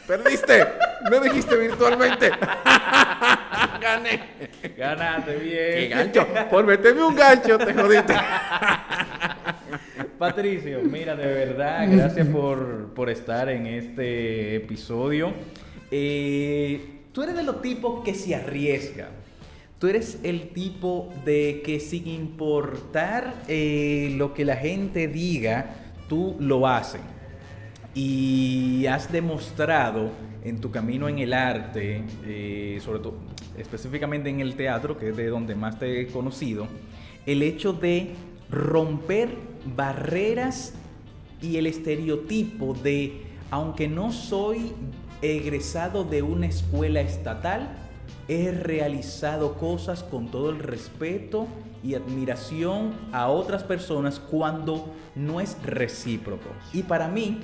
¡Perdiste! 0.07 0.65
¡No 1.11 1.21
dijiste 1.21 1.57
virtualmente! 1.57 2.31
¡Gané! 3.81 4.21
Ganaste 4.77 5.37
bien. 5.37 5.75
¡Qué 5.75 5.89
gancho! 5.89 6.27
Por 6.51 6.67
meterme 6.67 7.05
un 7.05 7.15
gancho 7.15 7.59
te 7.59 7.75
jodiste. 7.75 8.15
Patricio, 10.19 10.81
mira, 10.83 11.15
de 11.15 11.27
verdad, 11.27 11.87
gracias 11.89 12.27
por, 12.27 12.93
por 12.93 13.09
estar 13.09 13.49
en 13.49 13.67
este 13.67 14.57
episodio. 14.57 15.33
Eh, 15.91 17.03
tú 17.13 17.23
eres 17.23 17.37
de 17.37 17.45
los 17.45 17.63
tipos 17.63 18.05
que 18.05 18.15
se 18.15 18.35
arriesga. 18.35 19.11
Tú 19.79 19.87
eres 19.87 20.19
el 20.25 20.49
tipo 20.49 21.13
de 21.25 21.63
que 21.65 21.79
sin 21.79 22.09
importar 22.09 23.45
eh, 23.47 24.13
lo 24.17 24.35
que 24.35 24.45
la 24.45 24.57
gente 24.57 25.07
diga, 25.07 25.77
tú 26.09 26.37
lo 26.41 26.67
haces. 26.67 27.01
Y 27.95 28.87
has 28.87 29.13
demostrado 29.13 30.11
en 30.43 30.61
tu 30.61 30.73
camino 30.73 31.09
en 31.09 31.21
el 31.21 31.33
arte, 31.33 32.03
eh, 32.27 32.81
sobre 32.85 32.99
todo 32.99 33.15
específicamente 33.57 34.29
en 34.31 34.41
el 34.41 34.57
teatro, 34.57 34.99
que 34.99 35.11
es 35.11 35.17
de 35.17 35.29
donde 35.29 35.55
más 35.55 35.79
te 35.79 36.01
he 36.01 36.07
conocido, 36.09 36.67
el 37.25 37.43
hecho 37.43 37.73
de 37.73 38.15
romper 38.51 39.31
barreras 39.77 40.75
y 41.41 41.57
el 41.57 41.67
estereotipo 41.67 42.75
de, 42.75 43.23
aunque 43.51 43.87
no 43.87 44.13
soy 44.13 44.73
egresado 45.23 46.03
de 46.03 46.23
una 46.23 46.47
escuela 46.47 47.01
estatal, 47.01 47.88
he 48.29 48.53
realizado 48.53 49.55
cosas 49.55 50.03
con 50.03 50.31
todo 50.31 50.51
el 50.51 50.59
respeto 50.59 51.49
y 51.83 51.95
admiración 51.95 52.93
a 53.13 53.29
otras 53.29 53.65
personas 53.65 54.21
cuando 54.21 54.93
no 55.15 55.41
es 55.41 55.57
recíproco. 55.63 56.51
Y 56.73 56.83
para 56.83 57.09
mí, 57.09 57.41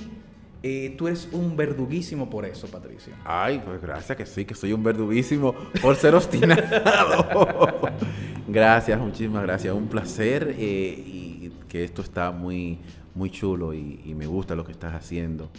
eh, 0.61 0.95
tú 0.97 1.07
eres 1.07 1.29
un 1.31 1.55
verduguísimo 1.55 2.29
por 2.29 2.45
eso, 2.45 2.67
Patricio. 2.67 3.13
Ay, 3.23 3.61
pues 3.63 3.81
gracias 3.81 4.17
que 4.17 4.25
sí, 4.25 4.45
que 4.45 4.55
soy 4.55 4.73
un 4.73 4.83
verduguísimo 4.83 5.53
por 5.81 5.95
ser 5.95 6.15
obstinado. 6.15 6.63
gracias, 8.47 8.99
muchísimas 8.99 9.43
gracias. 9.43 9.73
Un 9.73 9.87
placer 9.87 10.55
eh, 10.57 11.03
y 11.05 11.51
que 11.67 11.83
esto 11.83 12.01
está 12.01 12.31
muy, 12.31 12.79
muy 13.13 13.29
chulo 13.29 13.73
y, 13.73 14.01
y 14.05 14.13
me 14.13 14.27
gusta 14.27 14.55
lo 14.55 14.65
que 14.65 14.71
estás 14.71 14.93
haciendo. 14.93 15.49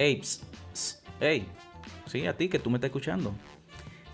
Ey, 0.00 0.16
ps, 0.16 0.40
ps, 0.72 1.02
ey, 1.20 1.46
sí, 2.06 2.26
a 2.26 2.34
ti 2.34 2.48
que 2.48 2.58
tú 2.58 2.70
me 2.70 2.78
estás 2.78 2.88
escuchando. 2.88 3.34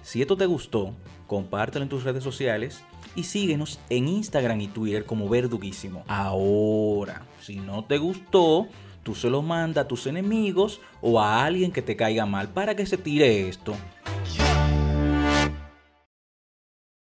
Si 0.03 0.21
esto 0.21 0.37
te 0.37 0.45
gustó, 0.45 0.93
compártelo 1.29 1.85
en 1.85 1.89
tus 1.89 2.03
redes 2.03 2.25
sociales 2.25 2.83
y 3.15 3.23
síguenos 3.23 3.79
en 3.89 4.09
Instagram 4.09 4.61
y 4.63 4.67
Twitter 4.67 5.07
como 5.07 5.29
Verduguísimo. 5.29 6.03
Ahora, 6.09 7.23
si 7.41 7.61
no 7.61 7.85
te 7.85 7.99
gustó, 7.99 8.67
tú 9.05 9.15
se 9.15 9.31
lo 9.31 9.43
manda 9.43 9.83
a 9.83 9.87
tus 9.87 10.09
enemigos 10.09 10.81
o 11.01 11.21
a 11.21 11.45
alguien 11.45 11.71
que 11.71 11.83
te 11.83 11.95
caiga 11.95 12.27
mal 12.27 12.49
para 12.49 12.75
que 12.75 12.85
se 12.85 12.99
tire 12.99 13.49
esto. 13.49 13.77